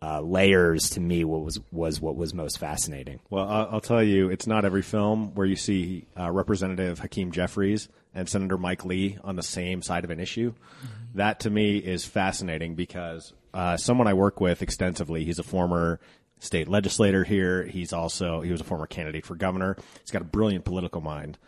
uh, 0.00 0.20
layers 0.20 0.90
to 0.90 1.00
me 1.00 1.22
was 1.22 1.60
was 1.70 2.00
what 2.00 2.16
was 2.16 2.32
most 2.32 2.58
fascinating. 2.58 3.20
Well, 3.30 3.46
I'll 3.46 3.80
tell 3.80 4.02
you, 4.02 4.30
it's 4.30 4.46
not 4.46 4.64
every 4.64 4.82
film 4.82 5.34
where 5.34 5.46
you 5.46 5.56
see 5.56 6.06
uh, 6.18 6.30
Representative 6.30 6.98
Hakeem 6.98 7.30
Jeffries 7.30 7.88
and 8.16 8.28
Senator 8.28 8.58
Mike 8.58 8.84
Lee 8.84 9.18
on 9.22 9.36
the 9.36 9.42
same 9.42 9.82
side 9.82 10.04
of 10.04 10.10
an 10.10 10.18
issue. 10.18 10.52
Mm-hmm. 10.52 11.18
That 11.18 11.40
to 11.40 11.50
me 11.50 11.78
is 11.78 12.04
fascinating 12.04 12.74
because 12.74 13.32
uh, 13.54 13.76
someone 13.76 14.08
I 14.08 14.14
work 14.14 14.40
with 14.40 14.62
extensively. 14.62 15.24
He's 15.24 15.38
a 15.38 15.44
former 15.44 16.00
state 16.38 16.68
legislator 16.68 17.22
here. 17.24 17.64
He's 17.64 17.92
also 17.92 18.40
he 18.40 18.50
was 18.50 18.60
a 18.60 18.64
former 18.64 18.86
candidate 18.86 19.24
for 19.24 19.36
governor. 19.36 19.76
He's 20.00 20.10
got 20.10 20.22
a 20.22 20.26
brilliant 20.26 20.64
political 20.64 21.00
mind. 21.00 21.38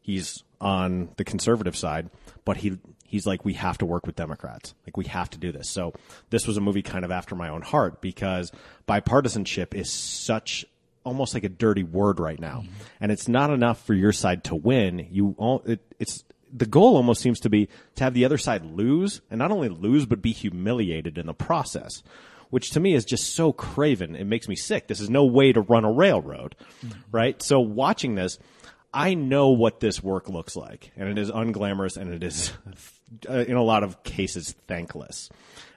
He's 0.00 0.44
on 0.60 1.08
the 1.16 1.24
conservative 1.24 1.76
side, 1.76 2.10
but 2.44 2.58
he 2.58 2.78
he's 3.04 3.26
like, 3.26 3.44
we 3.44 3.54
have 3.54 3.78
to 3.78 3.86
work 3.86 4.06
with 4.06 4.16
Democrats. 4.16 4.74
Like, 4.86 4.96
we 4.96 5.06
have 5.06 5.30
to 5.30 5.38
do 5.38 5.52
this. 5.52 5.68
So 5.68 5.94
this 6.30 6.46
was 6.46 6.56
a 6.56 6.60
movie 6.60 6.82
kind 6.82 7.04
of 7.04 7.10
after 7.10 7.34
my 7.34 7.48
own 7.48 7.62
heart 7.62 8.00
because 8.00 8.52
bipartisanship 8.88 9.74
is 9.74 9.90
such 9.90 10.64
almost 11.06 11.32
like 11.32 11.44
a 11.44 11.48
dirty 11.48 11.84
word 11.84 12.18
right 12.20 12.38
now. 12.38 12.62
Mm-hmm. 12.64 12.82
And 13.00 13.12
it's 13.12 13.28
not 13.28 13.50
enough 13.50 13.86
for 13.86 13.94
your 13.94 14.12
side 14.12 14.44
to 14.44 14.56
win. 14.56 15.06
You 15.10 15.62
it, 15.64 15.80
it's, 15.98 16.24
the 16.52 16.66
goal 16.66 16.96
almost 16.96 17.22
seems 17.22 17.40
to 17.40 17.48
be 17.48 17.68
to 17.94 18.04
have 18.04 18.12
the 18.12 18.24
other 18.24 18.38
side 18.38 18.64
lose 18.64 19.22
and 19.30 19.38
not 19.38 19.52
only 19.52 19.68
lose, 19.68 20.04
but 20.04 20.20
be 20.20 20.32
humiliated 20.32 21.16
in 21.16 21.26
the 21.26 21.34
process, 21.34 22.02
which 22.50 22.70
to 22.72 22.80
me 22.80 22.94
is 22.94 23.04
just 23.04 23.34
so 23.34 23.52
craven. 23.52 24.16
It 24.16 24.24
makes 24.24 24.48
me 24.48 24.56
sick. 24.56 24.88
This 24.88 25.00
is 25.00 25.08
no 25.08 25.24
way 25.24 25.52
to 25.52 25.60
run 25.60 25.84
a 25.84 25.92
railroad, 25.92 26.56
mm-hmm. 26.84 26.98
right? 27.12 27.40
So 27.40 27.60
watching 27.60 28.16
this, 28.16 28.38
I 28.92 29.14
know 29.14 29.50
what 29.50 29.80
this 29.80 30.02
work 30.02 30.28
looks 30.28 30.56
like, 30.56 30.90
and 30.96 31.08
it 31.08 31.18
is 31.18 31.30
unglamorous, 31.30 31.96
and 31.96 32.12
it 32.12 32.24
is, 32.24 32.52
uh, 33.28 33.32
in 33.34 33.56
a 33.56 33.62
lot 33.62 33.84
of 33.84 34.02
cases, 34.02 34.54
thankless. 34.66 35.28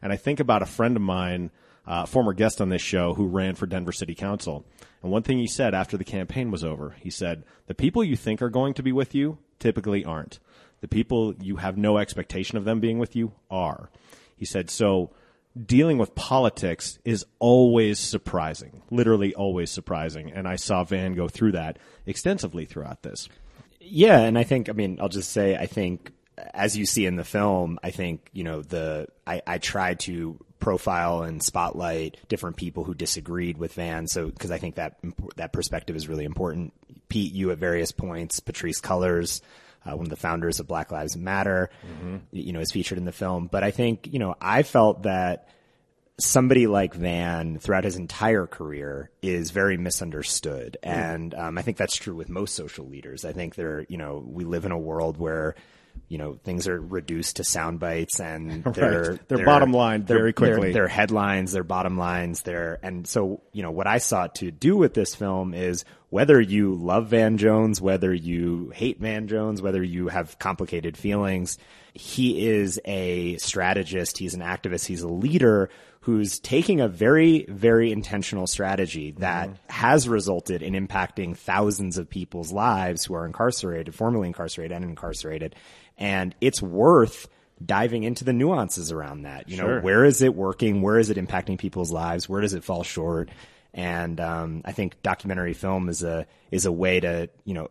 And 0.01 0.11
I 0.11 0.15
think 0.15 0.39
about 0.39 0.61
a 0.61 0.65
friend 0.65 0.95
of 0.95 1.03
mine, 1.03 1.51
uh, 1.85 2.05
former 2.05 2.33
guest 2.33 2.61
on 2.61 2.69
this 2.69 2.81
show, 2.81 3.13
who 3.13 3.27
ran 3.27 3.55
for 3.55 3.65
Denver 3.65 3.91
City 3.91 4.15
Council. 4.15 4.65
And 5.01 5.11
one 5.11 5.23
thing 5.23 5.37
he 5.37 5.47
said 5.47 5.73
after 5.73 5.97
the 5.97 6.03
campaign 6.03 6.51
was 6.51 6.63
over, 6.63 6.95
he 6.99 7.09
said, 7.09 7.43
"The 7.67 7.75
people 7.75 8.03
you 8.03 8.15
think 8.15 8.41
are 8.41 8.49
going 8.49 8.73
to 8.75 8.83
be 8.83 8.91
with 8.91 9.15
you 9.15 9.37
typically 9.59 10.05
aren't. 10.05 10.39
The 10.81 10.87
people 10.87 11.35
you 11.41 11.57
have 11.57 11.77
no 11.77 11.97
expectation 11.97 12.57
of 12.57 12.65
them 12.65 12.79
being 12.79 12.99
with 12.99 13.15
you 13.15 13.33
are." 13.49 13.89
He 14.35 14.45
said, 14.45 14.69
"So." 14.69 15.11
dealing 15.65 15.97
with 15.97 16.13
politics 16.15 16.99
is 17.03 17.25
always 17.39 17.99
surprising, 17.99 18.83
literally 18.91 19.33
always 19.33 19.71
surprising. 19.71 20.31
And 20.31 20.47
I 20.47 20.55
saw 20.55 20.83
Van 20.83 21.13
go 21.13 21.27
through 21.27 21.53
that 21.53 21.79
extensively 22.05 22.65
throughout 22.65 23.01
this. 23.01 23.27
Yeah, 23.79 24.19
and 24.19 24.37
I 24.37 24.43
think, 24.43 24.69
I 24.69 24.73
mean, 24.73 24.99
I'll 25.01 25.09
just 25.09 25.31
say, 25.31 25.55
I 25.57 25.65
think, 25.65 26.11
as 26.53 26.77
you 26.77 26.85
see 26.85 27.05
in 27.05 27.15
the 27.15 27.23
film, 27.23 27.79
I 27.83 27.89
think, 27.89 28.29
you 28.31 28.43
know, 28.43 28.61
the, 28.61 29.07
I, 29.25 29.41
I 29.47 29.57
tried 29.57 29.99
to 30.01 30.39
profile 30.59 31.23
and 31.23 31.41
spotlight 31.41 32.17
different 32.27 32.57
people 32.57 32.83
who 32.83 32.93
disagreed 32.93 33.57
with 33.57 33.73
Van. 33.73 34.07
So, 34.07 34.27
because 34.27 34.51
I 34.51 34.57
think 34.57 34.75
that, 34.75 34.97
that 35.37 35.53
perspective 35.53 35.95
is 35.95 36.07
really 36.07 36.25
important. 36.25 36.73
Pete, 37.07 37.33
you 37.33 37.51
at 37.51 37.57
various 37.57 37.91
points, 37.91 38.39
Patrisse 38.39 38.81
Cullors, 38.81 39.41
uh, 39.85 39.95
one 39.95 40.05
of 40.05 40.09
the 40.09 40.15
founders 40.15 40.59
of 40.59 40.67
Black 40.67 40.91
Lives 40.91 41.15
Matter, 41.15 41.69
mm-hmm. 41.85 42.17
you 42.31 42.53
know, 42.53 42.59
is 42.59 42.71
featured 42.71 42.97
in 42.97 43.05
the 43.05 43.11
film. 43.11 43.47
But 43.47 43.63
I 43.63 43.71
think, 43.71 44.07
you 44.11 44.19
know, 44.19 44.35
I 44.39 44.63
felt 44.63 45.03
that 45.03 45.47
somebody 46.19 46.67
like 46.67 46.93
Van 46.93 47.59
throughout 47.59 47.85
his 47.85 47.95
entire 47.95 48.45
career 48.45 49.09
is 49.21 49.51
very 49.51 49.77
misunderstood. 49.77 50.77
Mm. 50.83 50.89
And 50.91 51.33
um, 51.33 51.57
I 51.57 51.61
think 51.61 51.77
that's 51.77 51.95
true 51.95 52.15
with 52.15 52.29
most 52.29 52.55
social 52.55 52.85
leaders. 52.87 53.25
I 53.25 53.31
think 53.31 53.55
they're, 53.55 53.85
you 53.87 53.97
know, 53.97 54.23
we 54.25 54.43
live 54.43 54.65
in 54.65 54.71
a 54.71 54.77
world 54.77 55.17
where 55.17 55.55
you 56.07 56.17
know 56.17 56.39
things 56.43 56.67
are 56.67 56.79
reduced 56.79 57.37
to 57.37 57.43
sound 57.43 57.79
bites 57.79 58.19
and 58.19 58.65
Right. 58.65 58.75
they're 58.75 59.19
They're 59.27 59.45
bottom 59.45 59.71
line 59.71 60.05
they're- 60.05 60.17
very 60.17 60.33
quickly. 60.33 60.65
they're- 60.71 60.73
they're 60.73 60.87
headlines, 60.87 61.51
their 61.51 61.63
bottom 61.63 61.97
lines, 61.97 62.41
their 62.43 62.79
and 62.83 63.07
so 63.07 63.41
you 63.51 63.63
know 63.63 63.71
what 63.71 63.87
I 63.87 63.97
sought 63.97 64.35
to 64.35 64.51
do 64.51 64.77
with 64.77 64.93
this 64.93 65.15
film 65.15 65.53
is 65.53 65.85
whether 66.09 66.39
you 66.41 66.73
love 66.73 67.07
Van 67.09 67.37
Jones, 67.37 67.79
whether 67.81 68.13
you 68.13 68.71
hate 68.73 68.99
Van 68.99 69.27
Jones, 69.27 69.61
whether 69.61 69.83
you 69.83 70.07
have 70.07 70.39
complicated 70.39 70.97
feelings, 70.97 71.57
he 71.93 72.47
is 72.47 72.79
a 72.85 73.37
strategist, 73.37 74.17
he's 74.17 74.33
an 74.33 74.41
activist, 74.41 74.85
he's 74.85 75.03
a 75.03 75.07
leader 75.07 75.69
who's 76.01 76.39
taking 76.39 76.79
a 76.79 76.87
very 76.87 77.45
very 77.49 77.91
intentional 77.91 78.47
strategy 78.47 79.11
that 79.19 79.49
mm-hmm. 79.49 79.55
has 79.69 80.07
resulted 80.07 80.63
in 80.63 80.73
impacting 80.73 81.35
thousands 81.35 81.97
of 81.97 82.09
people's 82.09 82.51
lives 82.51 83.03
who 83.05 83.13
are 83.13 83.25
incarcerated, 83.25 83.93
formerly 83.93 84.27
incarcerated 84.27 84.75
and 84.75 84.85
incarcerated, 84.85 85.55
and 85.99 86.33
it's 86.41 86.61
worth 86.61 87.27
diving 87.63 88.03
into 88.03 88.23
the 88.23 88.33
nuances 88.33 88.91
around 88.91 89.23
that. 89.23 89.49
You 89.49 89.57
know, 89.57 89.65
Sure. 89.65 89.81
where 89.81 90.05
is 90.05 90.21
it 90.21 90.33
working? 90.33 90.81
Where 90.81 90.97
is 90.97 91.09
it 91.09 91.17
impacting 91.17 91.59
people's 91.59 91.91
lives? 91.91 92.27
Where 92.27 92.41
does 92.41 92.53
it 92.53 92.63
fall 92.63 92.83
short? 92.83 93.29
And 93.73 94.19
um, 94.19 94.61
I 94.65 94.71
think 94.71 95.01
documentary 95.03 95.53
film 95.53 95.89
is 95.89 96.01
a 96.01 96.25
is 96.49 96.65
a 96.65 96.71
way 96.71 96.99
to 97.01 97.29
you 97.45 97.53
know 97.53 97.67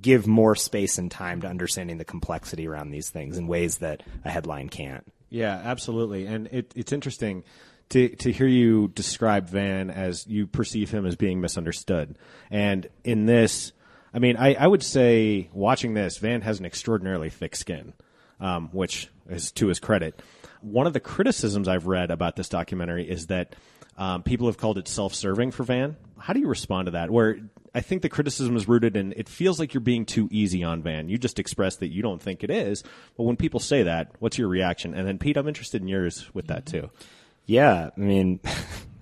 give 0.00 0.26
more 0.26 0.56
space 0.56 0.98
and 0.98 1.10
time 1.10 1.42
to 1.42 1.46
understanding 1.46 1.98
the 1.98 2.04
complexity 2.04 2.66
around 2.66 2.90
these 2.90 3.10
things 3.10 3.38
in 3.38 3.46
ways 3.46 3.78
that 3.78 4.02
a 4.24 4.30
headline 4.30 4.68
can't. 4.68 5.04
Yeah, 5.30 5.54
absolutely. 5.64 6.26
And 6.26 6.48
it, 6.48 6.72
it's 6.74 6.92
interesting 6.92 7.44
to 7.90 8.08
to 8.08 8.32
hear 8.32 8.46
you 8.48 8.88
describe 8.88 9.48
Van 9.50 9.90
as 9.90 10.26
you 10.26 10.46
perceive 10.46 10.90
him 10.90 11.06
as 11.06 11.14
being 11.14 11.40
misunderstood. 11.40 12.16
And 12.50 12.88
in 13.04 13.26
this, 13.26 13.72
I 14.14 14.20
mean, 14.20 14.36
I, 14.36 14.54
I 14.54 14.66
would 14.66 14.82
say 14.82 15.50
watching 15.52 15.94
this, 15.94 16.18
Van 16.18 16.40
has 16.42 16.60
an 16.60 16.66
extraordinarily 16.66 17.30
thick 17.30 17.56
skin, 17.56 17.92
um, 18.40 18.68
which 18.72 19.10
is 19.28 19.50
to 19.52 19.66
his 19.66 19.80
credit. 19.80 20.22
One 20.60 20.86
of 20.86 20.92
the 20.92 21.00
criticisms 21.00 21.66
I've 21.66 21.86
read 21.86 22.12
about 22.12 22.36
this 22.36 22.48
documentary 22.48 23.10
is 23.10 23.26
that 23.26 23.56
um, 23.98 24.22
people 24.22 24.46
have 24.46 24.56
called 24.56 24.78
it 24.78 24.86
self-serving 24.86 25.50
for 25.50 25.64
Van. 25.64 25.96
How 26.18 26.32
do 26.32 26.40
you 26.40 26.46
respond 26.46 26.86
to 26.86 26.92
that? 26.92 27.10
Where 27.10 27.38
I 27.74 27.80
think 27.80 28.02
the 28.02 28.08
criticism 28.08 28.56
is 28.56 28.68
rooted 28.68 28.96
in 28.96 29.12
it 29.16 29.28
feels 29.28 29.58
like 29.58 29.74
you're 29.74 29.80
being 29.80 30.06
too 30.06 30.28
easy 30.30 30.62
on 30.62 30.82
Van. 30.82 31.08
You 31.08 31.18
just 31.18 31.40
expressed 31.40 31.80
that 31.80 31.88
you 31.88 32.02
don't 32.02 32.22
think 32.22 32.44
it 32.44 32.50
is, 32.50 32.84
but 33.16 33.24
when 33.24 33.36
people 33.36 33.60
say 33.60 33.82
that, 33.82 34.12
what's 34.20 34.38
your 34.38 34.48
reaction? 34.48 34.94
And 34.94 35.06
then 35.06 35.18
Pete, 35.18 35.36
I'm 35.36 35.48
interested 35.48 35.82
in 35.82 35.88
yours 35.88 36.32
with 36.32 36.46
that 36.46 36.66
too. 36.66 36.90
Yeah, 37.46 37.90
I 37.96 38.00
mean, 38.00 38.40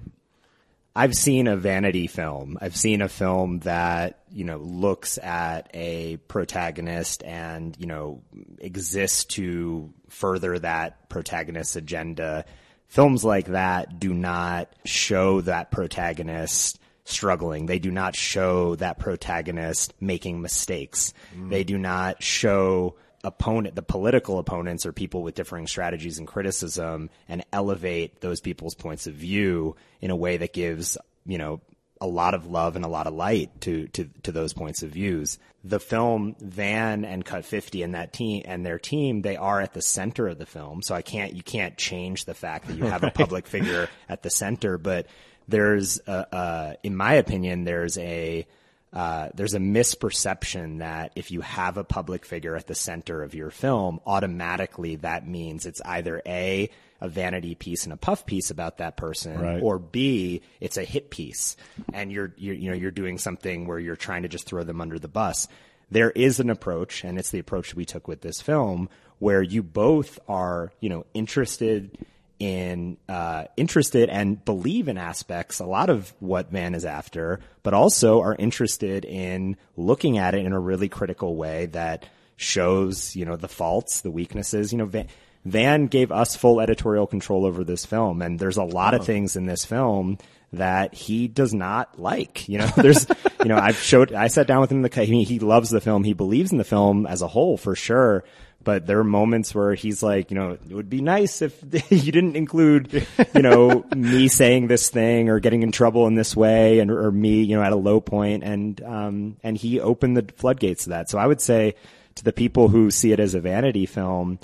I've 0.94 1.14
seen 1.14 1.46
a 1.46 1.56
vanity 1.56 2.06
film. 2.06 2.58
I've 2.60 2.76
seen 2.76 3.00
a 3.00 3.08
film 3.08 3.60
that, 3.60 4.20
you 4.30 4.44
know, 4.44 4.58
looks 4.58 5.18
at 5.18 5.70
a 5.72 6.18
protagonist 6.28 7.22
and, 7.24 7.74
you 7.78 7.86
know, 7.86 8.22
exists 8.58 9.24
to 9.36 9.92
further 10.08 10.58
that 10.58 11.08
protagonist's 11.08 11.76
agenda. 11.76 12.44
Films 12.88 13.24
like 13.24 13.46
that 13.46 13.98
do 13.98 14.12
not 14.12 14.70
show 14.84 15.40
that 15.42 15.70
protagonist 15.70 16.78
struggling. 17.04 17.66
They 17.66 17.78
do 17.78 17.90
not 17.90 18.14
show 18.14 18.76
that 18.76 18.98
protagonist 18.98 19.94
making 19.98 20.42
mistakes. 20.42 21.14
Mm. 21.34 21.48
They 21.48 21.64
do 21.64 21.78
not 21.78 22.22
show 22.22 22.96
opponent, 23.24 23.74
the 23.74 23.82
political 23.82 24.38
opponents 24.38 24.84
or 24.84 24.92
people 24.92 25.22
with 25.22 25.34
differing 25.34 25.66
strategies 25.66 26.18
and 26.18 26.26
criticism 26.26 27.10
and 27.28 27.44
elevate 27.52 28.20
those 28.20 28.40
people's 28.40 28.74
points 28.74 29.06
of 29.06 29.14
view 29.14 29.76
in 30.00 30.10
a 30.10 30.16
way 30.16 30.36
that 30.36 30.52
gives, 30.52 30.98
you 31.24 31.38
know, 31.38 31.60
a 32.00 32.06
lot 32.06 32.34
of 32.34 32.46
love 32.46 32.74
and 32.74 32.84
a 32.84 32.88
lot 32.88 33.06
of 33.06 33.14
light 33.14 33.60
to, 33.60 33.86
to, 33.88 34.10
to 34.24 34.32
those 34.32 34.52
points 34.52 34.82
of 34.82 34.90
views. 34.90 35.38
The 35.62 35.78
film 35.78 36.34
Van 36.40 37.04
and 37.04 37.24
Cut 37.24 37.44
50 37.44 37.84
and 37.84 37.94
that 37.94 38.12
team 38.12 38.42
and 38.44 38.66
their 38.66 38.80
team, 38.80 39.22
they 39.22 39.36
are 39.36 39.60
at 39.60 39.72
the 39.72 39.82
center 39.82 40.26
of 40.26 40.38
the 40.38 40.46
film. 40.46 40.82
So 40.82 40.96
I 40.96 41.02
can't, 41.02 41.32
you 41.34 41.44
can't 41.44 41.76
change 41.76 42.24
the 42.24 42.34
fact 42.34 42.66
that 42.66 42.76
you 42.76 42.86
have 42.86 43.04
a 43.04 43.12
public 43.12 43.46
figure 43.46 43.88
at 44.08 44.24
the 44.24 44.30
center, 44.30 44.78
but 44.78 45.06
there's 45.46 46.00
a, 46.08 46.34
uh, 46.34 46.74
in 46.82 46.96
my 46.96 47.14
opinion, 47.14 47.62
there's 47.62 47.96
a, 47.98 48.48
uh, 48.92 49.28
there's 49.34 49.54
a 49.54 49.58
misperception 49.58 50.78
that 50.80 51.12
if 51.16 51.30
you 51.30 51.40
have 51.40 51.76
a 51.76 51.84
public 51.84 52.24
figure 52.26 52.56
at 52.56 52.66
the 52.66 52.74
center 52.74 53.22
of 53.22 53.34
your 53.34 53.50
film, 53.50 54.00
automatically 54.06 54.96
that 54.96 55.26
means 55.26 55.64
it's 55.66 55.80
either 55.84 56.20
A, 56.26 56.68
a 57.00 57.08
vanity 57.08 57.54
piece 57.54 57.84
and 57.84 57.92
a 57.92 57.96
puff 57.96 58.26
piece 58.26 58.50
about 58.50 58.78
that 58.78 58.96
person, 58.96 59.40
Right. 59.40 59.62
or 59.62 59.78
B, 59.78 60.42
it's 60.60 60.76
a 60.76 60.84
hit 60.84 61.10
piece. 61.10 61.56
And 61.92 62.12
you're, 62.12 62.32
you're, 62.36 62.54
you 62.54 62.70
know, 62.70 62.76
you're 62.76 62.90
doing 62.90 63.18
something 63.18 63.66
where 63.66 63.78
you're 63.78 63.96
trying 63.96 64.22
to 64.22 64.28
just 64.28 64.46
throw 64.46 64.62
them 64.62 64.80
under 64.80 64.98
the 64.98 65.08
bus. 65.08 65.48
There 65.90 66.10
is 66.10 66.38
an 66.40 66.48
approach, 66.50 67.02
and 67.04 67.18
it's 67.18 67.30
the 67.30 67.38
approach 67.38 67.74
we 67.74 67.84
took 67.84 68.08
with 68.08 68.20
this 68.20 68.40
film, 68.40 68.88
where 69.18 69.42
you 69.42 69.62
both 69.62 70.18
are, 70.28 70.72
you 70.80 70.88
know, 70.88 71.04
interested 71.14 71.96
in 72.42 72.96
uh, 73.08 73.44
interested 73.56 74.08
and 74.08 74.44
believe 74.44 74.88
in 74.88 74.98
aspects 74.98 75.60
a 75.60 75.64
lot 75.64 75.90
of 75.90 76.12
what 76.18 76.50
Van 76.50 76.74
is 76.74 76.84
after, 76.84 77.38
but 77.62 77.72
also 77.72 78.20
are 78.20 78.34
interested 78.34 79.04
in 79.04 79.56
looking 79.76 80.18
at 80.18 80.34
it 80.34 80.44
in 80.44 80.52
a 80.52 80.58
really 80.58 80.88
critical 80.88 81.36
way 81.36 81.66
that 81.66 82.04
shows 82.36 83.14
you 83.14 83.24
know 83.24 83.36
the 83.36 83.46
faults, 83.46 84.00
the 84.00 84.10
weaknesses. 84.10 84.72
You 84.72 84.78
know, 84.78 84.86
Van, 84.86 85.06
Van 85.44 85.86
gave 85.86 86.10
us 86.10 86.34
full 86.34 86.60
editorial 86.60 87.06
control 87.06 87.46
over 87.46 87.62
this 87.62 87.86
film, 87.86 88.22
and 88.22 88.40
there's 88.40 88.56
a 88.56 88.64
lot 88.64 88.94
of 88.94 89.06
things 89.06 89.36
in 89.36 89.46
this 89.46 89.64
film 89.64 90.18
that 90.52 90.94
he 90.94 91.28
does 91.28 91.54
not 91.54 91.98
like. 91.98 92.48
You 92.48 92.58
know, 92.58 92.66
there's, 92.76 93.06
you 93.40 93.48
know, 93.48 93.56
I've 93.56 93.78
showed, 93.78 94.12
I 94.12 94.26
sat 94.26 94.46
down 94.46 94.60
with 94.60 94.70
him 94.70 94.84
in 94.84 94.90
the, 94.90 95.06
mean, 95.08 95.24
he 95.26 95.38
loves 95.38 95.70
the 95.70 95.80
film. 95.80 96.04
He 96.04 96.12
believes 96.12 96.52
in 96.52 96.58
the 96.58 96.64
film 96.64 97.06
as 97.06 97.22
a 97.22 97.28
whole 97.28 97.56
for 97.56 97.74
sure. 97.74 98.24
But 98.64 98.86
there 98.86 98.98
are 98.98 99.04
moments 99.04 99.54
where 99.54 99.74
he's 99.74 100.02
like, 100.02 100.30
you 100.30 100.36
know, 100.36 100.52
it 100.52 100.74
would 100.74 100.90
be 100.90 101.00
nice 101.00 101.42
if 101.42 101.62
you 101.90 102.12
didn't 102.12 102.36
include, 102.36 103.06
you 103.34 103.42
know, 103.42 103.84
me 103.96 104.28
saying 104.28 104.68
this 104.68 104.88
thing 104.88 105.28
or 105.28 105.40
getting 105.40 105.62
in 105.62 105.72
trouble 105.72 106.06
in 106.06 106.14
this 106.14 106.36
way 106.36 106.78
and, 106.78 106.90
or 106.90 107.10
me, 107.10 107.42
you 107.42 107.56
know, 107.56 107.62
at 107.62 107.72
a 107.72 107.76
low 107.76 108.00
point. 108.00 108.44
And, 108.44 108.80
um, 108.82 109.36
and 109.42 109.56
he 109.56 109.80
opened 109.80 110.16
the 110.16 110.32
floodgates 110.36 110.84
to 110.84 110.90
that. 110.90 111.10
So 111.10 111.18
I 111.18 111.26
would 111.26 111.40
say 111.40 111.74
to 112.16 112.24
the 112.24 112.32
people 112.32 112.68
who 112.68 112.90
see 112.90 113.12
it 113.12 113.20
as 113.20 113.34
a 113.34 113.40
vanity 113.40 113.86
film, 113.86 114.38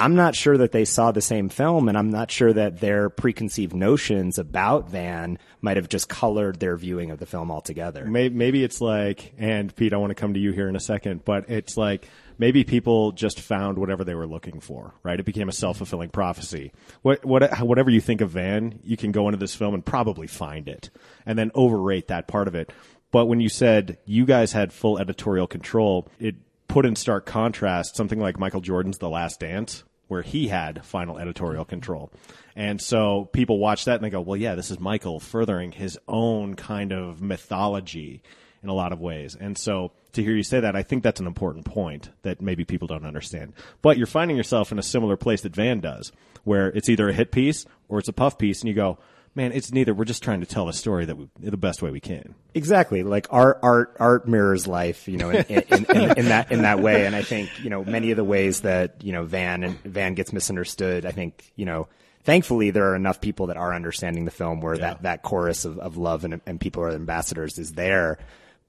I'm 0.00 0.14
not 0.14 0.34
sure 0.34 0.56
that 0.56 0.72
they 0.72 0.86
saw 0.86 1.12
the 1.12 1.20
same 1.20 1.50
film, 1.50 1.86
and 1.86 1.98
I'm 1.98 2.08
not 2.08 2.30
sure 2.30 2.50
that 2.50 2.80
their 2.80 3.10
preconceived 3.10 3.74
notions 3.74 4.38
about 4.38 4.88
Van 4.88 5.38
might 5.60 5.76
have 5.76 5.90
just 5.90 6.08
colored 6.08 6.58
their 6.58 6.74
viewing 6.74 7.10
of 7.10 7.18
the 7.18 7.26
film 7.26 7.50
altogether. 7.50 8.06
Maybe, 8.06 8.34
maybe 8.34 8.64
it's 8.64 8.80
like, 8.80 9.34
and 9.36 9.74
Pete, 9.76 9.92
I 9.92 9.98
want 9.98 10.10
to 10.10 10.14
come 10.14 10.32
to 10.32 10.40
you 10.40 10.52
here 10.52 10.70
in 10.70 10.76
a 10.76 10.80
second, 10.80 11.26
but 11.26 11.50
it's 11.50 11.76
like 11.76 12.08
maybe 12.40 12.64
people 12.64 13.12
just 13.12 13.38
found 13.38 13.78
whatever 13.78 14.02
they 14.02 14.14
were 14.14 14.26
looking 14.26 14.60
for, 14.60 14.94
right? 15.02 15.20
It 15.20 15.26
became 15.26 15.50
a 15.50 15.52
self 15.52 15.76
fulfilling 15.76 16.08
prophecy. 16.08 16.72
What, 17.02 17.24
what, 17.24 17.60
whatever 17.60 17.90
you 17.90 18.00
think 18.00 18.22
of 18.22 18.30
Van, 18.30 18.80
you 18.82 18.96
can 18.96 19.12
go 19.12 19.28
into 19.28 19.36
this 19.36 19.54
film 19.54 19.74
and 19.74 19.84
probably 19.84 20.26
find 20.26 20.66
it, 20.66 20.88
and 21.26 21.38
then 21.38 21.52
overrate 21.54 22.08
that 22.08 22.26
part 22.26 22.48
of 22.48 22.54
it. 22.54 22.72
But 23.12 23.26
when 23.26 23.40
you 23.40 23.50
said 23.50 23.98
you 24.06 24.24
guys 24.24 24.52
had 24.52 24.72
full 24.72 24.98
editorial 24.98 25.46
control, 25.46 26.08
it 26.18 26.36
put 26.66 26.86
in 26.86 26.96
stark 26.96 27.26
contrast 27.26 27.94
something 27.94 28.18
like 28.18 28.38
Michael 28.38 28.62
Jordan's 28.62 28.98
The 28.98 29.10
Last 29.10 29.40
Dance, 29.40 29.84
where 30.08 30.22
he 30.22 30.48
had 30.48 30.84
final 30.84 31.18
editorial 31.18 31.66
control. 31.66 32.10
And 32.56 32.80
so 32.80 33.28
people 33.32 33.58
watch 33.58 33.84
that 33.84 33.96
and 33.96 34.04
they 34.04 34.10
go, 34.10 34.20
well, 34.20 34.36
yeah, 34.36 34.54
this 34.54 34.70
is 34.70 34.80
Michael 34.80 35.20
furthering 35.20 35.72
his 35.72 35.98
own 36.08 36.54
kind 36.54 36.92
of 36.92 37.20
mythology 37.20 38.22
in 38.62 38.68
a 38.68 38.74
lot 38.74 38.92
of 38.92 39.00
ways. 39.00 39.36
And 39.38 39.58
so 39.58 39.92
to 40.12 40.22
hear 40.22 40.34
you 40.34 40.42
say 40.42 40.60
that, 40.60 40.76
I 40.76 40.82
think 40.82 41.02
that's 41.02 41.20
an 41.20 41.26
important 41.26 41.64
point 41.64 42.10
that 42.22 42.40
maybe 42.40 42.64
people 42.64 42.88
don't 42.88 43.06
understand. 43.06 43.52
But 43.82 43.98
you're 43.98 44.06
finding 44.06 44.36
yourself 44.36 44.72
in 44.72 44.78
a 44.78 44.82
similar 44.82 45.16
place 45.16 45.42
that 45.42 45.54
Van 45.54 45.80
does, 45.80 46.12
where 46.44 46.68
it's 46.68 46.88
either 46.88 47.08
a 47.08 47.12
hit 47.12 47.30
piece 47.32 47.66
or 47.88 47.98
it's 47.98 48.08
a 48.08 48.12
puff 48.12 48.38
piece, 48.38 48.60
and 48.60 48.68
you 48.68 48.74
go, 48.74 48.98
man, 49.34 49.52
it's 49.52 49.72
neither. 49.72 49.94
We're 49.94 50.04
just 50.04 50.24
trying 50.24 50.40
to 50.40 50.46
tell 50.46 50.68
a 50.68 50.72
story 50.72 51.04
that 51.04 51.16
we, 51.16 51.28
the 51.38 51.56
best 51.56 51.82
way 51.82 51.90
we 51.90 52.00
can. 52.00 52.34
Exactly. 52.52 53.04
Like 53.04 53.28
art, 53.30 53.60
art, 53.62 53.96
art 54.00 54.26
mirrors 54.26 54.66
life, 54.66 55.06
you 55.06 55.18
know, 55.18 55.30
in, 55.30 55.44
in, 55.44 55.84
in, 55.84 56.18
in 56.18 56.24
that, 56.26 56.50
in 56.50 56.62
that 56.62 56.80
way. 56.80 57.06
And 57.06 57.14
I 57.14 57.22
think, 57.22 57.48
you 57.62 57.70
know, 57.70 57.84
many 57.84 58.10
of 58.10 58.16
the 58.16 58.24
ways 58.24 58.62
that, 58.62 59.04
you 59.04 59.12
know, 59.12 59.24
Van 59.24 59.62
and 59.62 59.78
Van 59.82 60.14
gets 60.14 60.32
misunderstood, 60.32 61.06
I 61.06 61.12
think, 61.12 61.52
you 61.54 61.64
know, 61.64 61.86
thankfully 62.24 62.70
there 62.70 62.90
are 62.90 62.96
enough 62.96 63.20
people 63.20 63.46
that 63.46 63.56
are 63.56 63.72
understanding 63.72 64.24
the 64.24 64.32
film 64.32 64.60
where 64.60 64.76
that, 64.76 65.02
that 65.02 65.22
chorus 65.22 65.64
of, 65.64 65.78
of 65.78 65.96
love 65.96 66.24
and, 66.24 66.40
and 66.44 66.60
people 66.60 66.82
are 66.82 66.90
ambassadors 66.90 67.56
is 67.56 67.72
there. 67.74 68.18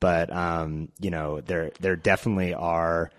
But, 0.01 0.33
um, 0.35 0.89
you 0.99 1.11
know, 1.11 1.39
there, 1.39 1.71
there 1.79 1.95
definitely 1.95 2.53
are, 2.53 3.09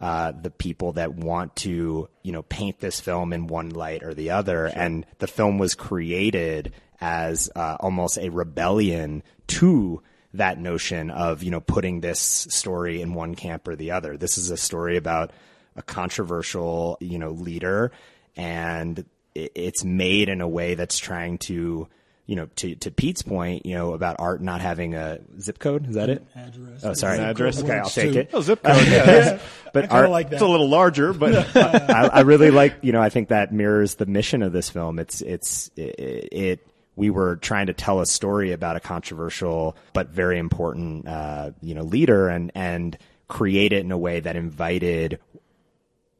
uh, 0.00 0.32
the 0.32 0.50
people 0.50 0.92
that 0.92 1.14
want 1.14 1.56
to, 1.56 2.08
you 2.22 2.32
know, 2.32 2.42
paint 2.42 2.80
this 2.80 3.00
film 3.00 3.34
in 3.34 3.48
one 3.48 3.70
light 3.70 4.02
or 4.02 4.14
the 4.14 4.30
other. 4.30 4.66
And 4.66 5.04
the 5.18 5.26
film 5.26 5.58
was 5.58 5.74
created 5.74 6.72
as 7.00 7.50
uh, 7.54 7.76
almost 7.80 8.16
a 8.16 8.30
rebellion 8.30 9.22
to 9.48 10.00
that 10.34 10.58
notion 10.58 11.10
of, 11.10 11.42
you 11.42 11.50
know, 11.50 11.60
putting 11.60 12.00
this 12.00 12.20
story 12.20 13.02
in 13.02 13.14
one 13.14 13.34
camp 13.34 13.66
or 13.66 13.76
the 13.76 13.90
other. 13.90 14.16
This 14.16 14.38
is 14.38 14.50
a 14.50 14.56
story 14.56 14.96
about 14.96 15.32
a 15.76 15.82
controversial, 15.82 16.96
you 17.00 17.18
know, 17.18 17.32
leader 17.32 17.92
and 18.36 19.04
it's 19.34 19.84
made 19.84 20.28
in 20.28 20.40
a 20.40 20.48
way 20.48 20.74
that's 20.74 20.98
trying 20.98 21.38
to, 21.38 21.88
you 22.28 22.36
know, 22.36 22.46
to, 22.56 22.74
to 22.74 22.90
Pete's 22.90 23.22
point, 23.22 23.64
you 23.64 23.74
know, 23.74 23.94
about 23.94 24.16
art 24.18 24.42
not 24.42 24.60
having 24.60 24.94
a 24.94 25.18
zip 25.40 25.58
code. 25.58 25.88
Is 25.88 25.94
that 25.94 26.10
it? 26.10 26.26
Address. 26.36 26.84
Oh, 26.84 26.92
sorry. 26.92 27.18
Address. 27.18 27.62
Okay, 27.62 27.72
I'll 27.72 27.84
works 27.84 27.94
take 27.94 28.12
too. 28.12 28.18
it. 28.18 28.30
Oh, 28.34 28.42
zip 28.42 28.62
code. 28.62 28.86
Yeah, 28.86 29.38
But 29.72 29.90
I 29.90 30.00
art, 30.00 30.10
like 30.10 30.28
that. 30.28 30.34
it's 30.34 30.42
a 30.42 30.46
little 30.46 30.68
larger, 30.68 31.14
but 31.14 31.56
I, 31.56 32.10
I 32.12 32.20
really 32.20 32.50
like, 32.50 32.76
you 32.82 32.92
know, 32.92 33.00
I 33.00 33.08
think 33.08 33.28
that 33.28 33.50
mirrors 33.50 33.94
the 33.94 34.04
mission 34.04 34.42
of 34.42 34.52
this 34.52 34.68
film. 34.68 34.98
It's, 34.98 35.22
it's, 35.22 35.70
it, 35.74 36.28
it 36.30 36.66
we 36.96 37.08
were 37.08 37.36
trying 37.36 37.68
to 37.68 37.72
tell 37.72 38.00
a 38.00 38.06
story 38.06 38.52
about 38.52 38.76
a 38.76 38.80
controversial 38.80 39.74
but 39.94 40.10
very 40.10 40.38
important, 40.38 41.08
uh, 41.08 41.52
you 41.62 41.74
know, 41.74 41.82
leader 41.82 42.28
and, 42.28 42.52
and 42.54 42.98
create 43.28 43.72
it 43.72 43.84
in 43.84 43.92
a 43.92 43.98
way 43.98 44.20
that 44.20 44.36
invited 44.36 45.18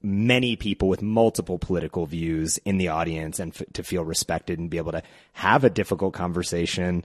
many 0.03 0.57
people 0.57 0.89
with 0.89 1.03
multiple 1.03 1.59
political 1.59 2.07
views 2.07 2.59
in 2.59 2.79
the 2.79 2.89
audience 2.89 3.39
and 3.39 3.53
f- 3.55 3.67
to 3.73 3.83
feel 3.83 4.05
respected 4.05 4.59
and 4.59 4.71
be 4.71 4.79
able 4.79 4.93
to 4.93 5.03
have 5.33 5.65
a 5.65 5.71
difficult 5.71 6.15
conversation, 6.15 7.05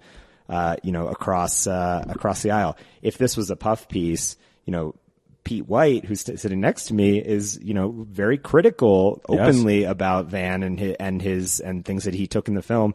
uh, 0.49 0.75
you 0.83 0.91
know, 0.91 1.07
across, 1.07 1.65
uh, 1.65 2.05
across 2.09 2.43
the 2.43 2.51
aisle. 2.51 2.77
If 3.01 3.17
this 3.17 3.35
was 3.35 3.49
a 3.49 3.55
puff 3.55 3.87
piece, 3.87 4.37
you 4.65 4.71
know, 4.71 4.95
Pete 5.43 5.67
White, 5.67 6.05
who's 6.05 6.21
st- 6.21 6.39
sitting 6.39 6.61
next 6.61 6.85
to 6.85 6.93
me, 6.93 7.17
is 7.17 7.59
you 7.61 7.73
know 7.73 7.89
very 8.09 8.37
critical 8.37 9.21
openly 9.27 9.83
about 9.83 10.27
Van 10.27 10.63
and 10.63 10.79
his, 10.79 10.95
and 10.99 11.21
his 11.21 11.59
and 11.59 11.83
things 11.83 12.05
that 12.05 12.13
he 12.13 12.27
took 12.27 12.47
in 12.47 12.53
the 12.53 12.61
film. 12.61 12.93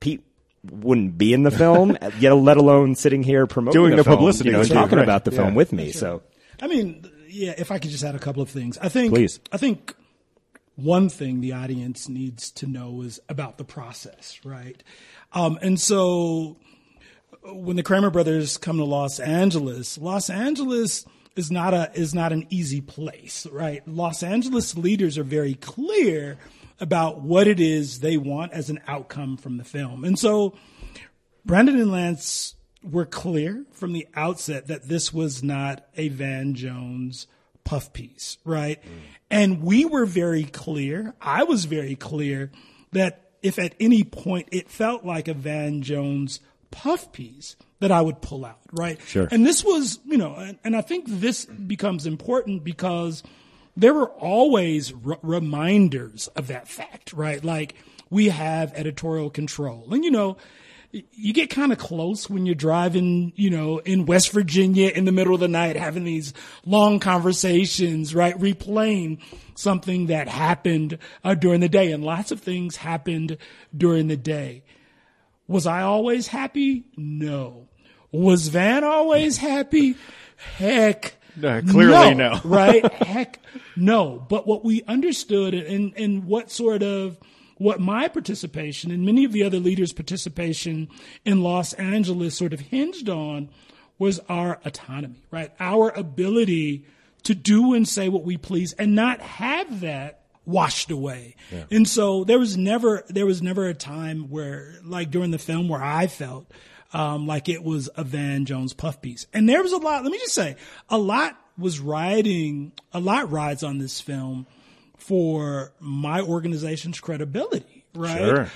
Pete 0.00 0.22
wouldn't 0.70 1.18
be 1.18 1.32
in 1.32 1.42
the 1.42 1.50
film, 1.50 1.98
yet 2.20 2.32
let 2.34 2.56
alone 2.56 2.94
sitting 2.94 3.22
here 3.22 3.46
promoting 3.46 3.80
Doing 3.80 3.90
the, 3.92 3.96
the 3.98 4.04
film, 4.04 4.16
publicity 4.16 4.50
you 4.50 4.52
know, 4.52 4.60
with 4.60 4.68
you, 4.68 4.74
talking 4.74 4.98
right. 4.98 5.02
about 5.04 5.24
the 5.24 5.32
film 5.32 5.54
with 5.54 5.72
me. 5.72 5.90
So 5.90 6.22
I 6.62 6.68
mean, 6.68 7.10
yeah, 7.28 7.54
if 7.56 7.70
I 7.70 7.78
could 7.78 7.90
just 7.90 8.04
add 8.04 8.14
a 8.14 8.18
couple 8.18 8.42
of 8.42 8.50
things. 8.50 8.78
I 8.78 8.88
think 8.88 9.12
Please. 9.12 9.40
I 9.52 9.56
think 9.56 9.94
one 10.76 11.08
thing 11.08 11.40
the 11.40 11.52
audience 11.52 12.08
needs 12.08 12.50
to 12.52 12.66
know 12.66 13.02
is 13.02 13.20
about 13.28 13.58
the 13.58 13.64
process, 13.64 14.40
right? 14.44 14.82
Um, 15.32 15.58
and 15.60 15.78
so 15.80 16.56
when 17.42 17.76
the 17.76 17.82
Kramer 17.82 18.10
brothers 18.10 18.56
come 18.56 18.78
to 18.78 18.84
Los 18.84 19.20
Angeles, 19.20 19.98
Los 19.98 20.30
Angeles 20.30 21.04
is 21.36 21.50
not 21.50 21.74
a 21.74 21.90
is 21.94 22.14
not 22.14 22.32
an 22.32 22.46
easy 22.50 22.80
place, 22.80 23.46
right? 23.52 23.86
Los 23.86 24.22
Angeles 24.22 24.76
leaders 24.76 25.18
are 25.18 25.24
very 25.24 25.54
clear 25.54 26.38
about 26.80 27.20
what 27.22 27.46
it 27.46 27.60
is 27.60 28.00
they 28.00 28.16
want 28.16 28.52
as 28.52 28.70
an 28.70 28.80
outcome 28.86 29.36
from 29.36 29.56
the 29.56 29.64
film. 29.64 30.04
And 30.04 30.18
so 30.18 30.54
Brandon 31.44 31.80
and 31.80 31.90
Lance 31.90 32.54
were 32.82 33.06
clear 33.06 33.64
from 33.72 33.92
the 33.92 34.06
outset 34.14 34.68
that 34.68 34.88
this 34.88 35.12
was 35.12 35.42
not 35.42 35.86
a 35.96 36.08
Van 36.08 36.54
Jones 36.54 37.26
puff 37.64 37.92
piece, 37.92 38.38
right? 38.44 38.80
Mm. 38.82 38.88
And 39.30 39.62
we 39.62 39.84
were 39.84 40.06
very 40.06 40.44
clear, 40.44 41.14
I 41.20 41.44
was 41.44 41.64
very 41.66 41.96
clear 41.96 42.50
that 42.92 43.30
if 43.42 43.58
at 43.58 43.74
any 43.78 44.04
point 44.04 44.48
it 44.52 44.70
felt 44.70 45.04
like 45.04 45.28
a 45.28 45.34
Van 45.34 45.82
Jones 45.82 46.40
puff 46.70 47.12
piece, 47.12 47.56
that 47.80 47.92
I 47.92 48.00
would 48.00 48.20
pull 48.20 48.44
out, 48.44 48.60
right? 48.72 49.00
Sure. 49.06 49.28
And 49.30 49.46
this 49.46 49.64
was, 49.64 50.00
you 50.04 50.16
know, 50.16 50.34
and, 50.34 50.58
and 50.64 50.76
I 50.76 50.80
think 50.80 51.04
this 51.06 51.44
becomes 51.44 52.06
important 52.06 52.64
because 52.64 53.22
there 53.76 53.94
were 53.94 54.10
always 54.10 54.92
r- 55.06 55.18
reminders 55.22 56.28
of 56.28 56.48
that 56.48 56.66
fact, 56.66 57.12
right? 57.12 57.42
Like 57.44 57.76
we 58.10 58.30
have 58.30 58.72
editorial 58.74 59.30
control. 59.30 59.86
And, 59.92 60.04
you 60.04 60.10
know, 60.10 60.38
you 60.90 61.34
get 61.34 61.50
kind 61.50 61.70
of 61.70 61.78
close 61.78 62.30
when 62.30 62.46
you're 62.46 62.54
driving, 62.54 63.32
you 63.36 63.50
know, 63.50 63.78
in 63.78 64.06
West 64.06 64.30
Virginia 64.32 64.88
in 64.88 65.04
the 65.04 65.12
middle 65.12 65.34
of 65.34 65.40
the 65.40 65.48
night, 65.48 65.76
having 65.76 66.04
these 66.04 66.32
long 66.64 66.98
conversations, 66.98 68.14
right? 68.14 68.38
Replaying 68.38 69.20
something 69.54 70.06
that 70.06 70.28
happened 70.28 70.98
uh, 71.24 71.34
during 71.34 71.60
the 71.60 71.68
day. 71.68 71.92
And 71.92 72.02
lots 72.02 72.30
of 72.30 72.40
things 72.40 72.76
happened 72.76 73.36
during 73.76 74.08
the 74.08 74.16
day. 74.16 74.64
Was 75.46 75.66
I 75.66 75.82
always 75.82 76.28
happy? 76.28 76.84
No. 76.96 77.68
Was 78.10 78.48
Van 78.48 78.82
always 78.82 79.36
happy? 79.38 79.96
Heck. 80.56 81.14
No, 81.36 81.62
clearly 81.62 82.14
no. 82.14 82.40
right? 82.44 82.90
Heck 82.94 83.40
no. 83.76 84.24
But 84.28 84.46
what 84.46 84.64
we 84.64 84.82
understood 84.84 85.54
and, 85.54 85.92
and 85.96 86.24
what 86.24 86.50
sort 86.50 86.82
of 86.82 87.18
what 87.58 87.80
my 87.80 88.08
participation 88.08 88.90
and 88.90 89.04
many 89.04 89.24
of 89.24 89.32
the 89.32 89.42
other 89.42 89.58
leaders' 89.58 89.92
participation 89.92 90.88
in 91.24 91.42
Los 91.42 91.72
Angeles 91.74 92.36
sort 92.36 92.52
of 92.52 92.60
hinged 92.60 93.08
on 93.08 93.50
was 93.98 94.20
our 94.28 94.60
autonomy, 94.64 95.22
right? 95.30 95.52
Our 95.58 95.90
ability 95.90 96.84
to 97.24 97.34
do 97.34 97.74
and 97.74 97.86
say 97.86 98.08
what 98.08 98.24
we 98.24 98.36
please 98.36 98.72
and 98.74 98.94
not 98.94 99.20
have 99.20 99.80
that 99.80 100.22
washed 100.46 100.90
away. 100.90 101.34
And 101.70 101.86
so 101.86 102.24
there 102.24 102.38
was 102.38 102.56
never 102.56 103.04
there 103.08 103.26
was 103.26 103.42
never 103.42 103.66
a 103.66 103.74
time 103.74 104.30
where 104.30 104.76
like 104.82 105.10
during 105.10 105.30
the 105.30 105.38
film 105.38 105.68
where 105.68 105.82
I 105.82 106.06
felt 106.06 106.50
um, 106.92 107.26
like 107.26 107.48
it 107.48 107.62
was 107.62 107.90
a 107.96 108.04
Van 108.04 108.44
Jones 108.44 108.72
puff 108.72 109.02
piece. 109.02 109.26
And 109.32 109.48
there 109.48 109.62
was 109.62 109.72
a 109.72 109.76
lot, 109.76 110.02
let 110.04 110.12
me 110.12 110.18
just 110.18 110.34
say, 110.34 110.56
a 110.88 110.96
lot 110.96 111.38
was 111.58 111.80
riding, 111.80 112.72
a 112.92 113.00
lot 113.00 113.30
rides 113.30 113.62
on 113.62 113.78
this 113.78 114.00
film 114.00 114.46
for 114.98 115.72
my 115.80 116.20
organization's 116.20 117.00
credibility, 117.00 117.84
right? 117.94 118.18
Sure. 118.18 118.50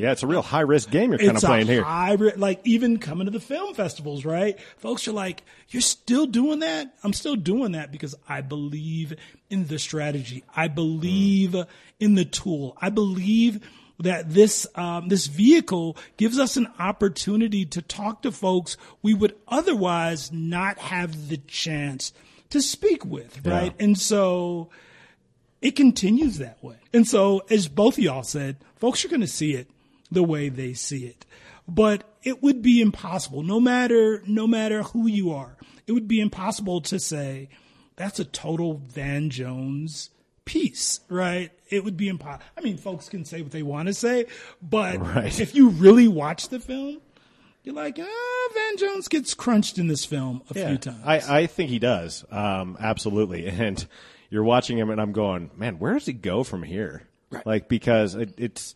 yeah, 0.00 0.12
it's 0.12 0.22
a 0.22 0.26
real 0.26 0.42
high 0.42 0.60
risk 0.60 0.90
game 0.90 1.10
you're 1.10 1.18
kind 1.18 1.36
of 1.36 1.42
playing 1.42 1.68
a 1.68 1.72
here. 1.72 1.82
hybrid, 1.82 2.38
like 2.38 2.60
even 2.64 2.98
coming 2.98 3.26
to 3.26 3.30
the 3.30 3.40
film 3.40 3.74
festivals, 3.74 4.24
right? 4.24 4.58
Folks 4.76 5.08
are 5.08 5.12
like, 5.12 5.42
you're 5.68 5.80
still 5.80 6.26
doing 6.26 6.58
that? 6.58 6.94
I'm 7.02 7.12
still 7.12 7.36
doing 7.36 7.72
that 7.72 7.92
because 7.92 8.14
I 8.28 8.40
believe 8.42 9.14
in 9.48 9.66
the 9.66 9.78
strategy. 9.78 10.44
I 10.54 10.68
believe 10.68 11.56
in 12.00 12.14
the 12.14 12.24
tool. 12.24 12.76
I 12.80 12.90
believe 12.90 13.60
that 14.00 14.28
this, 14.34 14.66
um, 14.74 15.08
this 15.08 15.28
vehicle 15.28 15.96
gives 16.16 16.38
us 16.38 16.56
an 16.56 16.66
opportunity 16.80 17.64
to 17.64 17.80
talk 17.80 18.22
to 18.22 18.32
folks 18.32 18.76
we 19.02 19.14
would 19.14 19.36
otherwise 19.46 20.32
not 20.32 20.78
have 20.78 21.28
the 21.28 21.36
chance 21.36 22.12
to 22.50 22.60
speak 22.60 23.04
with, 23.04 23.46
right? 23.46 23.74
And 23.80 23.96
so, 23.96 24.70
it 25.64 25.74
continues 25.74 26.38
that 26.38 26.62
way. 26.62 26.76
And 26.92 27.08
so, 27.08 27.42
as 27.50 27.66
both 27.66 27.98
of 27.98 28.04
y'all 28.04 28.22
said, 28.22 28.58
folks 28.76 29.04
are 29.04 29.08
going 29.08 29.20
to 29.22 29.26
see 29.26 29.54
it 29.54 29.68
the 30.12 30.22
way 30.22 30.48
they 30.48 30.74
see 30.74 31.06
it. 31.06 31.24
But 31.66 32.04
it 32.22 32.42
would 32.42 32.60
be 32.62 32.80
impossible, 32.82 33.42
no 33.42 33.58
matter 33.58 34.22
no 34.26 34.46
matter 34.46 34.82
who 34.82 35.08
you 35.08 35.32
are, 35.32 35.56
it 35.86 35.92
would 35.92 36.06
be 36.06 36.20
impossible 36.20 36.82
to 36.82 36.98
say 37.00 37.48
that's 37.96 38.18
a 38.20 38.24
total 38.24 38.74
Van 38.74 39.30
Jones 39.30 40.10
piece, 40.44 41.00
right? 41.08 41.50
It 41.70 41.82
would 41.84 41.96
be 41.96 42.08
impossible. 42.08 42.44
I 42.58 42.60
mean, 42.60 42.76
folks 42.76 43.08
can 43.08 43.24
say 43.24 43.40
what 43.40 43.52
they 43.52 43.62
want 43.62 43.88
to 43.88 43.94
say, 43.94 44.26
but 44.60 44.98
Right. 45.00 45.40
if 45.40 45.54
you 45.54 45.70
really 45.70 46.06
watch 46.08 46.48
the 46.50 46.60
film, 46.60 46.98
you're 47.62 47.74
like, 47.74 47.98
ah, 47.98 48.48
Van 48.54 48.76
Jones 48.76 49.08
gets 49.08 49.32
crunched 49.32 49.78
in 49.78 49.86
this 49.86 50.04
film 50.04 50.42
a 50.50 50.54
few 50.54 50.76
times. 50.76 51.00
I, 51.02 51.40
I 51.40 51.46
think 51.46 51.70
he 51.70 51.78
does. 51.78 52.22
Um, 52.30 52.76
absolutely. 52.78 53.46
And 53.46 53.86
you're 54.34 54.42
watching 54.42 54.76
him 54.76 54.90
and 54.90 55.00
I'm 55.00 55.12
going, 55.12 55.48
man, 55.56 55.78
where 55.78 55.92
does 55.92 56.06
he 56.06 56.12
go 56.12 56.42
from 56.42 56.64
here? 56.64 57.04
Right. 57.30 57.46
Like, 57.46 57.68
because 57.68 58.16
it, 58.16 58.34
it's, 58.36 58.74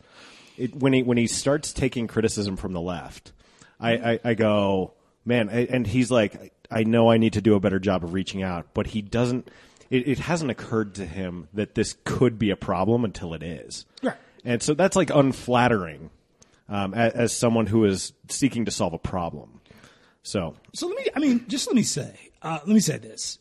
it, 0.57 0.77
when 0.77 0.93
he, 0.93 1.03
when 1.03 1.19
he 1.19 1.27
starts 1.27 1.73
taking 1.73 2.07
criticism 2.07 2.57
from 2.57 2.73
the 2.75 2.81
left, 2.81 3.33
I, 3.81 3.93
I, 4.13 4.21
I 4.25 4.35
go, 4.35 4.93
man, 5.25 5.49
I- 5.51 5.67
and 5.69 5.85
he's 5.85 6.13
like, 6.13 6.53
I 6.71 6.85
know 6.85 7.11
I 7.11 7.19
need 7.19 7.33
to 7.33 7.41
do 7.41 7.55
a 7.57 7.61
better 7.61 7.81
job 7.81 8.05
of 8.05 8.13
reaching 8.13 8.41
out, 8.41 8.69
but 8.73 8.87
he 8.87 9.03
doesn't, 9.03 9.51
it, 9.91 10.07
it 10.07 10.19
hasn't 10.21 10.53
occurred 10.53 10.95
to 10.95 11.05
him 11.05 11.49
that 11.55 11.75
this 11.75 11.97
could 12.05 12.39
be 12.39 12.51
a 12.51 12.57
problem 12.57 13.05
until 13.05 13.35
it 13.35 13.43
is. 13.43 13.85
Right. 14.01 14.17
And 14.45 14.63
so 14.63 14.75
that's 14.75 14.95
like 14.95 15.11
unflattering, 15.11 16.11
um, 16.69 16.95
as, 16.95 17.13
as 17.15 17.33
someone 17.33 17.67
who 17.67 17.85
is 17.85 18.13
seeking 18.29 18.67
to 18.67 18.71
solve 18.71 18.93
a 18.93 18.99
problem. 18.99 19.61
So 20.23 20.55
So 20.73 20.87
let 20.87 20.99
me, 20.99 21.07
I 21.17 21.19
mean, 21.19 21.47
just 21.49 21.67
let 21.67 21.75
me 21.75 21.83
say, 21.83 22.15
uh, 22.43 22.61
let 22.65 22.75
me 22.75 22.81
say 22.81 22.99
this. 22.99 23.41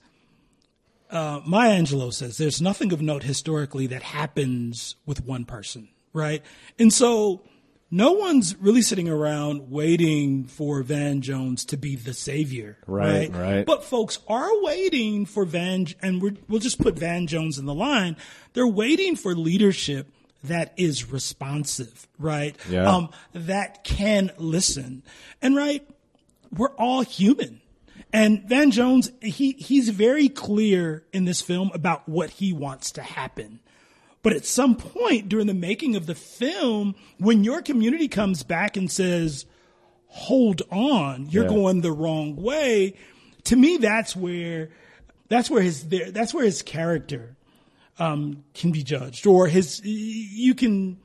Uh, 1.09 1.39
Maya 1.45 1.79
Angelou 1.81 2.13
says 2.13 2.37
there's 2.37 2.61
nothing 2.61 2.91
of 2.91 3.01
note 3.01 3.23
historically 3.23 3.87
that 3.87 4.03
happens 4.03 4.95
with 5.05 5.23
one 5.25 5.45
person, 5.45 5.87
right? 6.13 6.43
And 6.77 6.91
so 6.91 7.43
no 7.89 8.11
one's 8.11 8.55
really 8.57 8.81
sitting 8.81 9.07
around 9.07 9.71
waiting 9.71 10.43
for 10.45 10.83
Van 10.83 11.21
Jones 11.21 11.63
to 11.65 11.77
be 11.77 11.95
the 11.95 12.13
savior, 12.13 12.77
Right, 12.85 13.29
right? 13.31 13.33
right. 13.33 13.65
But 13.65 13.85
folks 13.85 14.19
are 14.27 14.49
waiting 14.63 15.25
for 15.25 15.45
Van, 15.45 15.87
and 16.01 16.21
we're, 16.21 16.33
we'll 16.49 16.59
just 16.59 16.79
put 16.79 16.99
Van 16.99 17.27
Jones 17.27 17.57
in 17.57 17.65
the 17.65 17.73
line. 17.73 18.17
They're 18.53 18.67
waiting 18.67 19.15
for 19.15 19.33
leadership 19.35 20.07
that 20.43 20.73
is 20.77 21.09
responsive, 21.09 22.07
right? 22.19 22.55
Yeah. 22.69 22.83
Um, 22.93 23.09
that 23.33 23.83
can 23.85 24.31
listen. 24.37 25.03
And 25.41 25.55
right, 25.55 25.87
we're 26.55 26.75
all 26.75 27.01
human. 27.03 27.61
And 28.13 28.43
Van 28.47 28.71
Jones, 28.71 29.11
he, 29.21 29.51
he's 29.53 29.89
very 29.89 30.29
clear 30.29 31.05
in 31.11 31.25
this 31.25 31.41
film 31.41 31.71
about 31.73 32.07
what 32.07 32.29
he 32.31 32.53
wants 32.53 32.91
to 32.93 33.01
happen. 33.01 33.59
But 34.23 34.33
at 34.33 34.45
some 34.45 34.75
point 34.75 35.29
during 35.29 35.47
the 35.47 35.53
making 35.53 35.95
of 35.95 36.05
the 36.05 36.15
film, 36.15 36.95
when 37.17 37.43
your 37.43 37.61
community 37.61 38.07
comes 38.07 38.43
back 38.43 38.75
and 38.77 38.89
says, 38.91 39.45
hold 40.07 40.61
on, 40.71 41.27
you're 41.29 41.43
Yeah. 41.43 41.49
going 41.49 41.81
the 41.81 41.91
wrong 41.91 42.35
way, 42.35 42.95
to 43.45 43.55
me, 43.55 43.77
that's 43.77 44.15
where, 44.15 44.69
that's 45.29 45.49
where 45.49 45.61
his, 45.61 45.87
that's 45.87 46.33
where 46.33 46.45
his 46.45 46.61
character, 46.61 47.35
um, 47.99 48.43
can 48.53 48.71
be 48.71 48.83
judged 48.83 49.27
or 49.27 49.47
his, 49.47 49.81
you 49.83 50.55
can, 50.55 50.97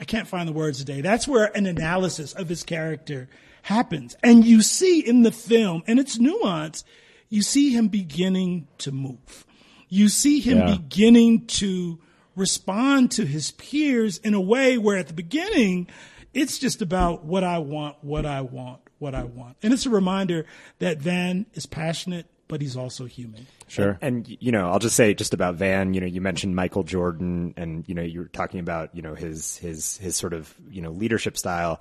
I 0.00 0.04
can't 0.04 0.26
find 0.26 0.48
the 0.48 0.52
words 0.52 0.78
today. 0.78 1.00
That's 1.00 1.28
where 1.28 1.54
an 1.56 1.66
analysis 1.66 2.32
of 2.32 2.48
his 2.48 2.62
character 2.64 3.28
happens. 3.62 4.16
And 4.22 4.44
you 4.44 4.62
see 4.62 5.00
in 5.00 5.22
the 5.22 5.32
film, 5.32 5.82
and 5.86 5.98
it's 5.98 6.18
nuance, 6.18 6.84
you 7.28 7.42
see 7.42 7.70
him 7.70 7.88
beginning 7.88 8.68
to 8.78 8.92
move. 8.92 9.46
You 9.88 10.08
see 10.08 10.40
him 10.40 10.58
Yeah. 10.58 10.76
beginning 10.76 11.46
to 11.46 11.98
respond 12.34 13.10
to 13.12 13.26
his 13.26 13.50
peers 13.52 14.18
in 14.18 14.34
a 14.34 14.40
way 14.40 14.78
where 14.78 14.96
at 14.96 15.06
the 15.08 15.14
beginning, 15.14 15.86
it's 16.32 16.58
just 16.58 16.80
about 16.82 17.24
what 17.24 17.44
I 17.44 17.58
want, 17.58 17.96
what 18.00 18.24
I 18.24 18.40
want, 18.40 18.80
what 18.98 19.14
I 19.14 19.24
want. 19.24 19.56
And 19.62 19.72
it's 19.72 19.84
a 19.86 19.90
reminder 19.90 20.46
that 20.78 20.98
Van 20.98 21.44
is 21.52 21.66
passionate, 21.66 22.26
but 22.48 22.62
he's 22.62 22.76
also 22.76 23.04
human. 23.04 23.46
Sure. 23.68 23.98
And 24.00 24.26
you 24.40 24.50
know, 24.52 24.70
I'll 24.70 24.78
just 24.78 24.96
say 24.96 25.12
just 25.14 25.34
about 25.34 25.54
Van. 25.56 25.92
You 25.94 26.00
know, 26.00 26.06
you 26.06 26.20
mentioned 26.22 26.56
Michael 26.56 26.84
Jordan, 26.84 27.52
and 27.56 27.84
you 27.86 27.94
know, 27.94 28.02
you 28.02 28.20
were 28.20 28.28
talking 28.28 28.60
about 28.60 28.94
you 28.96 29.02
know 29.02 29.14
his 29.14 29.56
his 29.58 29.96
his 29.98 30.16
sort 30.16 30.32
of 30.32 30.54
you 30.70 30.80
know 30.82 30.90
leadership 30.90 31.36
style. 31.38 31.80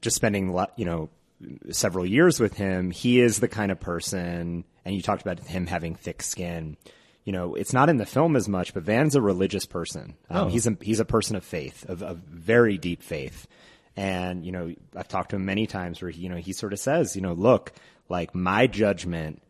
Just 0.00 0.16
spending 0.16 0.56
you 0.76 0.84
know 0.84 1.10
several 1.70 2.06
years 2.06 2.40
with 2.40 2.54
him, 2.54 2.90
he 2.90 3.20
is 3.20 3.40
the 3.40 3.48
kind 3.48 3.72
of 3.72 3.80
person. 3.80 4.64
And 4.84 4.94
you 4.94 5.02
talked 5.02 5.22
about 5.22 5.40
him 5.40 5.66
having 5.66 5.94
thick 5.94 6.22
skin. 6.22 6.76
You 7.24 7.32
know, 7.32 7.54
it's 7.54 7.72
not 7.72 7.88
in 7.88 7.98
the 7.98 8.06
film 8.06 8.34
as 8.34 8.48
much, 8.48 8.72
but 8.72 8.82
Van's 8.82 9.14
a 9.14 9.20
religious 9.20 9.66
person. 9.66 10.16
Um, 10.30 10.48
He's 10.50 10.66
a 10.66 10.76
he's 10.80 11.00
a 11.00 11.04
person 11.04 11.36
of 11.36 11.44
faith, 11.44 11.84
of, 11.88 12.02
of 12.02 12.18
very 12.18 12.78
deep 12.78 13.02
faith. 13.02 13.46
And 13.96 14.44
you 14.44 14.52
know, 14.52 14.74
I've 14.96 15.08
talked 15.08 15.30
to 15.30 15.36
him 15.36 15.44
many 15.44 15.66
times 15.66 16.00
where 16.00 16.10
he, 16.10 16.22
you 16.22 16.28
know 16.28 16.36
he 16.36 16.52
sort 16.52 16.72
of 16.72 16.78
says, 16.78 17.16
you 17.16 17.22
know, 17.22 17.34
look, 17.34 17.72
like 18.08 18.34
my 18.34 18.66
judgment 18.66 19.42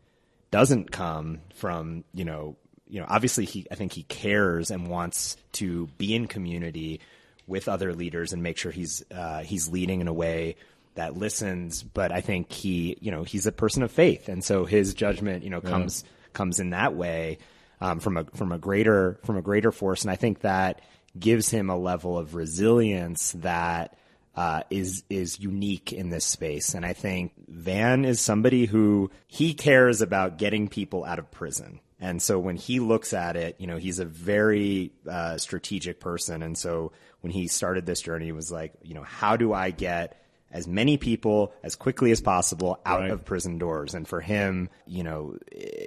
doesn't 0.51 0.91
come 0.91 1.39
from 1.55 2.03
you 2.13 2.25
know 2.25 2.57
you 2.87 2.99
know 2.99 3.05
obviously 3.09 3.45
he 3.45 3.65
I 3.71 3.75
think 3.75 3.93
he 3.93 4.03
cares 4.03 4.69
and 4.69 4.87
wants 4.87 5.37
to 5.53 5.87
be 5.97 6.13
in 6.13 6.27
community 6.27 6.99
with 7.47 7.67
other 7.67 7.93
leaders 7.93 8.33
and 8.33 8.43
make 8.43 8.57
sure 8.57 8.71
he's 8.71 9.03
uh, 9.11 9.41
he's 9.41 9.69
leading 9.69 10.01
in 10.01 10.07
a 10.07 10.13
way 10.13 10.55
that 10.95 11.17
listens 11.17 11.83
but 11.83 12.11
I 12.11 12.21
think 12.21 12.51
he 12.51 12.97
you 13.01 13.11
know 13.11 13.23
he's 13.23 13.47
a 13.47 13.51
person 13.51 13.83
of 13.83 13.91
faith 13.91 14.29
and 14.29 14.43
so 14.43 14.65
his 14.65 14.93
judgment 14.93 15.43
you 15.43 15.49
know 15.49 15.61
comes 15.61 16.03
comes 16.33 16.59
in 16.59 16.71
that 16.71 16.93
way 16.93 17.37
um, 17.79 17.99
from 17.99 18.17
a 18.17 18.25
from 18.25 18.51
a 18.51 18.57
greater 18.57 19.19
from 19.25 19.37
a 19.37 19.41
greater 19.41 19.71
force 19.71 20.01
and 20.01 20.11
I 20.11 20.15
think 20.15 20.41
that 20.41 20.81
gives 21.17 21.49
him 21.49 21.69
a 21.69 21.77
level 21.77 22.17
of 22.17 22.35
resilience 22.35 23.31
that 23.33 23.97
uh, 24.35 24.63
is 24.69 25.03
is 25.09 25.39
unique 25.39 25.91
in 25.91 26.09
this 26.09 26.25
space. 26.25 26.73
And 26.73 26.85
I 26.85 26.93
think 26.93 27.33
Van 27.47 28.05
is 28.05 28.21
somebody 28.21 28.65
who 28.65 29.11
he 29.27 29.53
cares 29.53 30.01
about 30.01 30.37
getting 30.37 30.67
people 30.67 31.03
out 31.03 31.19
of 31.19 31.29
prison. 31.31 31.79
And 31.99 32.21
so 32.21 32.39
when 32.39 32.55
he 32.55 32.79
looks 32.79 33.13
at 33.13 33.35
it, 33.35 33.57
you 33.59 33.67
know, 33.67 33.77
he's 33.77 33.99
a 33.99 34.05
very 34.05 34.91
uh, 35.07 35.37
strategic 35.37 35.99
person. 35.99 36.41
And 36.41 36.57
so 36.57 36.93
when 37.21 37.31
he 37.31 37.47
started 37.47 37.85
this 37.85 38.01
journey, 38.01 38.25
he 38.25 38.31
was 38.31 38.51
like, 38.51 38.73
you 38.83 38.93
know, 38.93 39.03
how 39.03 39.37
do 39.37 39.53
I 39.53 39.71
get 39.71 40.17
as 40.53 40.67
many 40.67 40.97
people 40.97 41.53
as 41.63 41.75
quickly 41.75 42.11
as 42.11 42.19
possible 42.19 42.77
out 42.85 42.99
Right. 42.99 43.11
of 43.11 43.23
prison 43.23 43.57
doors. 43.57 43.93
And 43.93 44.05
for 44.05 44.19
him, 44.19 44.69
you 44.85 45.01
know, 45.01 45.37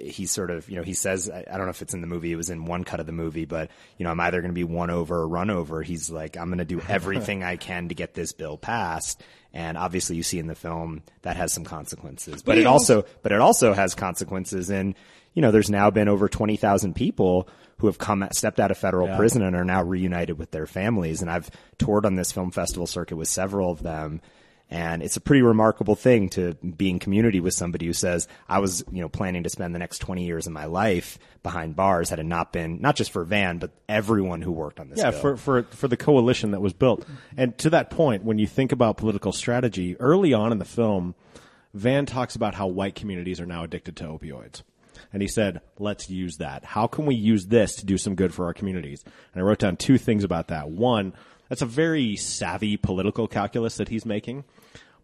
he 0.03 0.25
sort 0.25 0.49
of, 0.49 0.67
you 0.69 0.75
know, 0.77 0.81
he 0.81 0.93
says, 0.95 1.29
I, 1.29 1.43
I 1.47 1.57
don't 1.57 1.67
know 1.67 1.69
if 1.71 1.83
it's 1.83 1.93
in 1.93 2.01
the 2.01 2.07
movie, 2.07 2.31
it 2.31 2.35
was 2.35 2.49
in 2.49 2.65
one 2.65 2.83
cut 2.83 2.99
of 2.99 3.05
the 3.05 3.11
movie, 3.11 3.45
but, 3.45 3.69
you 3.99 4.05
know, 4.05 4.09
I'm 4.09 4.19
either 4.19 4.41
going 4.41 4.49
to 4.49 4.55
be 4.55 4.63
won 4.63 4.89
over 4.89 5.17
or 5.17 5.27
run 5.27 5.51
over. 5.51 5.83
He's 5.83 6.09
like, 6.09 6.35
I'm 6.35 6.47
going 6.47 6.57
to 6.57 6.65
do 6.65 6.81
everything 6.87 7.43
I 7.43 7.57
can 7.57 7.89
to 7.89 7.95
get 7.95 8.15
this 8.15 8.31
bill 8.31 8.57
passed. 8.57 9.21
And 9.53 9.77
obviously 9.77 10.15
you 10.15 10.23
see 10.23 10.39
in 10.39 10.47
the 10.47 10.55
film 10.55 11.03
that 11.21 11.37
has 11.37 11.53
some 11.53 11.63
consequences, 11.63 12.41
but 12.41 12.57
it 12.57 12.65
also, 12.65 13.05
but 13.21 13.31
it 13.31 13.41
also 13.41 13.71
has 13.73 13.93
consequences 13.93 14.69
and 14.71 14.95
you 15.35 15.41
know, 15.41 15.51
there's 15.51 15.69
now 15.69 15.91
been 15.91 16.07
over 16.07 16.27
20,000 16.29 16.93
people 16.95 17.49
who 17.79 17.87
have 17.87 17.97
come, 17.97 18.27
stepped 18.31 18.59
out 18.59 18.71
of 18.71 18.77
federal 18.77 19.07
prison 19.17 19.41
and 19.41 19.55
are 19.55 19.65
now 19.65 19.83
reunited 19.83 20.37
with 20.37 20.51
their 20.51 20.65
families. 20.65 21.21
And 21.21 21.29
I've 21.29 21.49
toured 21.77 22.05
on 22.05 22.15
this 22.15 22.31
film 22.31 22.51
festival 22.51 22.87
circuit 22.87 23.17
with 23.17 23.27
several 23.27 23.71
of 23.71 23.83
them. 23.83 24.21
And 24.67 25.03
it's 25.03 25.15
a 25.15 25.21
pretty 25.21 25.43
remarkable 25.43 25.95
thing 25.95 26.29
to 26.29 26.55
be 26.55 26.89
in 26.89 26.97
community 26.97 27.39
with 27.39 27.53
somebody 27.53 27.85
who 27.85 27.93
says, 27.93 28.27
I 28.49 28.57
was, 28.57 28.83
you 28.91 28.99
know, 29.01 29.09
planning 29.09 29.43
to 29.43 29.49
spend 29.49 29.75
the 29.75 29.79
next 29.79 29.99
20 29.99 30.25
years 30.25 30.47
of 30.47 30.53
my 30.53 30.65
life 30.65 31.19
behind 31.43 31.75
bars 31.75 32.09
had 32.09 32.17
it 32.17 32.23
not 32.25 32.51
been, 32.51 32.81
not 32.81 32.95
just 32.95 33.11
for 33.11 33.23
Van, 33.23 33.59
but 33.59 33.69
everyone 33.87 34.41
who 34.41 34.51
worked 34.51 34.79
on 34.79 34.89
this 34.89 34.97
Yeah, 34.97 35.11
bill. 35.11 35.19
for, 35.21 35.37
for 35.37 35.63
for 35.63 35.87
the 35.87 35.97
coalition 35.97 36.49
that 36.51 36.61
was 36.61 36.73
built. 36.73 37.05
And 37.37 37.55
to 37.59 37.69
that 37.69 37.91
point, 37.91 38.23
when 38.23 38.39
you 38.39 38.47
think 38.47 38.71
about 38.71 38.97
political 38.97 39.31
strategy, 39.31 39.95
early 39.99 40.33
on 40.33 40.51
in 40.51 40.57
the 40.57 40.65
film, 40.65 41.13
Van 41.75 42.07
talks 42.07 42.35
about 42.35 42.55
how 42.55 42.65
white 42.65 42.95
communities 42.95 43.39
are 43.39 43.45
now 43.45 43.63
addicted 43.65 43.95
to 43.97 44.05
opioids. 44.05 44.63
And 45.15 45.21
he 45.21 45.29
said, 45.29 45.61
let's 45.79 46.09
use 46.09 46.39
that. 46.39 46.65
How 46.65 46.87
can 46.87 47.05
we 47.05 47.15
use 47.15 47.45
this 47.45 47.77
to 47.77 47.85
do 47.85 47.97
some 47.97 48.15
good 48.15 48.33
for 48.33 48.47
our 48.47 48.53
communities? 48.53 49.01
And 49.33 49.41
I 49.41 49.45
wrote 49.45 49.59
down 49.59 49.77
two 49.77 49.97
things 49.97 50.25
about 50.25 50.49
that. 50.49 50.69
One, 50.69 51.13
that's 51.47 51.61
a 51.61 51.65
very 51.65 52.17
savvy 52.17 52.75
political 52.75 53.25
calculus 53.25 53.77
that 53.77 53.87
he's 53.87 54.05
making. 54.05 54.43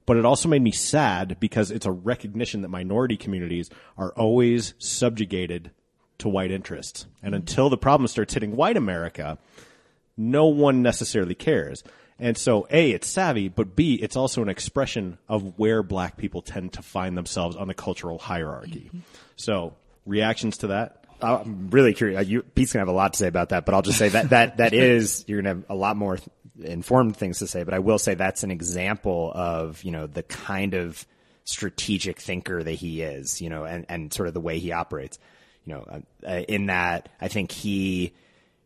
But 0.06 0.18
it 0.18 0.26
also 0.26 0.50
made 0.50 0.64
me 0.64 0.72
sad 0.72 1.40
because 1.40 1.72
it's 1.72 1.86
a 1.86 1.94
recognition 1.94 2.62
that 2.62 2.68
minority 2.68 3.16
communities 3.16 3.70
are 3.98 4.12
always 4.18 4.74
subjugated 4.80 5.72
to 6.18 6.28
white 6.28 6.52
interests. 6.52 7.06
And 7.24 7.34
mm-hmm. 7.34 7.36
until 7.40 7.70
the 7.70 7.78
problem 7.78 8.10
starts 8.10 8.34
hitting 8.34 8.58
white 8.58 8.76
America, 8.76 9.38
no 10.18 10.48
one 10.48 10.82
necessarily 10.82 11.36
cares. 11.36 11.86
And 12.20 12.38
so, 12.38 12.68
A, 12.70 12.92
it's 12.92 13.08
savvy, 13.08 13.48
but 13.48 13.78
B, 13.78 13.94
it's 13.96 14.18
also 14.18 14.42
an 14.42 14.50
expression 14.50 15.20
of 15.30 15.58
where 15.58 15.82
black 15.82 16.18
people 16.18 16.42
tend 16.42 16.74
to 16.74 16.82
find 16.82 17.18
themselves 17.18 17.56
on 17.56 17.70
the 17.70 17.74
cultural 17.74 18.20
hierarchy. 18.20 18.90
Mm-hmm. 18.90 19.00
So, 19.38 19.78
reactions 20.12 20.58
to 20.60 20.68
that? 20.68 21.06
I'm 21.22 21.70
really 21.70 21.94
curious. 21.94 22.20
Uh, 22.20 22.22
You, 22.22 22.42
Pete's 22.44 22.74
gonna 22.74 22.82
have 22.82 22.88
a 22.88 22.98
lot 22.98 23.14
to 23.14 23.18
say 23.18 23.28
about 23.28 23.50
that, 23.50 23.66
but 23.66 23.74
I'll 23.76 23.82
just 23.82 23.98
say 23.98 24.10
that 24.10 24.30
that 24.32 24.58
that 24.58 24.74
is 24.90 25.24
you're 25.28 25.42
gonna 25.42 25.56
have 25.56 25.66
a 25.70 25.76
lot 25.76 25.96
more 25.96 26.18
informed 26.62 27.18
things 27.18 27.40
to 27.40 27.48
say. 27.48 27.64
But 27.64 27.74
I 27.74 27.80
will 27.80 28.00
say 28.00 28.16
that's 28.16 28.44
an 28.44 28.52
example 28.52 29.32
of 29.34 29.84
you 29.84 29.92
know 29.92 30.08
the 30.08 30.24
kind 30.24 30.74
of 30.74 31.06
strategic 31.44 32.20
thinker 32.20 32.64
that 32.64 32.72
he 32.72 33.02
is, 33.02 33.42
you 33.42 33.50
know, 33.50 33.66
and 33.66 33.86
and 33.90 34.14
sort 34.14 34.28
of 34.28 34.34
the 34.34 34.42
way 34.42 34.60
he 34.60 34.72
operates, 34.72 35.20
you 35.66 35.74
know, 35.74 35.86
uh, 35.88 36.00
uh, 36.28 36.44
in 36.48 36.68
that 36.68 37.10
I 37.20 37.28
think 37.28 37.52
he 37.52 38.14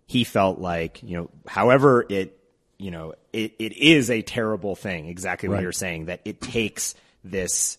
he 0.07 0.23
felt 0.23 0.59
like 0.59 1.03
you 1.03 1.17
know, 1.17 1.29
however 1.47 2.05
it 2.09 2.39
you 2.77 2.91
know 2.91 3.13
it, 3.33 3.55
it 3.59 3.73
is 3.77 4.09
a 4.09 4.21
terrible 4.21 4.75
thing. 4.75 5.07
Exactly 5.07 5.49
what 5.49 5.61
you're 5.61 5.71
saying 5.71 6.05
that 6.05 6.21
it 6.25 6.41
takes 6.41 6.95
this 7.23 7.77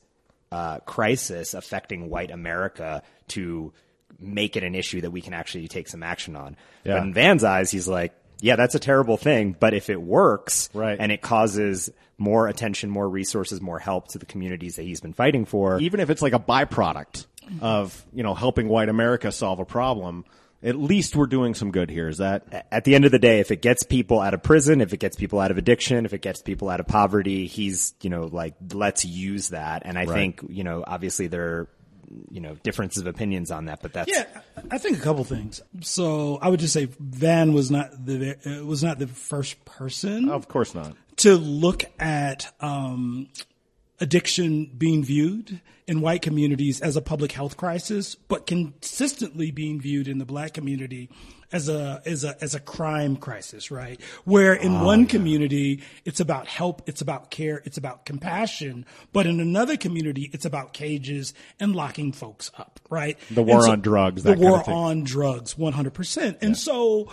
uh, 0.53 0.79
crisis 0.81 1.55
affecting 1.55 2.09
white 2.09 2.31
America 2.31 3.03
to 3.29 3.73
make 4.19 4.57
it 4.57 4.63
an 4.63 4.75
issue 4.75 5.01
that 5.03 5.11
we 5.11 5.21
can 5.21 5.35
actually 5.35 5.69
take 5.69 5.89
some 5.89 6.03
action 6.03 6.37
on. 6.37 6.57
Yeah. 6.85 6.95
But 6.95 7.03
in 7.03 7.15
Van's 7.15 7.45
eyes, 7.45 7.71
he's 7.71 7.89
like, 7.89 8.13
yeah, 8.41 8.57
that's 8.57 8.75
a 8.75 8.79
terrible 8.79 9.17
thing, 9.17 9.57
but 9.59 9.75
if 9.75 9.91
it 9.91 10.01
works 10.01 10.69
Right. 10.75 10.97
and 10.99 11.11
it 11.11 11.21
causes 11.23 11.91
more 12.19 12.49
attention, 12.49 12.91
more 12.91 13.09
resources, 13.09 13.61
more 13.61 13.79
help 13.79 14.09
to 14.09 14.19
the 14.19 14.27
communities 14.27 14.77
that 14.77 14.83
he's 14.83 15.01
been 15.01 15.13
fighting 15.13 15.45
for, 15.45 15.81
Even 15.81 16.01
if 16.01 16.11
it's 16.11 16.23
like 16.23 16.33
a 16.33 16.39
byproduct 16.39 17.27
of, 17.61 18.05
you 18.13 18.23
know, 18.23 18.35
helping 18.35 18.69
white 18.69 18.89
America 18.89 19.31
solve 19.33 19.59
a 19.59 19.65
problem, 19.65 20.25
at 20.67 20.77
least 20.77 21.15
we're 21.17 21.27
doing 21.27 21.55
some 21.55 21.71
good 21.71 21.89
here. 21.91 22.09
Is 22.09 22.19
that? 22.19 22.67
at 22.73 22.85
the 22.85 22.95
end 22.95 23.05
of 23.05 23.13
the 23.13 23.19
day, 23.19 23.41
if 23.41 23.51
it 23.51 23.63
gets 23.63 23.85
people 23.85 24.21
out 24.21 24.35
of 24.35 24.43
prison, 24.43 24.81
if 24.81 24.93
it 24.93 24.99
gets 24.99 25.17
people 25.17 25.39
out 25.41 25.51
of 25.51 25.59
addiction, 25.59 26.05
if 26.05 26.13
it 26.13 26.21
gets 26.21 26.43
people 26.43 26.69
out 26.69 26.81
of 26.81 26.87
poverty, 26.87 27.47
he's, 27.47 27.95
you 28.03 28.11
know, 28.11 28.25
like, 28.25 28.55
let's 28.75 29.05
use 29.05 29.51
that. 29.51 29.83
And 29.85 29.97
I 29.97 30.05
Right. 30.05 30.13
think, 30.15 30.41
you 30.49 30.65
know, 30.65 30.83
obviously 30.87 31.29
there 31.29 31.47
are, 31.47 31.69
you 32.31 32.41
know, 32.41 32.55
differences 32.63 33.01
of 33.03 33.07
opinions 33.07 33.51
on 33.51 33.65
that, 33.67 33.81
but 33.83 33.93
that's, 33.93 34.11
Yeah, 34.11 34.25
I 34.71 34.79
think 34.79 34.99
a 34.99 35.01
couple 35.01 35.25
things. 35.25 35.61
So 35.83 36.39
I 36.43 36.49
would 36.49 36.61
just 36.61 36.73
say 36.73 36.89
Van 37.01 37.53
was 37.53 37.71
not 37.71 37.91
the 38.05 38.37
uh, 38.47 38.65
was 38.65 38.83
not 38.83 38.99
the 38.99 39.07
first 39.09 39.65
person 39.65 40.29
Of 40.29 40.49
course 40.49 40.75
not. 40.75 40.95
to 41.19 41.35
look 41.37 41.85
at 42.01 42.53
um, 42.61 43.29
addiction 44.01 44.71
being 44.77 45.05
viewed 45.05 45.61
in 45.87 46.01
white 46.01 46.23
communities 46.23 46.81
as 46.81 46.97
a 46.97 47.03
public 47.03 47.33
health 47.33 47.57
crisis, 47.57 48.15
but 48.15 48.47
consistently 48.47 49.51
being 49.51 49.81
viewed 49.81 50.09
in 50.09 50.19
the 50.19 50.25
black 50.25 50.53
community 50.53 51.09
as 51.53 51.69
a 51.69 52.03
as 52.05 52.25
a 52.25 52.37
as 52.43 52.55
a 52.55 52.61
crime 52.61 53.17
crisis, 53.17 53.71
right? 53.71 54.01
Where 54.25 54.53
in 54.53 54.75
ah, 54.75 54.85
one 54.85 55.07
community 55.07 55.83
it's 56.05 56.19
about 56.19 56.49
help, 56.49 56.83
it's 56.89 57.01
about 57.01 57.31
care, 57.31 57.63
it's 57.65 57.77
about 57.79 58.05
compassion, 58.05 58.85
but 59.13 59.27
in 59.27 59.39
another 59.41 59.77
community 59.77 60.29
it's 60.33 60.45
about 60.45 60.73
cages 60.73 61.35
and 61.61 61.75
locking 61.77 62.13
folks 62.13 62.51
up, 62.59 62.81
right? 62.91 63.17
The 63.31 63.43
war 63.45 63.63
And 63.63 63.73
on 63.75 63.81
drugs, 63.81 64.25
the 64.25 64.31
that 64.31 64.35
kind 64.39 64.45
war 64.51 64.59
of 64.59 64.67
thing. 64.67 64.75
on 64.75 65.05
drugs, 65.05 65.55
100%. 65.55 66.39
And 66.43 66.57
so 66.57 67.13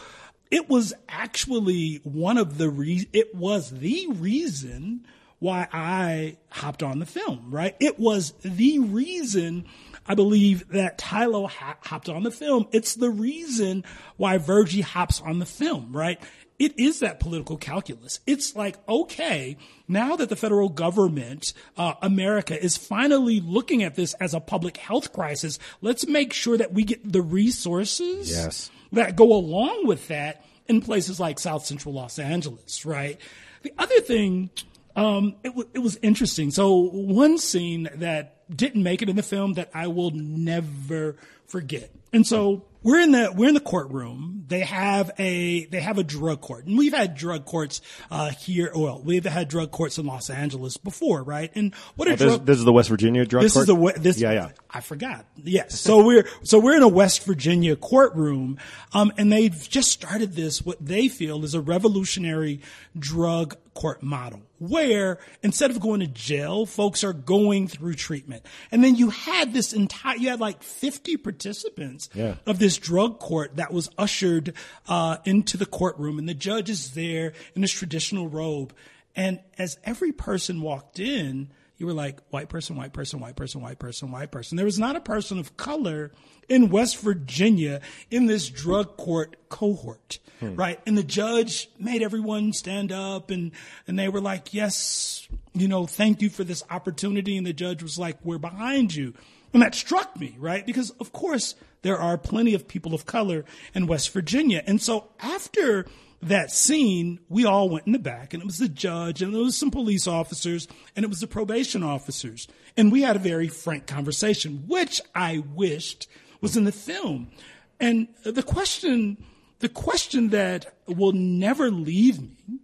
it 0.49 0.67
was 0.69 0.93
actually 1.07 1.99
one 2.03 2.37
of 2.39 2.57
the 2.57 2.69
re- 2.69 3.07
it 3.13 3.35
was 3.35 3.69
the 3.69 4.07
reason 4.13 5.05
why 5.43 5.67
I 5.73 6.37
hopped 6.49 6.81
on 6.83 6.99
the 6.99 7.05
film, 7.05 7.47
right? 7.49 7.75
It 7.81 7.99
was 7.99 8.31
the 8.43 8.79
reason 8.79 9.65
I 10.07 10.15
believe 10.15 10.67
that 10.69 10.97
Tylo 10.97 11.49
ha- 11.49 11.75
hopped 11.81 12.07
on 12.07 12.23
the 12.23 12.31
film. 12.31 12.67
It's 12.71 12.95
the 12.95 13.09
reason 13.09 13.83
why 14.15 14.37
Virgie 14.37 14.79
hops 14.81 15.19
on 15.19 15.39
the 15.39 15.45
film, 15.45 15.89
right? 15.91 16.17
It 16.59 16.79
is 16.79 16.99
that 17.01 17.19
political 17.19 17.57
calculus. 17.57 18.21
It's 18.25 18.55
like, 18.55 18.77
okay, 18.87 19.57
now 19.87 20.15
that 20.15 20.29
the 20.29 20.37
federal 20.37 20.69
government, 20.69 21.51
uh, 21.75 21.95
America 22.01 22.57
is 22.63 22.77
finally 22.77 23.41
looking 23.41 23.83
at 23.83 23.95
this 23.95 24.13
as 24.21 24.33
a 24.33 24.39
public 24.39 24.77
health 24.77 25.11
crisis, 25.11 25.59
let's 25.81 26.07
make 26.07 26.31
sure 26.31 26.57
that 26.57 26.71
we 26.71 26.83
get 26.85 27.11
the 27.11 27.21
resources 27.21 28.31
Yes. 28.31 28.71
that 28.93 29.17
go 29.17 29.33
along 29.33 29.87
with 29.87 30.07
that 30.07 30.45
in 30.69 30.79
places 30.79 31.19
like 31.19 31.37
South 31.37 31.65
Central 31.65 31.93
Los 31.93 32.17
Angeles, 32.17 32.85
right? 32.85 33.19
The 33.63 33.73
other 33.77 33.99
thing, 33.99 34.49
um, 34.95 35.35
it, 35.43 35.49
w- 35.49 35.69
it 35.73 35.79
was 35.79 35.97
interesting. 36.01 36.51
So 36.51 36.75
one 36.75 37.37
scene 37.37 37.89
that 37.95 38.37
didn't 38.55 38.83
make 38.83 39.01
it 39.01 39.09
in 39.09 39.15
the 39.15 39.23
film 39.23 39.53
that 39.53 39.69
I 39.73 39.87
will 39.87 40.11
never 40.11 41.15
forget. 41.47 41.89
And 42.11 42.27
so 42.27 42.65
we're 42.83 42.99
in 42.99 43.11
the 43.11 43.31
we're 43.35 43.47
in 43.47 43.55
the 43.55 43.59
courtroom. 43.59 44.43
They 44.47 44.59
have 44.59 45.09
a 45.17 45.65
they 45.65 45.79
have 45.79 45.97
a 45.97 46.03
drug 46.03 46.41
court, 46.41 46.65
and 46.67 46.77
we've 46.77 46.93
had 46.93 47.15
drug 47.15 47.45
courts 47.45 47.81
uh, 48.11 48.29
here. 48.29 48.71
Well, 48.75 49.01
we've 49.03 49.23
had 49.25 49.47
drug 49.47 49.71
courts 49.71 49.97
in 49.97 50.05
Los 50.05 50.29
Angeles 50.29 50.77
before, 50.77 51.23
right? 51.23 51.49
And 51.55 51.73
what 51.95 52.07
are 52.07 52.11
Oh, 52.11 52.15
this, 52.15 52.27
drug 52.35 52.45
this 52.45 52.57
is 52.59 52.65
the 52.65 52.73
West 52.73 52.89
Virginia 52.89 53.25
drug 53.25 53.41
court? 53.41 53.43
this 53.45 53.53
court. 53.53 53.95
is 53.95 53.95
the 53.95 53.99
this. 54.03 54.19
Yeah, 54.21 54.33
yeah. 54.33 54.49
I 54.69 54.81
forgot. 54.81 55.25
Yes. 55.43 55.79
So 55.79 56.05
we're 56.05 56.27
so 56.43 56.59
we're 56.59 56.75
in 56.75 56.83
a 56.83 56.87
West 56.87 57.23
Virginia 57.23 57.75
courtroom, 57.75 58.59
um, 58.93 59.11
and 59.17 59.31
they've 59.31 59.67
just 59.67 59.89
started 59.89 60.33
this 60.33 60.61
what 60.63 60.77
they 60.85 61.07
feel 61.07 61.43
is 61.43 61.55
a 61.55 61.61
revolutionary 61.61 62.61
drug 62.99 63.55
court 63.73 64.03
model, 64.03 64.41
where 64.69 65.19
instead 65.41 65.71
of 65.71 65.79
going 65.79 65.99
to 65.99 66.07
jail, 66.07 66.65
folks 66.65 67.03
are 67.03 67.13
going 67.13 67.67
through 67.67 67.93
treatment. 67.95 68.45
And 68.71 68.83
then 68.83 68.95
you 68.95 69.09
had 69.09 69.53
this 69.53 69.73
entire 69.73 70.17
you 70.17 70.29
had 70.29 70.39
like 70.39 70.63
fifty 70.63 71.17
participants 71.17 72.09
Yeah. 72.13 72.35
of 72.45 72.59
this 72.59 72.77
drug 72.77 73.19
court 73.19 73.57
that 73.57 73.73
was 73.73 73.89
ushered 73.97 74.53
uh, 74.87 75.17
into 75.25 75.57
the 75.57 75.65
courtroom, 75.65 76.17
and 76.19 76.27
the 76.29 76.33
judge 76.33 76.69
is 76.69 76.91
there 76.91 77.33
in 77.55 77.61
his 77.61 77.71
traditional 77.71 78.27
robe. 78.27 78.73
And 79.15 79.39
as 79.57 79.77
every 79.83 80.11
person 80.11 80.61
walked 80.61 80.99
in, 80.99 81.49
you 81.77 81.85
were 81.85 81.93
like, 81.93 82.21
white 82.29 82.49
person, 82.49 82.75
white 82.75 82.93
person, 82.93 83.19
white 83.19 83.35
person, 83.35 83.61
white 83.61 83.79
person, 83.79 84.11
white 84.11 84.31
person. 84.31 84.55
There 84.55 84.65
was 84.65 84.79
not 84.79 84.95
a 84.95 85.01
person 85.01 85.39
of 85.39 85.57
color 85.57 86.11
in 86.47 86.69
West 86.69 86.99
Virginia 86.99 87.81
in 88.11 88.27
this 88.27 88.49
drug 88.49 88.97
court 88.97 89.49
cohort, 89.49 90.19
hmm. 90.39 90.55
right? 90.55 90.79
And 90.85 90.97
the 90.97 91.03
judge 91.03 91.69
made 91.79 92.01
everyone 92.01 92.53
stand 92.53 92.91
up 92.91 93.31
and, 93.31 93.51
and 93.87 93.97
they 93.97 94.09
were 94.09 94.21
like, 94.21 94.53
yes, 94.53 95.27
you 95.53 95.67
know, 95.67 95.85
thank 95.85 96.21
you 96.21 96.29
for 96.29 96.43
this 96.43 96.63
opportunity. 96.69 97.37
And 97.37 97.45
the 97.45 97.53
judge 97.53 97.81
was 97.81 97.97
like, 97.97 98.17
we're 98.23 98.37
behind 98.37 98.93
you. 98.93 99.13
And 99.53 99.61
that 99.61 99.75
struck 99.75 100.19
me, 100.19 100.35
right? 100.39 100.65
Because 100.65 100.89
of 100.91 101.11
course 101.11 101.55
there 101.81 101.97
are 101.97 102.17
plenty 102.17 102.53
of 102.53 102.67
people 102.67 102.93
of 102.93 103.05
color 103.05 103.45
in 103.73 103.87
West 103.87 104.11
Virginia. 104.11 104.63
And 104.65 104.81
so 104.81 105.09
after 105.19 105.85
that 106.27 106.51
scene, 106.51 107.19
we 107.29 107.45
all 107.45 107.69
went 107.69 107.85
in 107.85 107.93
the 107.93 107.99
back 107.99 108.33
and 108.33 108.41
it 108.41 108.45
was 108.45 108.57
the 108.57 108.69
judge 108.69 109.21
and 109.21 109.33
it 109.33 109.37
was 109.37 109.57
some 109.57 109.71
police 109.71 110.07
officers 110.07 110.67
and 110.95 111.03
it 111.03 111.09
was 111.09 111.19
the 111.19 111.27
probation 111.27 111.83
officers. 111.83 112.47
And 112.75 112.91
we 112.91 113.01
had 113.01 113.15
a 113.15 113.19
very 113.19 113.47
frank 113.47 113.87
conversation, 113.87 114.65
which 114.67 115.01
I 115.15 115.43
wished 115.53 116.07
was 116.41 116.57
in 116.57 116.63
the 116.63 116.71
film. 116.71 117.31
And 117.79 118.07
the 118.23 118.43
question, 118.43 119.23
the 119.59 119.69
question 119.69 120.29
that 120.29 120.73
will 120.87 121.13
never 121.13 121.71
leave 121.71 122.21
me, 122.21 122.59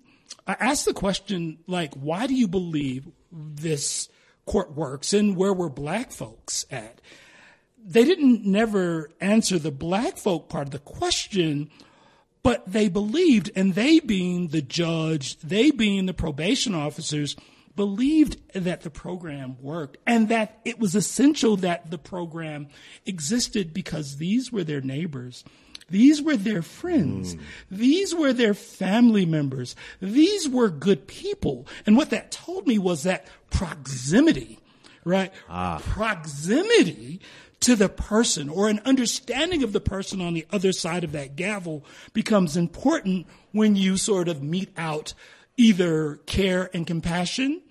I 0.48 0.56
asked 0.60 0.86
the 0.86 0.94
question, 0.94 1.60
like, 1.68 1.94
why 1.94 2.28
do 2.28 2.34
you 2.34 2.48
believe 2.48 3.08
this 3.32 4.10
court 4.46 4.74
works 4.74 5.14
and 5.14 5.36
where 5.36 5.54
were 5.54 5.70
black 5.70 6.12
folks 6.12 6.66
at? 6.72 7.02
They 7.78 8.04
didn't 8.04 8.46
never 8.46 9.10
answer 9.22 9.58
the 9.58 9.72
black 9.72 10.18
folk 10.18 10.50
part 10.50 10.68
of 10.68 10.72
the 10.72 10.80
question, 10.80 11.70
but 12.44 12.72
they 12.72 12.88
believed, 12.88 13.52
and 13.56 13.76
they 13.76 14.00
being 14.00 14.48
the 14.48 14.62
judge, 14.62 15.38
they 15.40 15.72
being 15.72 16.06
the 16.06 16.14
probation 16.14 16.74
officers, 16.74 17.36
believed 17.76 18.38
that 18.54 18.82
the 18.82 18.90
program 18.90 19.56
worked 19.62 19.98
and 20.06 20.28
that 20.30 20.60
it 20.66 20.80
was 20.80 20.96
essential 20.96 21.56
that 21.58 21.90
the 21.90 21.98
program 21.98 22.68
existed 23.06 23.74
because 23.74 24.18
these 24.18 24.52
were 24.52 24.64
their 24.64 24.82
neighbors. 24.82 25.46
These 25.90 26.22
were 26.22 26.36
their 26.36 26.62
friends. 26.62 27.36
These 27.72 28.14
were 28.14 28.34
their 28.34 28.54
family 28.54 29.26
members. 29.26 29.76
These 30.02 30.48
were 30.48 30.70
good 30.70 31.08
people. 31.08 31.68
And 31.86 31.98
what 31.98 32.10
that 32.12 32.32
told 32.32 32.68
me 32.68 32.78
was 32.78 33.04
that 33.04 33.28
proximity, 33.50 34.60
right? 35.04 35.34
Ah. 35.50 35.82
Proximity 35.82 37.22
to 37.62 37.76
the 37.76 37.90
person 37.90 38.50
or 38.50 38.70
an 38.70 38.80
understanding 38.86 39.64
of 39.64 39.74
the 39.74 39.82
person 39.82 40.22
on 40.22 40.34
the 40.34 40.46
other 40.52 40.72
side 40.72 41.04
of 41.04 41.12
that 41.12 41.36
gavel 41.36 41.84
becomes 42.14 42.56
important 42.56 43.28
when 43.52 43.76
you 43.76 43.98
sort 43.98 44.28
of 44.28 44.42
mete 44.42 44.74
out 44.78 45.14
either 45.58 46.16
care 46.26 46.70
and 46.74 46.88
compassion 46.88 47.62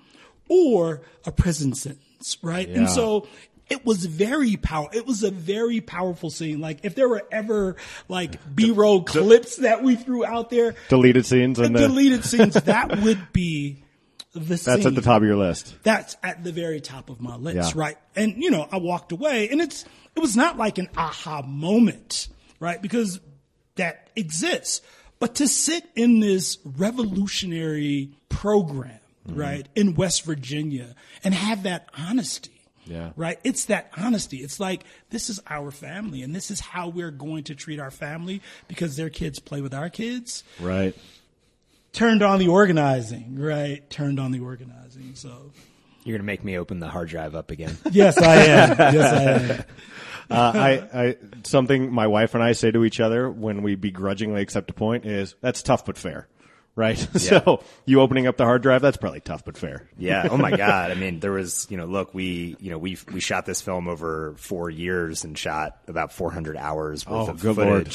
or 0.48 1.00
a 1.24 1.32
prison 1.32 1.74
sentence, 1.74 2.36
right? 2.42 2.68
Yeah. 2.68 2.78
And 2.78 2.90
so 2.90 3.26
it 3.70 3.84
was 3.84 4.04
very 4.04 4.56
power. 4.56 4.88
It 4.92 5.06
was 5.06 5.22
a 5.22 5.30
very 5.30 5.80
powerful 5.80 6.30
scene. 6.30 6.60
Like 6.60 6.80
if 6.82 6.94
there 6.94 7.08
were 7.08 7.22
ever 7.30 7.76
like 8.08 8.54
B-roll 8.54 9.04
clips 9.04 9.56
that 9.56 9.82
we 9.82 9.96
threw 9.96 10.24
out 10.24 10.50
there, 10.50 10.74
Deleted 10.88 11.26
scenes 11.26 11.58
and 11.58 11.74
the, 11.74 11.80
deleted 11.80 12.24
scenes, 12.24 12.54
that 12.54 13.00
would 13.00 13.32
be 13.32 13.84
the 14.46 14.56
that's 14.56 14.86
at 14.86 14.94
the 14.94 15.00
top 15.02 15.22
of 15.22 15.26
your 15.26 15.36
list. 15.36 15.74
that's 15.82 16.16
at 16.22 16.44
the 16.44 16.52
very 16.52 16.80
top 16.80 17.10
of 17.10 17.20
my 17.20 17.36
list, 17.36 17.74
Yeah. 17.74 17.80
right? 17.80 17.96
And 18.14 18.42
you 18.42 18.50
know, 18.50 18.68
I 18.70 18.76
walked 18.78 19.12
away, 19.12 19.48
and 19.48 19.60
it's 19.60 19.84
it 20.14 20.20
was 20.20 20.36
not 20.36 20.56
like 20.56 20.78
an 20.78 20.88
aha 20.96 21.42
moment, 21.42 22.28
right? 22.60 22.80
Because 22.80 23.20
that 23.76 24.10
exists, 24.16 24.80
but 25.20 25.36
to 25.36 25.48
sit 25.48 25.84
in 25.96 26.20
this 26.20 26.58
revolutionary 26.64 28.10
program, 28.28 28.94
Mm-hmm. 29.28 29.40
right, 29.40 29.68
in 29.74 29.94
West 29.94 30.24
Virginia, 30.24 30.94
and 31.22 31.34
have 31.34 31.64
that 31.64 31.90
honesty. 31.98 32.52
Yeah. 32.86 33.10
Right. 33.14 33.38
It's 33.44 33.66
that 33.66 33.90
honesty. 33.94 34.38
It's 34.38 34.58
like, 34.58 34.84
this 35.10 35.28
is 35.28 35.38
our 35.46 35.70
family 35.70 36.22
and 36.22 36.34
this 36.34 36.50
is 36.50 36.58
how 36.60 36.88
we're 36.88 37.10
going 37.10 37.44
to 37.44 37.54
treat 37.54 37.78
our 37.78 37.90
family 37.90 38.40
because 38.68 38.96
their 38.96 39.10
kids 39.10 39.38
play 39.38 39.60
with 39.60 39.74
our 39.74 39.90
kids 39.90 40.42
Right. 40.58 40.96
Turned 41.92 42.22
on 42.22 42.38
the 42.38 42.48
organizing, 42.48 43.36
right? 43.38 43.88
Turned 43.90 44.18
on 44.20 44.32
the 44.32 44.40
organizing. 44.40 45.14
So 45.14 45.50
You're 46.04 46.16
gonna 46.18 46.26
make 46.26 46.44
me 46.44 46.58
open 46.58 46.80
the 46.80 46.88
hard 46.88 47.08
drive 47.08 47.34
up 47.34 47.50
again. 47.50 47.76
Yes, 47.90 48.20
I 48.20 48.36
am. 48.36 48.70
Yes, 48.94 49.12
I 49.12 49.22
am. 49.54 49.64
Uh, 50.30 50.52
I, 50.54 51.00
I, 51.02 51.16
something 51.44 51.90
my 51.90 52.06
wife 52.06 52.34
and 52.34 52.44
I 52.44 52.52
say 52.52 52.70
to 52.70 52.84
each 52.84 53.00
other 53.00 53.30
when 53.30 53.62
we 53.62 53.76
begrudgingly 53.76 54.42
accept 54.42 54.70
a 54.70 54.74
point 54.74 55.06
is 55.06 55.34
that's 55.40 55.62
tough 55.62 55.86
but 55.86 55.96
fair. 55.96 56.28
Right. 56.76 56.98
so 57.16 57.64
you 57.86 58.00
opening 58.02 58.26
up 58.26 58.36
the 58.36 58.44
hard 58.44 58.62
drive, 58.62 58.82
that's 58.82 58.98
probably 58.98 59.20
tough 59.20 59.44
but 59.44 59.56
fair. 59.56 59.88
Yeah. 59.98 60.28
Oh 60.30 60.36
my 60.36 60.54
God. 60.56 60.90
I 60.90 60.94
mean, 60.94 61.18
there 61.18 61.32
was, 61.32 61.66
you 61.70 61.76
know, 61.78 61.86
look, 61.86 62.12
we, 62.14 62.56
you 62.60 62.70
know, 62.70 62.78
we 62.78 62.98
we 63.10 63.18
shot 63.20 63.46
this 63.46 63.62
film 63.62 63.88
over 63.88 64.34
four 64.36 64.68
years 64.70 65.24
and 65.24 65.36
shot 65.36 65.78
about 65.88 66.12
400 66.12 66.56
hours 66.58 67.04
worth 67.06 67.28
Oh, 67.28 67.32
of 67.32 67.40
good 67.40 67.56
Lord. 67.56 67.88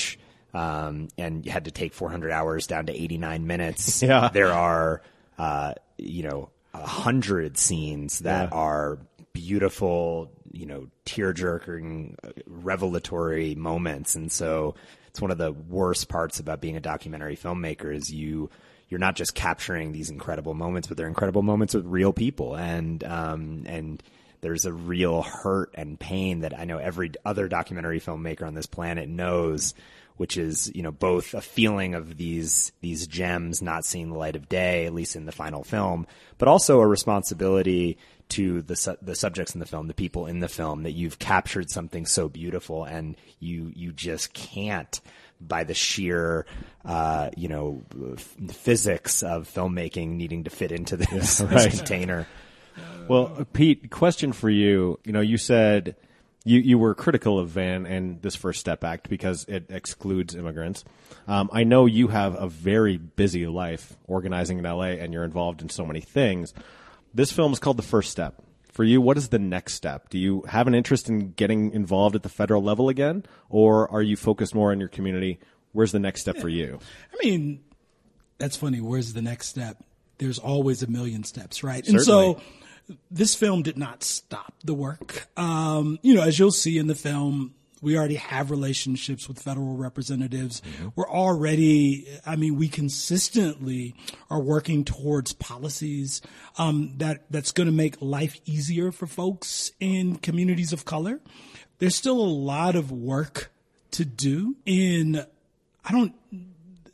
Um, 0.53 1.07
and 1.17 1.45
you 1.45 1.51
had 1.51 1.65
to 1.65 1.71
take 1.71 1.93
400 1.93 2.31
hours 2.31 2.67
down 2.67 2.85
to 2.87 2.93
89 2.93 3.47
minutes. 3.47 4.01
Yeah. 4.03 4.29
There 4.31 4.51
are, 4.53 5.01
uh, 5.37 5.73
you 5.97 6.23
know, 6.23 6.49
a 6.73 6.85
hundred 6.85 7.57
scenes 7.57 8.19
that 8.19 8.49
Yeah. 8.49 8.55
are 8.57 8.99
beautiful, 9.33 10.31
you 10.51 10.65
know, 10.65 10.87
tear 11.05 11.33
jerking, 11.33 12.15
revelatory 12.45 13.55
moments. 13.55 14.15
And 14.15 14.31
so 14.31 14.75
it's 15.07 15.21
one 15.21 15.31
of 15.31 15.37
the 15.37 15.51
worst 15.51 16.09
parts 16.09 16.39
about 16.39 16.61
being 16.61 16.75
a 16.77 16.79
documentary 16.81 17.35
filmmaker 17.35 17.93
is 17.93 18.11
you, 18.11 18.49
you're 18.89 18.99
not 18.99 19.15
just 19.15 19.33
capturing 19.35 19.91
these 19.91 20.09
incredible 20.09 20.53
moments, 20.53 20.87
but 20.87 20.97
they're 20.97 21.07
incredible 21.07 21.41
moments 21.43 21.73
with 21.73 21.85
real 21.85 22.13
people. 22.13 22.55
And, 22.55 23.03
um, 23.03 23.63
and 23.65 24.01
there's 24.41 24.65
a 24.65 24.73
real 24.73 25.21
hurt 25.21 25.71
and 25.75 25.99
pain 25.99 26.41
that 26.41 26.57
I 26.57 26.65
know 26.65 26.77
every 26.77 27.11
other 27.25 27.47
documentary 27.47 27.99
filmmaker 27.99 28.43
on 28.45 28.53
this 28.55 28.65
planet 28.65 29.07
knows, 29.07 29.73
which 30.17 30.37
is, 30.37 30.71
you 30.75 30.83
know, 30.83 30.91
both 30.91 31.33
a 31.33 31.41
feeling 31.41 31.95
of 31.95 32.17
these, 32.17 32.71
these 32.81 33.07
gems 33.07 33.61
not 33.61 33.85
seeing 33.85 34.09
the 34.09 34.17
light 34.17 34.35
of 34.35 34.49
day, 34.49 34.85
at 34.85 34.93
least 34.93 35.15
in 35.15 35.25
the 35.25 35.31
final 35.31 35.63
film, 35.63 36.07
but 36.37 36.47
also 36.47 36.79
a 36.79 36.87
responsibility 36.87 37.97
to 38.29 38.61
the 38.63 38.75
su- 38.75 38.97
the 39.01 39.15
subjects 39.15 39.53
in 39.53 39.59
the 39.59 39.65
film, 39.65 39.87
the 39.87 39.93
people 39.93 40.25
in 40.25 40.39
the 40.39 40.47
film, 40.47 40.83
that 40.83 40.91
you've 40.91 41.19
captured 41.19 41.69
something 41.69 42.05
so 42.05 42.29
beautiful, 42.29 42.83
and 42.83 43.15
you 43.39 43.71
you 43.75 43.91
just 43.91 44.33
can't 44.33 45.01
by 45.39 45.63
the 45.63 45.73
sheer 45.73 46.45
uh, 46.85 47.29
you 47.35 47.47
know 47.47 47.83
f- 48.13 48.35
physics 48.51 49.23
of 49.23 49.47
filmmaking 49.47 50.09
needing 50.09 50.45
to 50.45 50.49
fit 50.49 50.71
into 50.71 50.97
this, 50.97 51.37
this 51.37 51.41
right. 51.41 51.71
container. 51.71 52.27
Well, 53.07 53.45
Pete, 53.53 53.91
question 53.91 54.31
for 54.31 54.49
you. 54.49 54.99
You 55.03 55.11
know, 55.11 55.21
you 55.21 55.37
said 55.37 55.95
you, 56.43 56.59
you 56.59 56.77
were 56.77 56.93
critical 56.93 57.39
of 57.39 57.49
Van 57.49 57.85
and 57.85 58.21
this 58.21 58.35
First 58.35 58.59
Step 58.59 58.83
Act 58.83 59.09
because 59.09 59.45
it 59.47 59.67
excludes 59.69 60.35
immigrants. 60.35 60.83
Um, 61.27 61.49
I 61.53 61.63
know 61.63 61.85
you 61.85 62.09
have 62.09 62.35
a 62.35 62.47
very 62.47 62.97
busy 62.97 63.47
life 63.47 63.95
organizing 64.05 64.59
in 64.59 64.65
LA 64.65 64.93
and 64.99 65.13
you're 65.13 65.23
involved 65.23 65.61
in 65.61 65.69
so 65.69 65.85
many 65.85 66.01
things. 66.01 66.53
This 67.13 67.31
film 67.31 67.53
is 67.53 67.59
called 67.59 67.77
The 67.77 67.83
First 67.83 68.11
Step. 68.11 68.41
For 68.71 68.83
you, 68.83 69.01
what 69.01 69.17
is 69.17 69.29
the 69.29 69.37
next 69.37 69.75
step? 69.75 70.09
Do 70.09 70.17
you 70.17 70.41
have 70.47 70.65
an 70.65 70.73
interest 70.73 71.07
in 71.07 71.33
getting 71.33 71.71
involved 71.73 72.15
at 72.15 72.23
the 72.23 72.29
federal 72.29 72.63
level 72.63 72.89
again, 72.89 73.23
or 73.47 73.89
are 73.91 74.01
you 74.01 74.17
focused 74.17 74.55
more 74.55 74.71
on 74.71 74.79
your 74.79 74.89
community? 74.89 75.39
Where's 75.73 75.91
the 75.91 75.99
next 75.99 76.21
step 76.21 76.37
for 76.37 76.49
you? 76.49 76.79
I 77.13 77.23
mean, 77.23 77.63
that's 78.39 78.57
funny. 78.57 78.81
Where's 78.81 79.13
the 79.13 79.21
next 79.21 79.49
step? 79.49 79.83
There's 80.17 80.39
always 80.39 80.81
a 80.81 80.87
million 80.87 81.23
steps, 81.23 81.63
right? 81.63 81.87
And 81.87 82.01
so 82.01 82.41
this 83.09 83.35
film 83.35 83.61
did 83.63 83.77
not 83.77 84.03
stop 84.03 84.53
the 84.63 84.73
work. 84.73 85.27
Um, 85.37 85.99
you 86.01 86.13
know, 86.13 86.21
as 86.21 86.37
you'll 86.37 86.51
see 86.51 86.77
in 86.77 86.87
the 86.87 86.95
film, 86.95 87.53
We 87.83 87.97
already 87.97 88.15
have 88.15 88.49
relationships 88.49 89.27
with 89.27 89.39
federal 89.39 89.75
representatives. 89.75 90.61
We're 90.95 91.09
already, 91.09 92.07
I 92.25 92.37
mean, 92.37 92.55
we 92.55 92.69
consistently 92.69 93.93
are 94.29 94.39
working 94.39 94.85
towards 94.85 95.33
policies 95.33 96.21
um, 96.57 96.93
that 96.99 97.25
that's 97.29 97.51
going 97.51 97.67
to 97.67 97.73
make 97.73 98.01
life 98.01 98.39
easier 98.45 98.93
for 98.93 99.05
folks 99.05 99.73
in 99.81 100.15
communities 100.15 100.71
of 100.71 100.85
color. 100.85 101.19
There's 101.79 101.95
still 101.97 102.21
a 102.21 102.23
lot 102.23 102.77
of 102.77 102.89
work 102.89 103.51
to 103.91 104.05
do 104.05 104.55
in. 104.65 105.25
I 105.83 105.91
don't. 105.91 106.15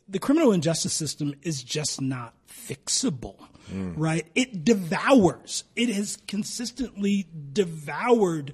The 0.10 0.20
criminal 0.20 0.52
injustice 0.52 0.94
system 0.94 1.36
is 1.44 1.64
just 1.64 2.02
not 2.02 2.34
fixable 2.48 3.36
right? 3.72 4.28
It 4.36 4.64
devours. 4.64 5.64
It 5.76 5.90
has 5.90 6.18
consistently 6.28 7.28
devoured 7.54 8.54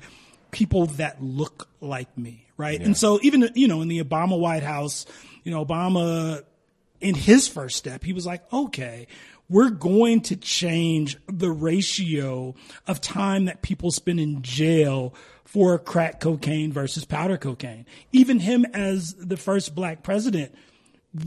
people 0.52 0.88
that 0.88 1.22
look 1.22 1.68
like 1.82 2.18
me, 2.18 2.48
right? 2.58 2.82
And 2.82 2.96
so 2.96 3.20
even, 3.22 3.50
you 3.56 3.68
know, 3.68 3.82
in 3.82 3.88
the 3.88 4.04
Obama 4.04 4.40
White 4.40 4.64
House, 4.64 5.06
you 5.44 5.52
know, 5.52 5.66
Obama, 5.66 6.44
in 7.02 7.16
his 7.16 7.48
first 7.48 7.78
step, 7.78 8.04
he 8.04 8.14
was 8.14 8.26
like, 8.26 8.52
okay, 8.52 9.08
we're 9.50 9.70
going 9.70 10.22
to 10.22 10.36
change 10.36 11.18
the 11.28 11.52
ratio 11.52 12.56
of 12.88 13.00
time 13.02 13.46
that 13.46 13.62
people 13.62 13.92
spend 13.92 14.20
in 14.20 14.42
jail 14.42 15.14
for 15.44 15.78
crack 15.78 16.20
cocaine 16.20 16.74
versus 16.74 17.06
powder 17.06 17.38
cocaine. 17.38 17.86
Even 18.12 18.40
him 18.40 18.66
as 18.74 19.14
the 19.14 19.38
first 19.38 19.76
black 19.76 20.04
president 20.04 20.56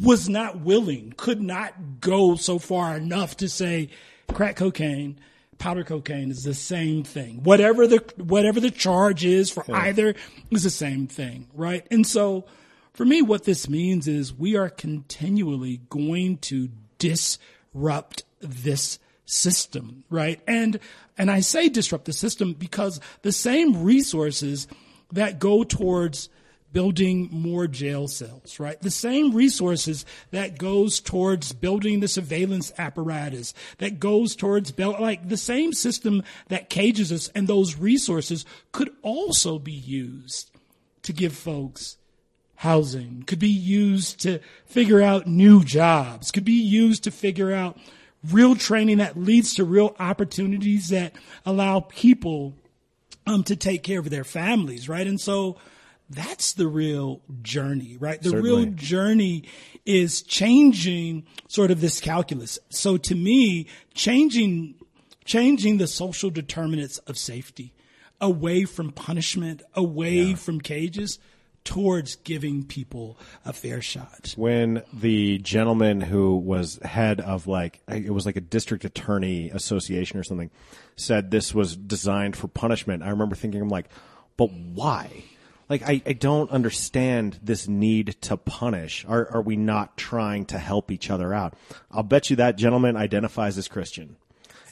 was 0.03 0.29
not 0.29 0.61
willing, 0.61 1.15
could 1.17 1.41
not 1.41 2.01
go 2.01 2.37
so 2.37 2.59
far 2.59 2.97
enough 2.97 3.37
to 3.39 3.49
say 3.49 3.89
crack 4.33 4.57
cocaine, 4.57 5.19
powder 5.59 5.85
cocaine 5.85 6.31
is 6.31 6.43
the 6.43 6.55
same 6.55 7.03
thing. 7.03 7.43
Whatever 7.43 7.87
the 7.87 8.05
whatever 8.17 8.61
the 8.61 8.71
charge 8.71 9.25
is 9.25 9.51
for 9.51 9.65
either 9.75 10.15
is 10.51 10.63
the 10.63 10.71
same 10.71 11.07
thing, 11.07 11.49
right? 11.55 11.87
And 11.91 12.07
so 12.07 12.45
for 12.93 13.05
me 13.05 13.23
what 13.23 13.45
this 13.45 13.69
means 13.69 14.09
is 14.09 14.35
we 14.35 14.57
are 14.57 14.69
continually 14.69 15.81
going 15.89 16.39
to 16.39 16.69
disrupt 16.99 18.25
this 18.41 18.99
system, 19.25 20.05
right? 20.11 20.41
And 20.47 20.81
and 21.17 21.31
I 21.31 21.41
say 21.41 21.69
disrupt 21.69 22.05
the 22.05 22.13
system 22.13 22.55
because 22.55 23.01
the 23.23 23.33
same 23.33 23.83
resources 23.83 24.67
that 25.13 25.39
go 25.39 25.65
towards 25.65 26.29
building 26.73 27.29
more 27.31 27.67
jail 27.67 28.09
cells, 28.09 28.61
right? 28.61 28.81
The 28.81 28.91
same 28.91 29.35
resources 29.35 30.05
that 30.31 30.59
goes 30.59 31.01
towards 31.01 31.53
building 31.53 32.01
the 32.01 32.09
surveillance 32.09 32.73
apparatus, 32.79 33.55
that 33.79 33.99
goes 33.99 34.37
towards 34.37 34.73
build, 34.73 35.01
like 35.01 35.29
the 35.29 35.37
same 35.37 35.73
system 35.73 36.23
that 36.49 36.71
cages 36.71 37.11
us 37.11 37.29
and 37.35 37.47
those 37.47 37.77
resources 37.77 38.45
could 38.73 38.91
also 39.03 39.59
be 39.59 39.73
used 39.73 40.51
to 41.03 41.13
give 41.13 41.33
folks 41.33 41.97
housing, 42.57 43.23
could 43.27 43.39
be 43.39 43.49
used 43.49 44.21
to 44.21 44.41
figure 44.67 45.01
out 45.01 45.27
new 45.27 45.65
jobs, 45.65 46.31
could 46.31 46.45
be 46.45 46.61
used 46.61 47.05
to 47.05 47.11
figure 47.11 47.53
out 47.53 47.79
real 48.31 48.57
training 48.57 48.99
that 48.99 49.17
leads 49.17 49.55
to 49.55 49.65
real 49.65 49.95
opportunities 49.99 50.89
that 50.89 51.13
allow 51.47 51.81
people 51.81 52.55
um, 53.27 53.45
to 53.45 53.55
take 53.55 53.83
care 53.83 54.01
of 54.01 54.11
their 54.11 54.25
families, 54.25 54.89
right? 54.89 55.07
And 55.07 55.21
so 55.21 55.57
that's 56.11 56.53
the 56.55 56.67
real 56.67 57.21
journey, 57.43 57.97
right? 57.99 58.21
The 58.21 58.41
real 58.41 58.65
journey 58.67 59.45
is 59.85 60.23
changing 60.23 61.27
sort 61.49 61.71
of 61.71 61.81
this 61.81 62.01
calculus. 62.01 62.59
So 62.71 62.97
to 62.97 63.15
me, 63.15 63.67
changing 63.95 64.75
changing 65.25 65.77
the 65.77 65.87
social 65.87 66.31
determinants 66.31 66.97
of 66.99 67.19
safety 67.19 67.75
away 68.21 68.65
from 68.65 68.91
punishment, 68.91 69.63
away 69.75 70.35
from 70.35 70.61
cages 70.61 71.19
towards 71.65 72.17
giving 72.17 72.65
people 72.65 73.19
a 73.45 73.53
fair 73.53 73.83
shot. 73.83 74.33
when 74.39 74.83
the 74.91 75.37
gentleman 75.39 76.01
who 76.01 76.35
was 76.35 76.79
head 76.83 77.21
of 77.21 77.47
like 77.47 77.83
it 77.89 78.11
was 78.11 78.25
like 78.25 78.37
a 78.37 78.41
district 78.41 78.87
attorney 78.87 79.51
association 79.51 80.19
or 80.19 80.23
something 80.23 80.51
said 80.97 81.31
this 81.31 81.55
was 81.55 81.77
designed 81.77 82.35
for 82.35 82.49
punishment 82.49 83.03
i 83.03 83.11
remember 83.11 83.35
thinking 83.35 83.61
i'm 83.61 83.69
like 83.69 83.91
but 84.39 84.51
why 84.51 85.25
like 85.69 85.83
i, 85.83 86.03
I 86.07 86.13
don't 86.13 86.51
understand 86.51 87.39
this 87.43 87.69
need 87.69 88.17
to 88.23 88.37
punish. 88.37 89.05
Are, 89.09 89.29
are 89.31 89.43
we 89.43 89.57
not 89.57 89.97
trying 89.97 90.47
to 90.47 90.59
help 90.59 90.91
each 90.91 91.11
other 91.11 91.33
out? 91.35 91.55
I'll 91.91 92.03
bet 92.03 92.31
you 92.31 92.37
that 92.37 92.57
gentleman 92.57 92.97
identifies 92.97 93.59
as 93.59 93.69
christian. 93.69 94.17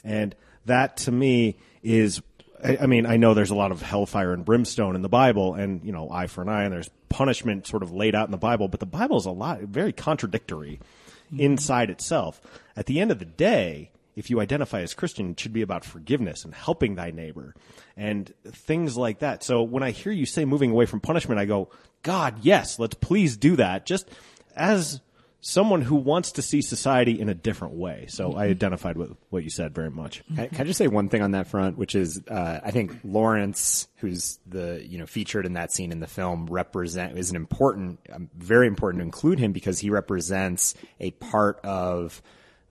And 0.03 0.35
that 0.65 0.97
to 0.97 1.11
me 1.11 1.57
is, 1.83 2.21
I, 2.63 2.77
I 2.81 2.85
mean, 2.85 3.05
I 3.05 3.17
know 3.17 3.33
there's 3.33 3.49
a 3.49 3.55
lot 3.55 3.71
of 3.71 3.81
hellfire 3.81 4.33
and 4.33 4.45
brimstone 4.45 4.95
in 4.95 5.01
the 5.01 5.09
Bible 5.09 5.55
and, 5.55 5.83
you 5.83 5.91
know, 5.91 6.09
eye 6.09 6.27
for 6.27 6.41
an 6.41 6.49
eye 6.49 6.63
and 6.63 6.73
there's 6.73 6.89
punishment 7.09 7.67
sort 7.67 7.83
of 7.83 7.91
laid 7.91 8.15
out 8.15 8.27
in 8.27 8.31
the 8.31 8.37
Bible, 8.37 8.67
but 8.67 8.79
the 8.79 8.85
Bible 8.85 9.17
is 9.17 9.25
a 9.25 9.31
lot, 9.31 9.61
very 9.61 9.93
contradictory 9.93 10.79
mm-hmm. 11.27 11.39
inside 11.39 11.89
itself. 11.89 12.41
At 12.75 12.85
the 12.85 12.99
end 12.99 13.11
of 13.11 13.19
the 13.19 13.25
day, 13.25 13.91
if 14.17 14.31
you 14.31 14.41
identify 14.41 14.81
as 14.81 14.95
Christian, 14.95 15.29
it 15.31 15.39
should 15.39 15.53
be 15.53 15.61
about 15.61 15.85
forgiveness 15.85 16.43
and 16.43 16.53
helping 16.53 16.95
thy 16.95 17.11
neighbor 17.11 17.53
and 17.95 18.33
things 18.43 18.97
like 18.97 19.19
that. 19.19 19.43
So 19.43 19.61
when 19.61 19.83
I 19.83 19.91
hear 19.91 20.11
you 20.11 20.25
say 20.25 20.43
moving 20.43 20.71
away 20.71 20.87
from 20.87 21.01
punishment, 21.01 21.39
I 21.39 21.45
go, 21.45 21.69
God, 22.01 22.39
yes, 22.41 22.79
let's 22.79 22.95
please 22.95 23.37
do 23.37 23.55
that. 23.57 23.85
Just 23.85 24.09
as 24.55 25.01
someone 25.39 25.83
who 25.83 25.95
wants 25.95 26.31
to 26.33 26.41
see 26.41 26.63
society 26.63 27.19
in 27.19 27.29
a 27.29 27.35
different 27.35 27.75
way. 27.75 28.07
So 28.09 28.33
I 28.33 28.45
identified 28.45 28.97
with 28.97 29.15
what 29.29 29.43
you 29.43 29.51
said 29.51 29.75
very 29.75 29.91
much. 29.91 30.23
Can, 30.35 30.49
can 30.49 30.61
I 30.61 30.63
just 30.63 30.79
say 30.79 30.87
one 30.87 31.09
thing 31.09 31.21
on 31.21 31.31
that 31.31 31.45
front, 31.45 31.77
which 31.77 31.93
is 31.93 32.19
uh, 32.27 32.59
I 32.63 32.71
think 32.71 32.99
Lawrence, 33.03 33.87
who's 33.97 34.39
the 34.47 34.83
you 34.83 34.97
know 34.97 35.05
featured 35.05 35.45
in 35.45 35.53
that 35.53 35.71
scene 35.71 35.91
in 35.91 35.99
the 35.99 36.07
film, 36.07 36.47
represent 36.47 37.19
is 37.19 37.29
an 37.29 37.35
important, 37.35 37.99
um, 38.11 38.31
very 38.35 38.65
important 38.65 39.01
to 39.01 39.05
include 39.05 39.37
him 39.37 39.51
because 39.51 39.77
he 39.77 39.91
represents 39.91 40.73
a 40.99 41.11
part 41.11 41.59
of 41.63 42.23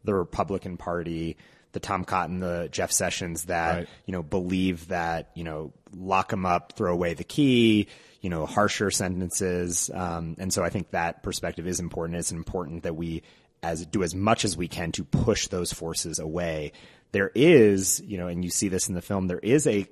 the 0.07 0.15
Republican 0.15 0.77
Party, 0.79 1.37
the 1.73 1.81
Tom 1.81 2.05
Cotton, 2.05 2.41
the 2.41 2.69
Jeff 2.73 2.91
Sessions 2.91 3.45
that 3.45 3.75
Right. 3.77 3.89
you 4.07 4.13
know 4.13 4.23
believe 4.23 4.89
that 4.89 5.31
you 5.35 5.45
know 5.45 5.73
lock 5.95 6.31
them 6.31 6.47
up, 6.47 6.73
throw 6.73 6.93
away 6.93 7.13
the 7.15 7.25
key, 7.25 7.89
you 8.23 8.31
know 8.31 8.47
harsher 8.47 8.91
sentences, 8.91 9.91
um, 9.93 10.37
and 10.39 10.53
so 10.53 10.65
I 10.65 10.71
think 10.71 10.91
that 10.93 11.23
perspective 11.23 11.67
is 11.67 11.81
important. 11.81 12.19
It's 12.19 12.33
important 12.33 12.85
that 12.85 12.97
we 12.97 13.23
as 13.63 13.85
do 13.87 14.03
as 14.03 14.15
much 14.15 14.45
as 14.45 14.57
we 14.57 14.69
can 14.69 14.93
to 14.93 15.05
push 15.05 15.49
those 15.49 15.73
forces 15.73 16.19
away. 16.19 16.73
There 17.13 17.31
is, 17.35 18.01
you 18.01 18.19
know, 18.19 18.27
and 18.29 18.45
you 18.45 18.51
see 18.51 18.69
this 18.69 18.89
in 18.89 18.95
the 18.95 19.03
film. 19.03 19.27
There 19.27 19.39
is 19.39 19.67
a 19.67 19.87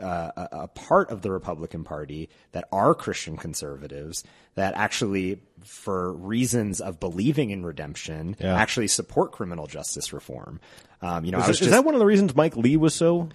uh, 0.00 0.30
a, 0.36 0.48
a 0.64 0.68
part 0.68 1.10
of 1.10 1.22
the 1.22 1.30
Republican 1.30 1.84
Party 1.84 2.28
that 2.52 2.68
are 2.72 2.94
Christian 2.94 3.36
conservatives 3.36 4.24
that 4.54 4.74
actually, 4.74 5.40
for 5.64 6.12
reasons 6.12 6.80
of 6.80 6.98
believing 7.00 7.50
in 7.50 7.64
redemption, 7.64 8.36
Yeah. 8.40 8.54
actually 8.56 8.88
support 8.88 9.32
criminal 9.32 9.66
justice 9.66 10.12
reform. 10.12 10.60
Um, 11.02 11.24
you 11.24 11.32
know, 11.32 11.38
Is, 11.38 11.46
was 11.48 11.56
is 11.56 11.60
just, 11.60 11.70
that 11.70 11.84
one 11.84 11.94
of 11.94 12.00
the 12.00 12.06
reasons 12.06 12.34
Mike 12.34 12.56
Lee 12.56 12.76
was 12.76 12.94
so? 12.94 13.28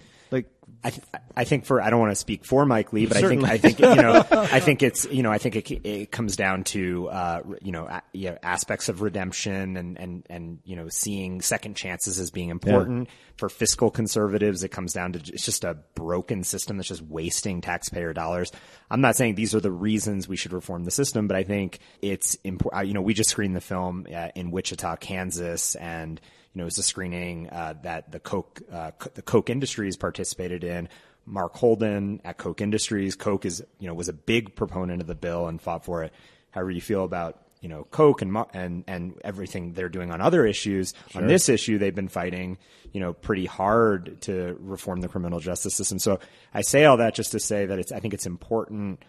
I, 0.82 0.90
th- 0.90 1.02
I 1.34 1.44
think 1.44 1.64
for 1.64 1.80
I 1.80 1.90
don't 1.90 2.00
want 2.00 2.12
to 2.12 2.16
speak 2.16 2.44
for 2.44 2.66
Mike 2.66 2.92
Lee, 2.92 3.06
but 3.06 3.16
Certainly. 3.16 3.48
I 3.48 3.58
think 3.58 3.80
I 3.80 3.86
think 3.86 3.96
you 3.96 4.02
know 4.02 4.24
I 4.30 4.60
think 4.60 4.82
it's 4.82 5.04
you 5.06 5.22
know 5.22 5.32
I 5.32 5.38
think 5.38 5.56
it, 5.56 5.70
it 5.86 6.10
comes 6.10 6.36
down 6.36 6.64
to 6.64 7.08
uh, 7.08 7.42
you 7.62 7.72
know 7.72 7.86
a, 7.86 8.02
you 8.12 8.30
know, 8.30 8.38
aspects 8.42 8.88
of 8.88 9.00
redemption 9.00 9.76
and 9.76 9.98
and 9.98 10.26
and 10.28 10.58
you 10.64 10.76
know 10.76 10.88
seeing 10.88 11.40
second 11.40 11.74
chances 11.74 12.20
as 12.20 12.30
being 12.30 12.50
important 12.50 13.08
for 13.36 13.48
fiscal 13.48 13.90
conservatives. 13.90 14.62
It 14.62 14.70
comes 14.70 14.92
down 14.92 15.12
to 15.12 15.18
it's 15.32 15.44
just 15.44 15.64
a 15.64 15.78
broken 15.94 16.44
system 16.44 16.76
that's 16.76 16.88
just 16.88 17.02
wasting 17.02 17.60
taxpayer 17.60 18.12
dollars. 18.12 18.52
I'm 18.90 19.00
not 19.00 19.16
saying 19.16 19.36
these 19.36 19.54
are 19.54 19.60
the 19.60 19.72
reasons 19.72 20.28
we 20.28 20.36
should 20.36 20.52
reform 20.52 20.84
the 20.84 20.90
system, 20.90 21.28
but 21.28 21.36
I 21.36 21.44
think 21.44 21.78
it's 22.02 22.34
important. 22.44 22.88
You 22.88 22.94
know, 22.94 23.02
we 23.02 23.14
just 23.14 23.30
screened 23.30 23.56
the 23.56 23.62
film 23.62 24.06
uh, 24.14 24.28
in 24.34 24.50
Wichita, 24.50 24.96
Kansas, 24.96 25.74
and 25.76 26.20
you 26.54 26.60
know, 26.60 26.62
it 26.62 26.66
was 26.66 26.78
a 26.78 26.82
screening 26.82 27.50
uh, 27.50 27.74
that 27.82 28.12
the 28.12 28.20
Koch 28.20 28.62
uh, 28.72 28.92
the 29.14 29.22
Koch 29.22 29.50
Industries 29.50 29.96
participated 29.96 30.64
in. 30.64 30.88
Mark 31.26 31.54
Holden 31.56 32.20
at 32.24 32.36
Koch 32.36 32.60
Industries. 32.60 33.16
Koch 33.16 33.44
is 33.44 33.64
you 33.78 33.88
know 33.88 33.94
was 33.94 34.08
a 34.08 34.12
big 34.12 34.54
proponent 34.54 35.00
of 35.00 35.06
the 35.06 35.14
bill 35.14 35.48
and 35.48 35.60
fought 35.60 35.84
for 35.84 36.02
it. 36.04 36.12
However, 36.50 36.70
you 36.70 36.80
feel 36.80 37.04
about 37.04 37.40
you 37.60 37.68
know 37.68 37.84
Koch 37.90 38.22
and 38.22 38.36
and 38.52 38.84
and 38.86 39.20
everything 39.24 39.72
they're 39.72 39.88
doing 39.88 40.10
on 40.10 40.20
other 40.20 40.46
issues. 40.46 40.94
On 41.14 41.26
this 41.26 41.48
issue, 41.48 41.78
they've 41.78 41.94
been 41.94 42.08
fighting 42.08 42.58
you 42.92 43.00
know 43.00 43.14
pretty 43.14 43.46
hard 43.46 44.20
to 44.22 44.56
reform 44.60 45.00
the 45.00 45.08
criminal 45.08 45.40
justice 45.40 45.74
system. 45.74 45.98
So 45.98 46.20
I 46.52 46.60
say 46.60 46.84
all 46.84 46.98
that 46.98 47.14
just 47.14 47.32
to 47.32 47.40
say 47.40 47.66
that 47.66 47.78
it's 47.78 47.90
I 47.90 48.00
think 48.00 48.14
it's 48.14 48.26
important 48.26 49.02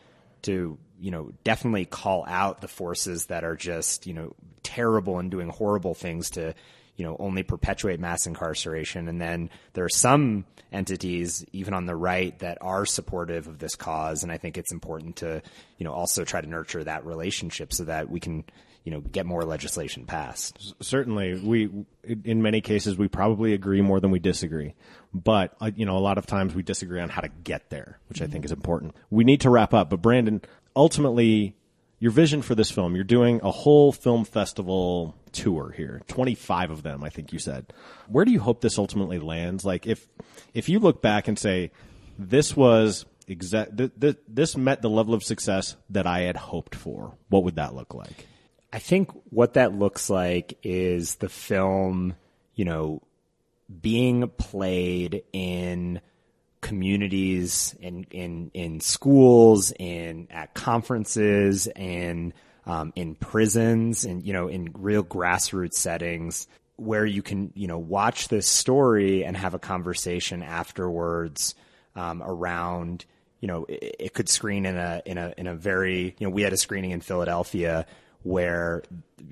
to 0.43 0.77
you 0.99 1.11
know 1.11 1.31
definitely 1.43 1.85
call 1.85 2.23
out 2.27 2.61
the 2.61 2.67
forces 2.67 3.25
that 3.25 3.43
are 3.43 3.55
just 3.55 4.07
you 4.07 4.13
know 4.13 4.33
terrible 4.63 5.19
and 5.19 5.29
doing 5.29 5.49
horrible 5.49 5.93
things 5.93 6.31
to 6.31 6.55
you 6.95 7.05
know, 7.05 7.15
only 7.19 7.43
perpetuate 7.43 7.99
mass 7.99 8.25
incarceration. 8.25 9.07
And 9.07 9.19
then 9.19 9.49
there 9.73 9.83
are 9.83 9.89
some 9.89 10.45
entities, 10.71 11.45
even 11.51 11.73
on 11.73 11.85
the 11.85 11.95
right, 11.95 12.37
that 12.39 12.57
are 12.61 12.85
supportive 12.85 13.47
of 13.47 13.59
this 13.59 13.75
cause. 13.75 14.23
And 14.23 14.31
I 14.31 14.37
think 14.37 14.57
it's 14.57 14.71
important 14.71 15.17
to, 15.17 15.41
you 15.77 15.83
know, 15.83 15.93
also 15.93 16.23
try 16.23 16.41
to 16.41 16.47
nurture 16.47 16.83
that 16.83 17.05
relationship 17.05 17.73
so 17.73 17.85
that 17.85 18.09
we 18.09 18.19
can, 18.19 18.45
you 18.83 18.91
know, 18.91 19.01
get 19.01 19.25
more 19.25 19.43
legislation 19.43 20.05
passed. 20.05 20.73
Certainly, 20.81 21.39
we 21.39 21.69
in 22.23 22.41
many 22.41 22.61
cases 22.61 22.97
we 22.97 23.07
probably 23.07 23.53
agree 23.53 23.81
more 23.81 23.99
than 23.99 24.11
we 24.11 24.19
disagree, 24.19 24.73
but 25.13 25.55
uh, 25.59 25.71
you 25.75 25.85
know, 25.85 25.97
a 25.97 25.99
lot 25.99 26.17
of 26.17 26.25
times 26.25 26.53
we 26.53 26.63
disagree 26.63 27.01
on 27.01 27.09
how 27.09 27.21
to 27.21 27.29
get 27.43 27.69
there, 27.69 27.99
which 28.07 28.21
I 28.21 28.27
think 28.27 28.45
is 28.45 28.51
important. 28.51 28.95
We 29.09 29.23
need 29.23 29.41
to 29.41 29.49
wrap 29.49 29.73
up, 29.73 29.89
but 29.89 30.01
Brandon, 30.01 30.41
ultimately, 30.75 31.55
your 31.99 32.11
vision 32.11 32.41
for 32.41 32.53
this 32.53 32.69
film, 32.69 32.95
you're 32.95 33.03
doing 33.03 33.39
a 33.43 33.51
whole 33.51 33.91
film 33.91 34.25
festival 34.25 35.15
tour 35.35 35.73
here, 35.75 36.01
25 36.07 36.71
of 36.71 36.83
them, 36.83 37.03
I 37.03 37.09
think 37.09 37.31
you 37.33 37.39
said. 37.39 37.73
Where 38.07 38.25
do 38.25 38.31
you 38.31 38.39
hope 38.39 38.61
this 38.61 38.77
ultimately 38.77 39.19
lands? 39.19 39.65
Like 39.65 39.85
if 39.85 40.07
if 40.53 40.69
you 40.69 40.79
look 40.79 41.01
back 41.01 41.27
and 41.27 41.37
say 41.37 41.71
this 42.17 42.55
was 42.55 43.05
exact 43.27 43.77
th- 43.77 43.91
th- 43.99 44.17
this 44.27 44.55
met 44.55 44.81
the 44.81 44.89
level 44.89 45.13
of 45.13 45.23
success 45.23 45.75
that 45.89 46.07
I 46.07 46.21
had 46.21 46.37
hoped 46.37 46.75
for, 46.75 47.15
what 47.29 47.43
would 47.43 47.55
that 47.55 47.75
look 47.75 47.93
like? 47.93 48.27
I 48.71 48.79
think 48.79 49.09
what 49.29 49.53
that 49.53 49.73
looks 49.73 50.09
like 50.09 50.57
is 50.63 51.15
the 51.15 51.29
film, 51.29 52.15
you 52.55 52.65
know, 52.65 53.01
being 53.81 54.27
played 54.37 55.23
in 55.33 56.01
communities, 56.61 57.75
in 57.79 58.05
in 58.11 58.51
in 58.53 58.79
schools, 58.79 59.71
in 59.79 60.27
at 60.31 60.53
conferences, 60.53 61.67
and 61.67 62.33
um, 62.65 62.91
in 62.95 63.15
prisons, 63.15 64.05
and 64.05 64.25
you 64.25 64.33
know, 64.33 64.47
in 64.47 64.71
real 64.73 65.03
grassroots 65.03 65.75
settings 65.75 66.47
where 66.77 67.05
you 67.05 67.21
can, 67.21 67.53
you 67.55 67.67
know, 67.67 67.77
watch 67.77 68.27
this 68.27 68.47
story 68.47 69.23
and 69.23 69.37
have 69.37 69.53
a 69.53 69.59
conversation 69.59 70.43
afterwards 70.43 71.55
um, 71.95 72.21
around. 72.23 73.05
You 73.41 73.47
know, 73.47 73.65
it, 73.65 73.95
it 73.99 74.13
could 74.13 74.27
screen 74.29 74.65
in 74.65 74.75
a 74.77 75.01
in 75.05 75.17
a 75.17 75.33
in 75.37 75.47
a 75.47 75.55
very 75.55 76.15
you 76.17 76.27
know 76.27 76.29
we 76.29 76.41
had 76.41 76.53
a 76.53 76.57
screening 76.57 76.91
in 76.91 77.01
Philadelphia 77.01 77.85
where 78.23 78.81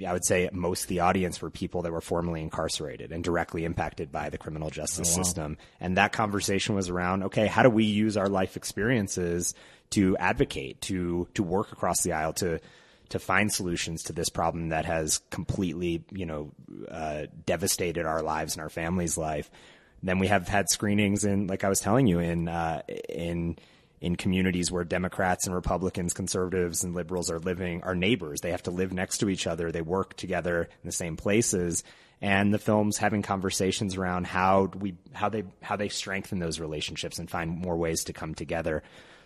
I 0.08 0.14
would 0.14 0.24
say 0.24 0.48
most 0.54 0.84
of 0.84 0.88
the 0.90 1.00
audience 1.00 1.42
were 1.42 1.50
people 1.50 1.82
that 1.82 1.92
were 1.92 2.00
formerly 2.00 2.42
incarcerated 2.42 3.12
and 3.12 3.24
directly 3.24 3.66
impacted 3.66 4.12
by 4.12 4.30
the 4.30 4.38
criminal 4.38 4.70
justice 4.70 5.12
Oh, 5.12 5.18
wow. 5.18 5.24
system. 5.24 5.58
And 5.80 5.98
that 5.98 6.12
conversation 6.12 6.76
was 6.76 6.90
around, 6.90 7.24
okay, 7.24 7.48
how 7.48 7.64
do 7.64 7.72
we 7.72 7.86
use 7.86 8.18
our 8.18 8.30
life 8.30 8.56
experiences 8.56 9.56
to 9.92 10.16
advocate, 10.18 10.80
to, 10.82 11.28
to 11.34 11.42
work 11.42 11.72
across 11.72 12.04
the 12.04 12.14
aisle, 12.14 12.34
to, 12.34 12.60
to 13.14 13.20
find 13.20 13.54
solutions 13.54 14.02
to 14.02 14.12
this 14.12 14.30
problem 14.30 14.70
that 14.70 14.86
has 14.86 15.20
completely, 15.30 16.04
you 16.12 16.26
know, 16.26 16.52
uh, 16.90 17.28
devastated 17.46 18.08
our 18.08 18.24
lives 18.24 18.56
and 18.56 18.62
our 18.64 18.72
family's 18.72 19.20
life. 19.20 19.52
Then 20.02 20.18
we 20.18 20.26
have 20.30 20.48
had 20.48 20.68
screenings 20.68 21.24
in, 21.24 21.46
like 21.46 21.64
I 21.64 21.70
was 21.70 21.80
telling 21.80 22.08
you, 22.08 22.18
in, 22.18 22.48
uh, 22.48 22.82
in, 23.08 23.60
in 24.02 24.16
communities 24.16 24.72
where 24.72 24.84
Democrats 24.84 25.46
and 25.46 25.54
Republicans, 25.54 26.12
conservatives 26.12 26.84
and 26.84 26.96
liberals 26.96 27.30
are 27.30 27.38
living, 27.38 27.84
are 27.84 27.94
neighbors. 27.94 28.42
They 28.42 28.50
have 28.50 28.64
to 28.64 28.72
live 28.72 28.92
next 28.92 29.20
to 29.20 29.30
each 29.30 29.46
other. 29.46 29.72
They 29.72 29.84
work 29.84 30.16
together 30.16 30.64
in 30.64 30.88
the 30.88 30.92
same 30.92 31.16
places. 31.16 31.84
And 32.20 32.52
the 32.52 32.58
film's 32.58 32.98
having 32.98 33.22
conversations 33.22 33.96
around 33.96 34.26
how 34.26 34.72
we, 34.76 34.96
how 35.12 35.30
they, 35.30 35.44
how 35.62 35.76
they 35.76 35.90
strengthen 35.90 36.40
those 36.40 36.60
relationships 36.60 37.20
and 37.20 37.30
find 37.30 37.52
more 37.52 37.78
ways 37.78 38.06
to 38.06 38.14
come 38.14 38.34
together. 38.34 38.82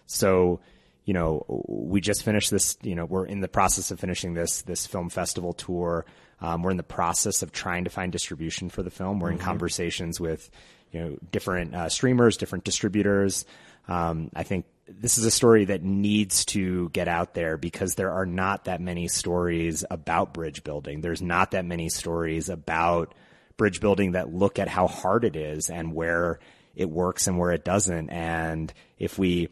So, 0.08 0.60
you 1.08 1.14
know, 1.14 1.46
we 1.70 2.02
just 2.02 2.22
finished 2.24 2.52
this, 2.52 2.78
you 2.84 2.94
know, 2.94 3.06
we're 3.06 3.26
in 3.26 3.40
the 3.40 3.48
process 3.48 3.92
of 3.92 4.00
finishing 4.00 4.34
this, 4.34 4.64
this 4.64 4.86
film 4.86 5.10
festival 5.10 5.54
tour. 5.54 6.06
Um, 6.42 6.62
we're 6.64 6.72
in 6.72 6.78
the 6.78 6.84
process 6.84 7.42
of 7.42 7.54
trying 7.54 7.86
to 7.86 7.90
find 7.90 8.12
distribution 8.12 8.68
for 8.68 8.84
the 8.84 8.90
film. 8.92 9.22
We're 9.22 9.32
in 9.32 9.38
Mhm. 9.38 9.42
conversations 9.42 10.20
with, 10.20 10.50
you 10.92 11.00
know, 11.00 11.18
different 11.32 11.74
uh, 11.74 11.88
streamers, 11.88 12.36
different 12.36 12.66
distributors. 12.66 13.46
Um, 13.88 14.32
I 14.36 14.44
think 14.44 14.66
this 14.86 15.18
is 15.18 15.24
a 15.24 15.32
story 15.32 15.64
that 15.66 15.82
needs 15.82 16.44
to 16.48 16.90
get 16.90 17.08
out 17.08 17.34
there 17.36 17.56
because 17.56 17.96
there 17.96 18.12
are 18.12 18.26
not 18.26 18.66
that 18.66 18.82
many 18.82 19.08
stories 19.08 19.86
about 19.90 20.34
bridge 20.34 20.62
building. 20.66 21.00
There's 21.00 21.22
not 21.22 21.52
that 21.52 21.64
many 21.64 21.88
stories 21.88 22.50
about 22.50 23.14
bridge 23.56 23.80
building 23.80 24.12
that 24.12 24.34
look 24.34 24.60
at 24.60 24.68
how 24.68 24.88
hard 24.88 25.24
it 25.24 25.38
is 25.38 25.70
and 25.70 25.94
where 25.94 26.40
it 26.76 26.90
works 26.90 27.28
and 27.28 27.40
where 27.40 27.52
it 27.52 27.64
doesn't. 27.64 28.10
And 28.10 28.74
if 29.00 29.18
we, 29.18 29.48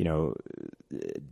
you 0.00 0.04
know, 0.04 0.34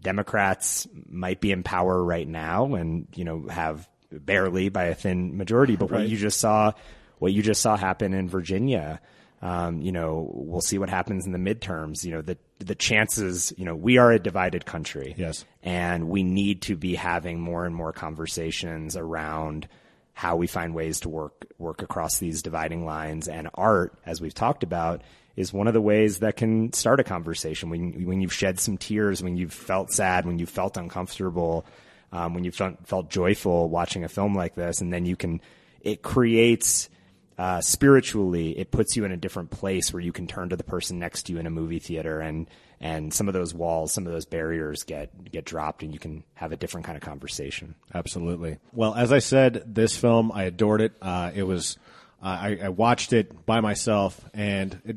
Democrats 0.03 0.87
might 1.09 1.41
be 1.41 1.53
in 1.53 1.63
power 1.63 2.05
right 2.05 2.29
now 2.29 2.75
and, 2.75 3.09
you 3.15 3.25
know, 3.25 3.49
have 3.49 3.89
barely 4.13 4.69
by 4.69 4.85
a 4.85 4.95
thin 4.95 5.39
majority, 5.39 5.75
but 5.75 5.91
what 5.91 6.07
you 6.07 6.19
just 6.19 6.39
saw, 6.39 6.73
what 7.19 7.33
you 7.33 7.43
just 7.43 7.63
saw 7.63 7.79
happen 7.79 8.13
in 8.13 8.29
Virginia, 8.29 9.01
um, 9.41 9.81
you 9.81 9.91
know, 9.91 10.31
we'll 10.35 10.61
see 10.61 10.77
what 10.77 10.91
happens 10.91 11.25
in 11.25 11.33
the 11.33 11.39
midterms. 11.39 12.05
You 12.05 12.13
know, 12.13 12.21
the 12.21 12.37
the 12.59 12.75
chances, 12.75 13.55
you 13.57 13.65
know, 13.65 13.75
we 13.75 13.97
are 13.97 14.13
a 14.13 14.19
divided 14.19 14.67
country. 14.67 15.15
Yes. 15.17 15.47
And 15.63 16.11
we 16.11 16.23
need 16.23 16.61
to 16.63 16.77
be 16.77 16.95
having 16.95 17.41
more 17.41 17.65
and 17.65 17.75
more 17.75 17.95
conversations 17.95 18.99
around 18.99 19.67
how 20.13 20.37
we 20.37 20.47
find 20.47 20.75
ways 20.75 21.01
to 21.01 21.09
work 21.09 21.47
work 21.57 21.81
across 21.81 22.19
these 22.19 22.43
dividing 22.43 22.85
lines 22.85 23.29
and 23.29 23.49
art, 23.55 23.95
as 24.05 24.21
we've 24.21 24.35
talked 24.35 24.63
about, 24.63 25.01
is 25.39 25.53
one 25.53 25.69
of 25.69 25.73
the 25.73 25.81
ways 25.81 26.19
that 26.19 26.37
can 26.37 26.73
start 26.73 26.99
a 26.99 27.05
conversation 27.05 27.71
when 27.71 28.05
when 28.05 28.21
you've 28.21 28.33
shed 28.33 28.59
some 28.59 28.77
tears, 28.77 29.23
when 29.23 29.37
you've 29.37 29.53
felt 29.53 29.93
sad, 29.93 30.27
when 30.27 30.41
you've 30.41 30.51
felt 30.51 30.77
uncomfortable, 30.77 31.65
um, 32.11 32.35
when 32.35 32.43
you 32.43 32.51
felt, 32.51 32.87
felt 32.89 33.09
joyful 33.09 33.69
watching 33.69 34.03
a 34.03 34.09
film 34.09 34.35
like 34.35 34.57
this, 34.57 34.81
and 34.81 34.93
then 34.93 35.07
you 35.07 35.15
can 35.15 35.41
it 35.81 36.03
creates 36.03 36.91
uh, 37.39 37.61
spiritually, 37.61 38.59
it 38.59 38.73
puts 38.73 38.97
you 38.97 39.05
in 39.05 39.13
a 39.13 39.17
different 39.17 39.51
place 39.51 39.93
where 39.93 40.03
you 40.03 40.11
can 40.11 40.27
turn 40.27 40.49
to 40.49 40.57
the 40.57 40.65
person 40.65 40.99
next 40.99 41.23
to 41.23 41.33
you 41.33 41.39
in 41.39 41.47
a 41.47 41.51
movie 41.51 41.79
theater, 41.79 42.21
and 42.21 42.49
and 42.81 43.15
some 43.15 43.29
of 43.29 43.35
those 43.35 43.55
walls, 43.55 43.93
some 43.93 44.07
of 44.07 44.13
those 44.13 44.27
barriers 44.27 44.83
get 44.83 45.31
get 45.31 45.45
dropped, 45.45 45.85
and 45.85 45.93
you 45.93 46.01
can 46.01 46.25
have 46.35 46.51
a 46.51 46.57
different 46.57 46.85
kind 46.85 46.97
of 46.97 47.03
conversation. 47.05 47.77
Absolutely. 47.95 48.59
Well, 48.73 48.93
as 48.93 49.13
I 49.13 49.21
said, 49.21 49.63
this 49.73 49.97
film 49.97 50.33
I 50.35 50.45
adored 50.45 50.81
it. 50.81 50.95
Uh, 51.01 51.31
it 51.33 51.45
was 51.45 51.79
uh, 52.21 52.27
I, 52.27 52.59
I 52.65 52.69
watched 52.71 53.13
it 53.13 53.47
by 53.47 53.61
myself, 53.61 54.21
and 54.35 54.81
it, 54.85 54.97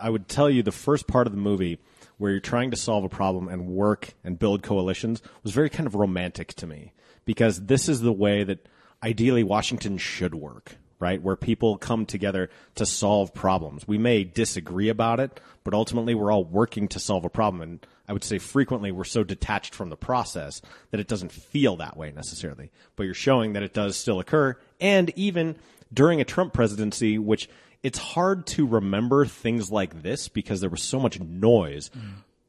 I 0.00 0.10
would 0.10 0.28
tell 0.28 0.48
you 0.48 0.62
the 0.62 0.72
first 0.72 1.06
part 1.06 1.26
of 1.26 1.32
the 1.32 1.38
movie 1.38 1.78
where 2.18 2.30
you're 2.30 2.40
trying 2.40 2.70
to 2.70 2.76
solve 2.76 3.04
a 3.04 3.08
problem 3.08 3.48
and 3.48 3.66
work 3.66 4.14
and 4.22 4.38
build 4.38 4.62
coalitions 4.62 5.22
was 5.42 5.52
very 5.52 5.68
kind 5.70 5.86
of 5.86 5.94
romantic 5.94 6.54
to 6.54 6.66
me 6.66 6.92
because 7.24 7.66
this 7.66 7.88
is 7.88 8.00
the 8.00 8.12
way 8.12 8.44
that 8.44 8.68
ideally 9.02 9.42
Washington 9.42 9.98
should 9.98 10.34
work. 10.34 10.76
Right, 11.00 11.20
where 11.20 11.36
people 11.36 11.76
come 11.76 12.06
together 12.06 12.48
to 12.76 12.86
solve 12.86 13.34
problems. 13.34 13.86
We 13.86 13.98
may 13.98 14.24
disagree 14.24 14.88
about 14.88 15.20
it, 15.20 15.38
but 15.62 15.74
ultimately 15.74 16.14
we're 16.14 16.32
all 16.32 16.44
working 16.44 16.88
to 16.88 17.00
solve 17.00 17.26
a 17.26 17.28
problem. 17.28 17.60
And 17.60 17.86
I 18.08 18.14
would 18.14 18.24
say 18.24 18.38
frequently 18.38 18.90
we're 18.90 19.04
so 19.04 19.22
detached 19.22 19.74
from 19.74 19.90
the 19.90 19.96
process 19.96 20.62
that 20.92 21.00
it 21.00 21.08
doesn't 21.08 21.32
feel 21.32 21.76
that 21.76 21.98
way 21.98 22.10
necessarily. 22.12 22.70
But 22.96 23.02
you're 23.02 23.12
showing 23.12 23.52
that 23.52 23.62
it 23.62 23.74
does 23.74 23.96
still 23.96 24.18
occur. 24.18 24.56
And 24.80 25.12
even 25.16 25.56
during 25.92 26.20
a 26.20 26.24
Trump 26.24 26.54
presidency, 26.54 27.18
which 27.18 27.50
it's 27.84 27.98
hard 27.98 28.46
to 28.46 28.66
remember 28.66 29.26
things 29.26 29.70
like 29.70 30.02
this 30.02 30.28
because 30.28 30.60
there 30.62 30.70
was 30.70 30.82
so 30.82 30.98
much 30.98 31.20
noise 31.20 31.90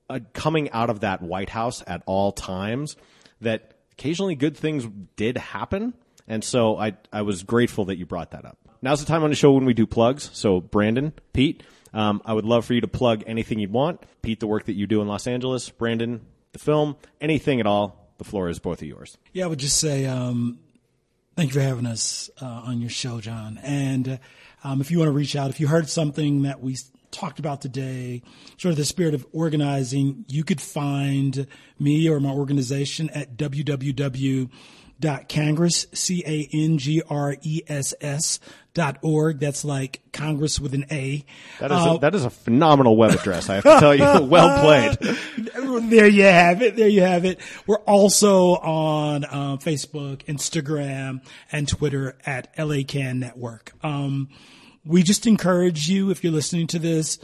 uh, 0.10 0.22
coming 0.34 0.72
out 0.72 0.90
of 0.90 1.02
that 1.02 1.22
White 1.22 1.50
House 1.50 1.84
at 1.86 2.02
all 2.06 2.32
times 2.32 2.96
that 3.42 3.74
occasionally 3.92 4.36
good 4.36 4.56
things 4.56 4.88
did 5.18 5.38
happen. 5.38 5.94
And 6.26 6.42
so 6.44 6.78
I, 6.78 6.94
I 7.12 7.24
was 7.24 7.44
grateful 7.44 7.86
that 7.86 7.98
you 7.98 8.06
brought 8.06 8.32
that 8.32 8.46
up. 8.46 8.58
Now's 8.82 9.02
the 9.02 9.06
time 9.06 9.24
on 9.24 9.30
the 9.30 9.36
show 9.36 9.52
when 9.52 9.66
we 9.66 9.74
do 9.74 9.86
plugs. 9.86 10.30
So 10.34 10.62
Brandon, 10.62 11.12
Pete, 11.34 11.64
um, 11.94 12.22
I 12.26 12.34
would 12.34 12.46
love 12.46 12.66
for 12.66 12.74
you 12.74 12.82
to 12.82 12.88
plug 12.88 13.24
anything 13.28 13.60
you'd 13.60 13.74
want. 13.74 14.02
Pete, 14.22 14.40
the 14.40 14.48
work 14.48 14.66
that 14.66 14.74
you 14.74 14.88
do 14.88 15.02
in 15.02 15.08
Los 15.08 15.28
Angeles. 15.28 15.70
Brandon, 15.70 16.22
the 16.54 16.60
film, 16.60 16.96
anything 17.20 17.60
at 17.60 17.68
all. 17.68 18.10
The 18.20 18.24
floor 18.24 18.48
is 18.48 18.60
both 18.60 18.82
of 18.82 18.88
yours. 18.88 19.18
Yeah, 19.34 19.44
I 19.44 19.48
would 19.48 19.60
just 19.60 19.78
say 19.78 20.06
um, 20.06 20.60
thank 21.36 21.50
you 21.54 21.60
for 21.60 21.66
having 21.66 21.86
us 21.86 22.30
uh, 22.42 22.46
on 22.46 22.80
your 22.80 22.90
show, 22.90 23.20
John. 23.20 23.60
And 23.62 24.08
uh, 24.08 24.18
um, 24.66 24.82
if 24.82 24.90
you 24.90 24.98
want 24.98 25.10
to 25.10 25.14
reach 25.14 25.36
out, 25.36 25.52
if 25.52 25.60
you 25.60 25.68
heard 25.68 25.88
something 25.88 26.42
that 26.42 26.60
we 26.60 26.76
talked 27.12 27.38
about 27.38 27.62
today, 27.62 28.24
sort 28.58 28.72
of 28.72 28.78
the 28.78 28.86
spirit 28.86 29.14
of 29.14 29.24
organizing, 29.32 30.26
you 30.28 30.44
could 30.44 30.60
find 30.60 31.46
me 31.80 32.10
or 32.10 32.20
my 32.20 32.32
organization 32.32 33.12
at 33.12 33.38
www.cangress, 33.38 34.50
C-A-N-G-R-E-S-S 35.94 37.00
dot 38.74 38.98
org. 39.02 39.40
That's 39.40 39.64
like 39.64 40.02
Congress 40.12 40.60
with 40.60 40.74
an 40.74 40.86
A. 40.92 41.24
That 41.60 41.72
is, 41.72 41.78
Uh, 41.78 41.96
a, 41.96 42.00
that 42.00 42.14
is 42.16 42.26
a 42.26 42.30
phenomenal 42.30 42.98
web 42.98 43.12
address. 43.12 43.50
I 43.50 43.56
have 43.56 43.64
to 43.64 43.80
tell 43.80 43.96
you. 43.96 44.04
well 44.28 44.60
played. 44.62 44.98
there 45.90 46.08
you 46.08 46.24
have 46.24 46.62
it. 46.62 46.76
There 46.76 46.88
you 46.88 47.02
have 47.02 47.26
it. 47.26 47.40
We're 47.68 47.80
also 47.80 48.56
on 48.56 49.26
uh, 49.26 49.58
Facebook, 49.58 50.24
Instagram, 50.26 51.22
and 51.52 51.68
Twitter 51.68 52.18
at 52.26 52.54
LA 52.58 52.84
Can 52.88 53.20
Network. 53.20 53.74
Um, 53.84 54.30
we 54.86 55.04
just 55.04 55.26
encourage 55.28 55.88
you, 55.88 56.12
if 56.12 56.24
you're 56.24 56.34
listening 56.34 56.68
to 56.68 56.80
this, 56.80 57.20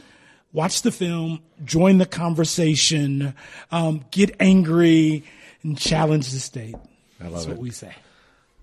watch 0.52 0.82
the 0.82 0.92
film, 0.92 1.40
join 1.64 1.98
the 1.98 2.06
conversation, 2.06 3.34
um, 3.70 4.04
get 4.10 4.34
angry, 4.40 5.24
and 5.62 5.78
challenge 5.78 6.30
the 6.30 6.40
state. 6.40 6.74
I 7.20 7.24
love 7.24 7.32
That's 7.32 7.46
it. 7.46 7.48
what 7.50 7.58
we 7.58 7.70
say. 7.70 7.94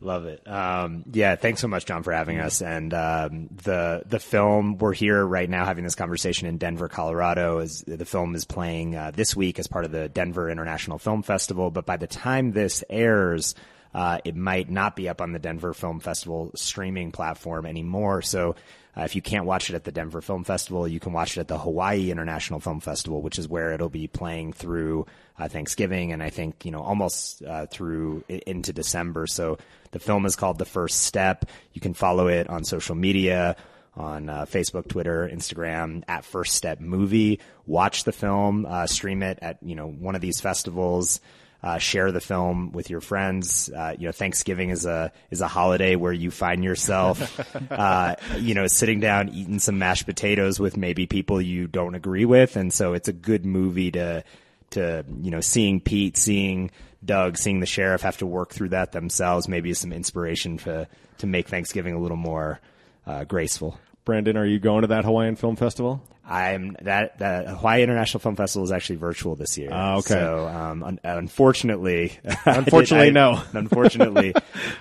Love 0.01 0.25
it. 0.25 0.47
Um, 0.47 1.03
yeah, 1.11 1.35
thanks 1.35 1.59
so 1.59 1.67
much, 1.67 1.85
John, 1.85 2.03
for 2.03 2.13
having 2.13 2.39
us. 2.39 2.61
And 2.61 2.93
um, 2.93 3.49
the 3.63 4.03
the 4.05 4.19
film 4.19 4.77
we're 4.77 4.93
here 4.93 5.25
right 5.25 5.49
now 5.49 5.65
having 5.65 5.83
this 5.83 5.95
conversation 5.95 6.47
in 6.47 6.57
Denver, 6.57 6.87
Colorado. 6.87 7.59
Is 7.59 7.83
the 7.85 8.05
film 8.05 8.33
is 8.33 8.45
playing 8.45 8.95
uh, 8.95 9.11
this 9.13 9.35
week 9.35 9.59
as 9.59 9.67
part 9.67 9.83
of 9.83 9.91
the 9.91 10.07
Denver 10.07 10.49
International 10.49 10.99
Film 10.99 11.21
Festival. 11.21 11.69
But 11.69 11.85
by 11.85 11.97
the 11.97 12.07
time 12.07 12.53
this 12.53 12.81
airs, 12.89 13.55
uh, 13.93 14.19
it 14.23 14.37
might 14.37 14.69
not 14.69 14.95
be 14.95 15.09
up 15.09 15.19
on 15.19 15.33
the 15.33 15.39
Denver 15.39 15.73
Film 15.73 15.99
Festival 15.99 16.51
streaming 16.55 17.11
platform 17.11 17.65
anymore. 17.65 18.21
So. 18.21 18.55
Uh, 18.99 19.03
if 19.03 19.15
you 19.15 19.21
can't 19.21 19.45
watch 19.45 19.69
it 19.69 19.75
at 19.75 19.85
the 19.85 19.91
Denver 19.91 20.19
Film 20.19 20.43
Festival, 20.43 20.85
you 20.85 20.99
can 20.99 21.13
watch 21.13 21.37
it 21.37 21.39
at 21.39 21.47
the 21.47 21.57
Hawaii 21.57 22.11
International 22.11 22.59
Film 22.59 22.81
Festival, 22.81 23.21
which 23.21 23.39
is 23.39 23.47
where 23.47 23.71
it'll 23.71 23.87
be 23.89 24.07
playing 24.07 24.51
through 24.51 25.05
uh, 25.37 25.47
Thanksgiving 25.47 26.11
and 26.11 26.21
I 26.21 26.29
think 26.29 26.65
you 26.65 26.71
know 26.71 26.81
almost 26.81 27.41
uh, 27.43 27.65
through 27.67 28.25
into 28.27 28.73
December. 28.73 29.25
So 29.25 29.57
the 29.91 29.99
film 29.99 30.25
is 30.25 30.35
called 30.35 30.57
The 30.57 30.65
First 30.65 31.03
Step. 31.03 31.45
You 31.71 31.79
can 31.79 31.93
follow 31.93 32.27
it 32.27 32.49
on 32.49 32.65
social 32.65 32.95
media 32.95 33.55
on 33.95 34.27
uh, 34.27 34.45
Facebook, 34.45 34.89
Twitter, 34.89 35.29
Instagram 35.31 36.03
at 36.07 36.25
First 36.25 36.55
Step 36.55 36.81
Movie. 36.81 37.39
Watch 37.65 38.03
the 38.03 38.11
film, 38.11 38.65
uh, 38.65 38.85
stream 38.87 39.23
it 39.23 39.39
at 39.41 39.59
you 39.63 39.75
know 39.75 39.87
one 39.87 40.15
of 40.15 40.21
these 40.21 40.41
festivals. 40.41 41.21
Uh, 41.61 41.77
share 41.77 42.09
the 42.13 42.21
film 42.21 42.71
with 42.71 42.89
your 42.89 43.01
friends. 43.01 43.69
Uh, 43.69 43.93
you 43.99 44.05
know, 44.05 44.13
Thanksgiving 44.13 44.69
is 44.69 44.85
a 44.85 45.11
is 45.29 45.41
a 45.41 45.47
holiday 45.47 45.97
where 45.97 46.13
you 46.13 46.31
find 46.31 46.63
yourself, 46.63 47.37
uh, 47.71 48.15
you 48.37 48.53
know, 48.53 48.67
sitting 48.67 49.01
down 49.01 49.27
eating 49.27 49.59
some 49.59 49.77
mashed 49.77 50.05
potatoes 50.05 50.57
with 50.57 50.77
maybe 50.77 51.05
people 51.05 51.41
you 51.41 51.67
don't 51.67 51.95
agree 51.95 52.23
with, 52.23 52.55
and 52.55 52.73
so 52.73 52.93
it's 52.93 53.09
a 53.09 53.13
good 53.13 53.45
movie 53.45 53.91
to 53.91 54.23
to 54.69 55.03
you 55.21 55.31
know 55.31 55.41
seeing 55.41 55.81
Pete, 55.81 56.15
seeing 56.15 56.71
Doug, 57.03 57.37
seeing 57.37 57.59
the 57.59 57.65
sheriff 57.65 58.01
have 58.01 58.17
to 58.17 58.25
work 58.25 58.53
through 58.53 58.69
that 58.69 58.91
themselves. 58.91 59.47
Maybe 59.47 59.69
is 59.69 59.79
some 59.79 59.93
inspiration 59.93 60.57
to 60.59 60.87
to 61.19 61.27
make 61.27 61.49
Thanksgiving 61.49 61.93
a 61.93 61.99
little 61.99 62.17
more 62.17 62.59
uh, 63.05 63.23
graceful. 63.25 63.77
Brandon, 64.05 64.37
are 64.37 64.45
you 64.45 64.59
going 64.59 64.81
to 64.81 64.87
that 64.87 65.05
Hawaiian 65.05 65.35
Film 65.35 65.55
Festival? 65.55 66.01
I'm 66.29 66.77
that 66.83 67.17
the 67.17 67.55
Hawaii 67.57 67.81
International 67.81 68.19
Film 68.19 68.35
Festival 68.35 68.63
is 68.63 68.71
actually 68.71 68.97
virtual 68.97 69.35
this 69.35 69.57
year. 69.57 69.69
Ah, 69.71 69.95
okay. 69.97 70.09
So 70.09 70.47
um, 70.47 70.83
un- 70.83 70.99
unfortunately, 71.03 72.19
Unfortunately, 72.45 73.07
I- 73.07 73.11
no. 73.11 73.41
unfortunately, 73.53 74.35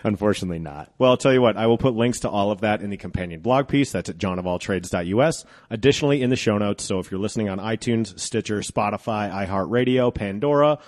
unfortunately 0.04 0.58
not. 0.58 0.92
Well, 0.98 1.10
I'll 1.10 1.16
tell 1.16 1.32
you 1.32 1.40
what, 1.40 1.56
I 1.56 1.66
will 1.66 1.78
put 1.78 1.94
links 1.94 2.20
to 2.20 2.28
all 2.28 2.50
of 2.50 2.60
that 2.60 2.82
in 2.82 2.90
the 2.90 2.96
companion 2.98 3.40
blog 3.40 3.66
piece. 3.66 3.90
That's 3.92 4.10
at 4.10 4.18
johnofalltrades.us. 4.18 5.44
Additionally, 5.70 6.20
in 6.22 6.30
the 6.30 6.36
show 6.36 6.58
notes. 6.58 6.84
So 6.84 6.98
if 6.98 7.10
you're 7.10 7.20
listening 7.20 7.48
on 7.48 7.58
iTunes, 7.58 8.18
Stitcher, 8.20 8.58
Spotify, 8.60 9.30
iHeartRadio, 9.46 10.14
Pandora, 10.14 10.78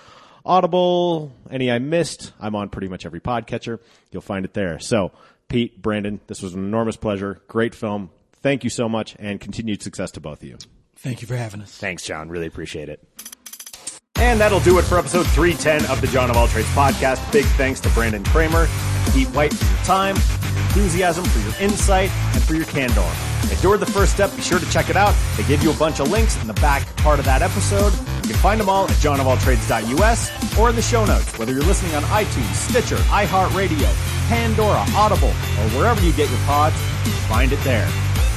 Audible, 0.45 1.31
any 1.49 1.71
I 1.71 1.79
missed, 1.79 2.33
I'm 2.39 2.55
on 2.55 2.69
pretty 2.69 2.87
much 2.87 3.05
every 3.05 3.19
podcatcher. 3.19 3.79
You'll 4.11 4.21
find 4.21 4.45
it 4.45 4.53
there. 4.53 4.79
So, 4.79 5.11
Pete, 5.49 5.81
Brandon, 5.81 6.19
this 6.27 6.41
was 6.41 6.53
an 6.53 6.63
enormous 6.63 6.97
pleasure. 6.97 7.41
Great 7.47 7.75
film. 7.75 8.09
Thank 8.41 8.63
you 8.63 8.69
so 8.69 8.89
much 8.89 9.15
and 9.19 9.39
continued 9.39 9.81
success 9.81 10.11
to 10.11 10.19
both 10.19 10.41
of 10.41 10.49
you. 10.49 10.57
Thank 10.95 11.21
you 11.21 11.27
for 11.27 11.35
having 11.35 11.61
us. 11.61 11.75
Thanks, 11.77 12.03
John. 12.03 12.29
Really 12.29 12.47
appreciate 12.47 12.89
it. 12.89 13.07
And 14.15 14.39
that'll 14.39 14.59
do 14.59 14.77
it 14.77 14.83
for 14.83 14.99
episode 14.99 15.25
310 15.27 15.89
of 15.89 15.99
the 15.99 16.07
John 16.07 16.29
of 16.29 16.37
All 16.37 16.47
Trades 16.47 16.67
podcast. 16.69 17.31
Big 17.31 17.45
thanks 17.57 17.79
to 17.79 17.89
Brandon 17.89 18.23
Kramer 18.23 18.67
and 18.67 19.13
Pete 19.13 19.27
White 19.29 19.53
for 19.53 19.65
your 19.65 19.83
time, 19.83 20.15
your 20.15 20.50
enthusiasm, 20.71 21.25
for 21.25 21.39
your 21.39 21.53
insight, 21.59 22.09
and 22.33 22.41
for 22.43 22.55
your 22.55 22.65
candor. 22.65 23.07
If 23.51 23.61
you're 23.61 23.77
the 23.77 23.85
first 23.85 24.13
step, 24.13 24.33
be 24.35 24.41
sure 24.41 24.59
to 24.59 24.69
check 24.71 24.89
it 24.89 24.95
out. 24.95 25.13
They 25.35 25.43
give 25.43 25.61
you 25.61 25.71
a 25.71 25.75
bunch 25.75 25.99
of 25.99 26.09
links 26.09 26.39
in 26.41 26.47
the 26.47 26.53
back 26.55 26.87
part 26.97 27.19
of 27.19 27.25
that 27.25 27.41
episode. 27.41 27.91
You 28.23 28.29
can 28.31 28.39
find 28.39 28.59
them 28.59 28.69
all 28.69 28.85
at 28.85 28.95
johnofalltrades.us 29.03 30.57
or 30.57 30.69
in 30.69 30.75
the 30.75 30.81
show 30.81 31.03
notes, 31.05 31.37
whether 31.37 31.51
you're 31.51 31.63
listening 31.63 31.93
on 31.95 32.03
iTunes, 32.03 32.53
Stitcher, 32.55 32.95
iHeartRadio, 33.11 33.91
Pandora, 34.29 34.85
Audible, 34.95 35.27
or 35.27 35.69
wherever 35.75 35.99
you 36.01 36.13
get 36.13 36.29
your 36.29 36.39
pods, 36.39 36.75
find 37.27 37.51
it 37.51 37.59
there. 37.63 37.87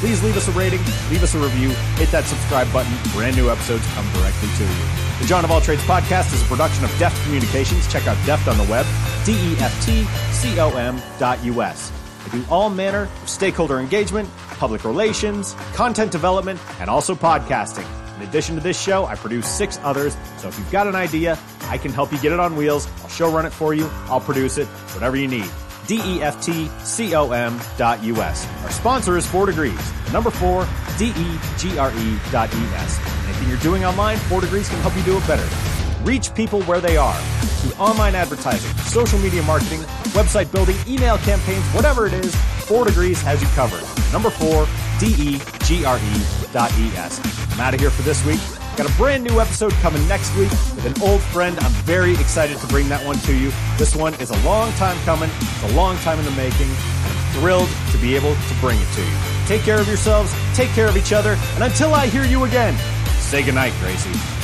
Please 0.00 0.22
leave 0.24 0.36
us 0.36 0.48
a 0.48 0.52
rating, 0.52 0.80
leave 1.10 1.22
us 1.22 1.34
a 1.34 1.38
review, 1.38 1.70
hit 1.96 2.10
that 2.10 2.24
subscribe 2.24 2.70
button. 2.72 2.92
Brand 3.12 3.36
new 3.36 3.48
episodes 3.48 3.86
come 3.94 4.04
directly 4.12 4.48
to 4.58 4.64
you. 4.64 5.04
The 5.20 5.26
John 5.26 5.44
of 5.44 5.52
All 5.52 5.60
Trades 5.60 5.82
podcast 5.84 6.34
is 6.34 6.42
a 6.42 6.46
production 6.46 6.84
of 6.84 6.90
Deft 6.98 7.16
Communications. 7.22 7.90
Check 7.90 8.08
out 8.08 8.18
Deft 8.26 8.48
on 8.48 8.58
the 8.58 8.64
web, 8.64 8.84
E 9.22 9.54
D-E-F-T-C-O-M 9.54 11.00
dot 11.18 11.42
U-S. 11.44 11.92
I 11.92 12.03
do 12.34 12.44
all 12.50 12.70
manner 12.70 13.08
of 13.22 13.28
stakeholder 13.28 13.78
engagement, 13.78 14.28
public 14.58 14.84
relations, 14.84 15.54
content 15.74 16.12
development, 16.12 16.60
and 16.80 16.90
also 16.90 17.14
podcasting. 17.14 17.86
In 18.16 18.22
addition 18.28 18.54
to 18.54 18.60
this 18.60 18.80
show, 18.80 19.06
I 19.06 19.16
produce 19.16 19.48
six 19.48 19.78
others, 19.82 20.16
so 20.38 20.48
if 20.48 20.58
you've 20.58 20.70
got 20.70 20.86
an 20.86 20.94
idea, 20.94 21.38
I 21.62 21.78
can 21.78 21.92
help 21.92 22.12
you 22.12 22.18
get 22.18 22.32
it 22.32 22.40
on 22.40 22.56
wheels. 22.56 22.88
I'll 23.02 23.08
show 23.08 23.30
run 23.30 23.46
it 23.46 23.52
for 23.52 23.74
you. 23.74 23.88
I'll 24.06 24.20
produce 24.20 24.58
it, 24.58 24.66
whatever 24.94 25.16
you 25.16 25.26
need. 25.26 25.50
D-E-F-T-C-O-M 25.86 27.60
dot 27.76 28.02
U-S. 28.02 28.48
Our 28.62 28.70
sponsor 28.70 29.16
is 29.16 29.26
Four 29.26 29.46
Degrees. 29.46 29.92
Number 30.12 30.30
four, 30.30 30.66
D-E-G-R-E 30.96 32.18
dot 32.30 32.54
E-S. 32.54 32.98
Anything 33.26 33.48
you're 33.48 33.58
doing 33.58 33.84
online, 33.84 34.16
Four 34.18 34.40
Degrees 34.40 34.68
can 34.68 34.78
help 34.80 34.96
you 34.96 35.02
do 35.02 35.18
it 35.18 35.26
better. 35.26 35.73
Reach 36.04 36.34
people 36.34 36.62
where 36.64 36.82
they 36.82 36.98
are 36.98 37.18
through 37.62 37.72
online 37.82 38.14
advertising, 38.14 38.70
social 38.84 39.18
media 39.20 39.42
marketing, 39.42 39.80
website 40.12 40.52
building, 40.52 40.76
email 40.86 41.16
campaigns, 41.18 41.64
whatever 41.68 42.06
it 42.06 42.12
is, 42.12 42.34
Four 42.66 42.84
Degrees 42.84 43.22
has 43.22 43.40
you 43.40 43.48
covered. 43.48 43.82
Number 44.12 44.28
four, 44.28 44.66
D-E-G-R-E 45.00 46.22
dot 46.52 46.70
E-S. 46.78 47.52
I'm 47.52 47.60
out 47.60 47.72
of 47.72 47.80
here 47.80 47.90
for 47.90 48.02
this 48.02 48.24
week. 48.26 48.40
Got 48.76 48.90
a 48.90 48.96
brand 48.96 49.24
new 49.24 49.40
episode 49.40 49.72
coming 49.74 50.06
next 50.06 50.34
week 50.36 50.50
with 50.50 50.84
an 50.84 51.02
old 51.02 51.22
friend. 51.22 51.58
I'm 51.60 51.72
very 51.84 52.12
excited 52.14 52.58
to 52.58 52.66
bring 52.66 52.88
that 52.90 53.04
one 53.06 53.16
to 53.20 53.34
you. 53.34 53.50
This 53.78 53.96
one 53.96 54.12
is 54.14 54.30
a 54.30 54.38
long 54.46 54.72
time 54.72 54.98
coming. 55.04 55.30
It's 55.40 55.72
a 55.72 55.74
long 55.74 55.96
time 55.98 56.18
in 56.18 56.24
the 56.26 56.32
making. 56.32 56.68
I'm 56.68 57.40
thrilled 57.40 57.68
to 57.92 57.98
be 57.98 58.14
able 58.14 58.34
to 58.34 58.54
bring 58.60 58.78
it 58.78 58.92
to 58.94 59.00
you. 59.00 59.16
Take 59.46 59.62
care 59.62 59.80
of 59.80 59.88
yourselves. 59.88 60.34
Take 60.54 60.70
care 60.70 60.88
of 60.88 60.96
each 60.98 61.12
other. 61.12 61.36
And 61.54 61.64
until 61.64 61.94
I 61.94 62.08
hear 62.08 62.24
you 62.24 62.44
again, 62.44 62.76
say 63.20 63.42
goodnight, 63.42 63.72
Gracie. 63.80 64.43